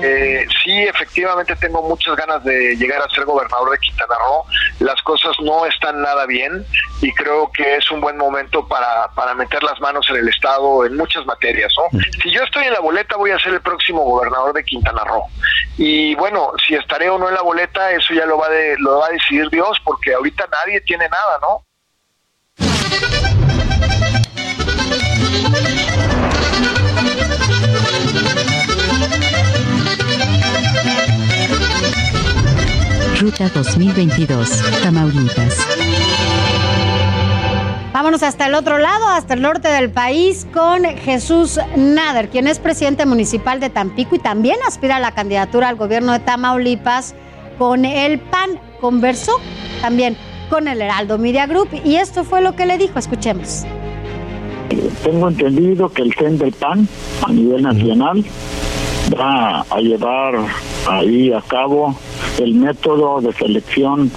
Eh, 0.00 0.46
sí, 0.64 0.72
efectivamente 1.18 1.56
tengo 1.56 1.82
muchas 1.82 2.14
ganas 2.14 2.44
de 2.44 2.76
llegar 2.76 3.02
a 3.02 3.10
ser 3.10 3.24
gobernador 3.24 3.70
de 3.72 3.78
Quintana 3.78 4.14
Roo. 4.14 4.44
Las 4.78 5.02
cosas 5.02 5.32
no 5.42 5.66
están 5.66 6.00
nada 6.00 6.26
bien 6.26 6.64
y 7.02 7.12
creo 7.12 7.50
que 7.50 7.76
es 7.76 7.90
un 7.90 8.00
buen 8.00 8.16
momento 8.16 8.66
para, 8.68 9.08
para 9.16 9.34
meter 9.34 9.62
las 9.64 9.80
manos 9.80 10.06
en 10.10 10.16
el 10.16 10.28
Estado 10.28 10.86
en 10.86 10.96
muchas 10.96 11.26
materias. 11.26 11.72
¿no? 11.76 12.00
Si 12.22 12.30
yo 12.30 12.42
estoy 12.44 12.66
en 12.66 12.72
la 12.72 12.80
boleta, 12.80 13.16
voy 13.16 13.32
a 13.32 13.38
ser 13.40 13.54
el 13.54 13.60
próximo 13.60 14.04
gobernador 14.04 14.54
de 14.54 14.64
Quintana 14.64 15.02
Roo. 15.04 15.24
Y 15.76 16.14
bueno, 16.14 16.52
si 16.66 16.74
estaré 16.74 17.10
o 17.10 17.18
no 17.18 17.28
en 17.28 17.34
la 17.34 17.42
boleta, 17.42 17.90
eso 17.90 18.14
ya 18.14 18.24
lo 18.24 18.38
va, 18.38 18.48
de, 18.48 18.76
lo 18.78 18.98
va 18.98 19.06
a 19.06 19.10
decidir 19.10 19.50
Dios, 19.50 19.78
porque 19.84 20.14
ahorita 20.14 20.46
nadie 20.52 20.80
tiene 20.82 21.08
nada, 21.08 21.38
¿no? 21.40 21.67
Ruta 33.28 33.50
2022, 33.50 34.62
Tamaulipas. 34.82 35.58
Vámonos 37.92 38.22
hasta 38.22 38.46
el 38.46 38.54
otro 38.54 38.78
lado, 38.78 39.06
hasta 39.06 39.34
el 39.34 39.42
norte 39.42 39.68
del 39.68 39.90
país, 39.90 40.46
con 40.54 40.84
Jesús 40.84 41.60
Nader, 41.76 42.30
quien 42.30 42.46
es 42.46 42.58
presidente 42.58 43.04
municipal 43.04 43.60
de 43.60 43.68
Tampico 43.68 44.16
y 44.16 44.18
también 44.18 44.56
aspira 44.66 44.96
a 44.96 45.00
la 45.00 45.12
candidatura 45.12 45.68
al 45.68 45.76
gobierno 45.76 46.12
de 46.12 46.20
Tamaulipas 46.20 47.14
con 47.58 47.84
el 47.84 48.18
PAN. 48.18 48.58
Conversó 48.80 49.32
también 49.82 50.16
con 50.48 50.66
el 50.66 50.80
Heraldo 50.80 51.18
Media 51.18 51.46
Group 51.46 51.68
y 51.84 51.96
esto 51.96 52.24
fue 52.24 52.40
lo 52.40 52.56
que 52.56 52.64
le 52.64 52.78
dijo. 52.78 52.98
Escuchemos. 52.98 53.66
Tengo 55.04 55.28
entendido 55.28 55.90
que 55.90 56.00
el 56.00 56.14
CEN 56.14 56.38
del 56.38 56.52
PAN 56.52 56.88
a 57.26 57.30
nivel 57.30 57.62
nacional 57.62 58.24
va 59.14 59.60
a 59.68 59.80
llevar 59.80 60.34
ahí 60.88 61.32
a 61.32 61.40
cabo 61.40 61.96
el 62.38 62.54
método 62.54 63.20
de 63.20 63.32
selección 63.32 64.10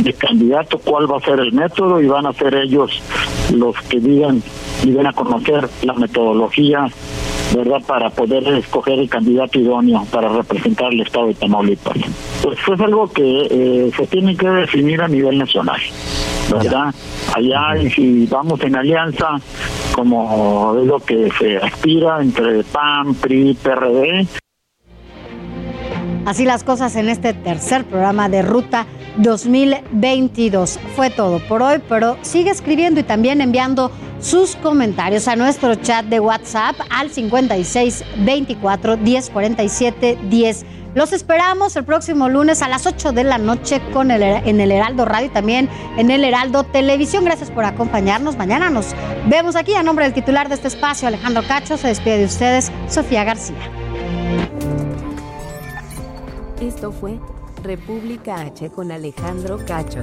de 0.00 0.12
candidato, 0.12 0.78
cuál 0.78 1.10
va 1.10 1.18
a 1.18 1.20
ser 1.20 1.40
el 1.40 1.52
método 1.52 2.00
y 2.00 2.06
van 2.06 2.26
a 2.26 2.32
ser 2.32 2.54
ellos 2.54 3.02
los 3.52 3.76
que 3.82 4.00
digan 4.00 4.42
y 4.82 4.90
den 4.90 5.06
a 5.06 5.12
conocer 5.12 5.68
la 5.82 5.94
metodología, 5.94 6.86
¿verdad?, 7.54 7.80
para 7.86 8.10
poder 8.10 8.46
escoger 8.54 8.98
el 8.98 9.08
candidato 9.08 9.58
idóneo 9.58 10.04
para 10.10 10.28
representar 10.28 10.92
el 10.92 11.00
estado 11.00 11.28
de 11.28 11.34
Tamaulipas. 11.34 11.96
Pues 12.42 12.58
es 12.58 12.80
algo 12.80 13.08
que 13.08 13.46
eh, 13.50 13.90
se 13.96 14.06
tiene 14.06 14.36
que 14.36 14.48
definir 14.48 15.00
a 15.02 15.08
nivel 15.08 15.38
nacional, 15.38 15.80
¿verdad? 16.50 16.94
Allá, 17.34 17.82
y 17.82 17.90
si 17.90 18.26
vamos 18.26 18.60
en 18.62 18.76
alianza, 18.76 19.28
como 19.94 20.76
es 20.78 20.86
lo 20.86 20.98
que 21.00 21.30
se 21.38 21.56
aspira 21.58 22.20
entre 22.20 22.62
PAN, 22.64 23.14
PRI, 23.14 23.54
PRD, 23.62 24.26
Así 26.26 26.44
las 26.44 26.64
cosas 26.64 26.96
en 26.96 27.08
este 27.08 27.34
tercer 27.34 27.84
programa 27.84 28.28
de 28.28 28.42
Ruta 28.42 28.84
2022. 29.18 30.80
Fue 30.96 31.08
todo 31.08 31.38
por 31.38 31.62
hoy, 31.62 31.76
pero 31.88 32.16
sigue 32.22 32.50
escribiendo 32.50 32.98
y 32.98 33.04
también 33.04 33.40
enviando 33.40 33.92
sus 34.26 34.56
comentarios 34.56 35.28
a 35.28 35.36
nuestro 35.36 35.76
chat 35.76 36.04
de 36.06 36.18
WhatsApp 36.18 36.74
al 36.90 37.10
56 37.10 38.02
24 38.24 38.96
10 38.96 39.30
47 39.30 40.18
10. 40.28 40.66
Los 40.96 41.12
esperamos 41.12 41.76
el 41.76 41.84
próximo 41.84 42.28
lunes 42.28 42.60
a 42.60 42.68
las 42.68 42.86
8 42.86 43.12
de 43.12 43.22
la 43.22 43.38
noche 43.38 43.80
con 43.92 44.10
el, 44.10 44.22
en 44.22 44.60
el 44.60 44.72
Heraldo 44.72 45.04
Radio 45.04 45.26
y 45.26 45.30
también 45.30 45.68
en 45.96 46.10
el 46.10 46.24
Heraldo 46.24 46.64
Televisión. 46.64 47.24
Gracias 47.24 47.52
por 47.52 47.64
acompañarnos. 47.64 48.36
Mañana 48.36 48.68
nos 48.68 48.96
vemos 49.28 49.54
aquí 49.54 49.74
a 49.74 49.84
nombre 49.84 50.06
del 50.06 50.14
titular 50.14 50.48
de 50.48 50.56
este 50.56 50.68
espacio, 50.68 51.06
Alejandro 51.06 51.44
Cacho. 51.46 51.76
Se 51.76 51.86
despide 51.86 52.18
de 52.18 52.24
ustedes, 52.24 52.72
Sofía 52.88 53.22
García. 53.22 53.70
Esto 56.60 56.90
fue 56.90 57.20
República 57.62 58.40
H 58.40 58.70
con 58.70 58.90
Alejandro 58.90 59.60
Cacho. 59.64 60.02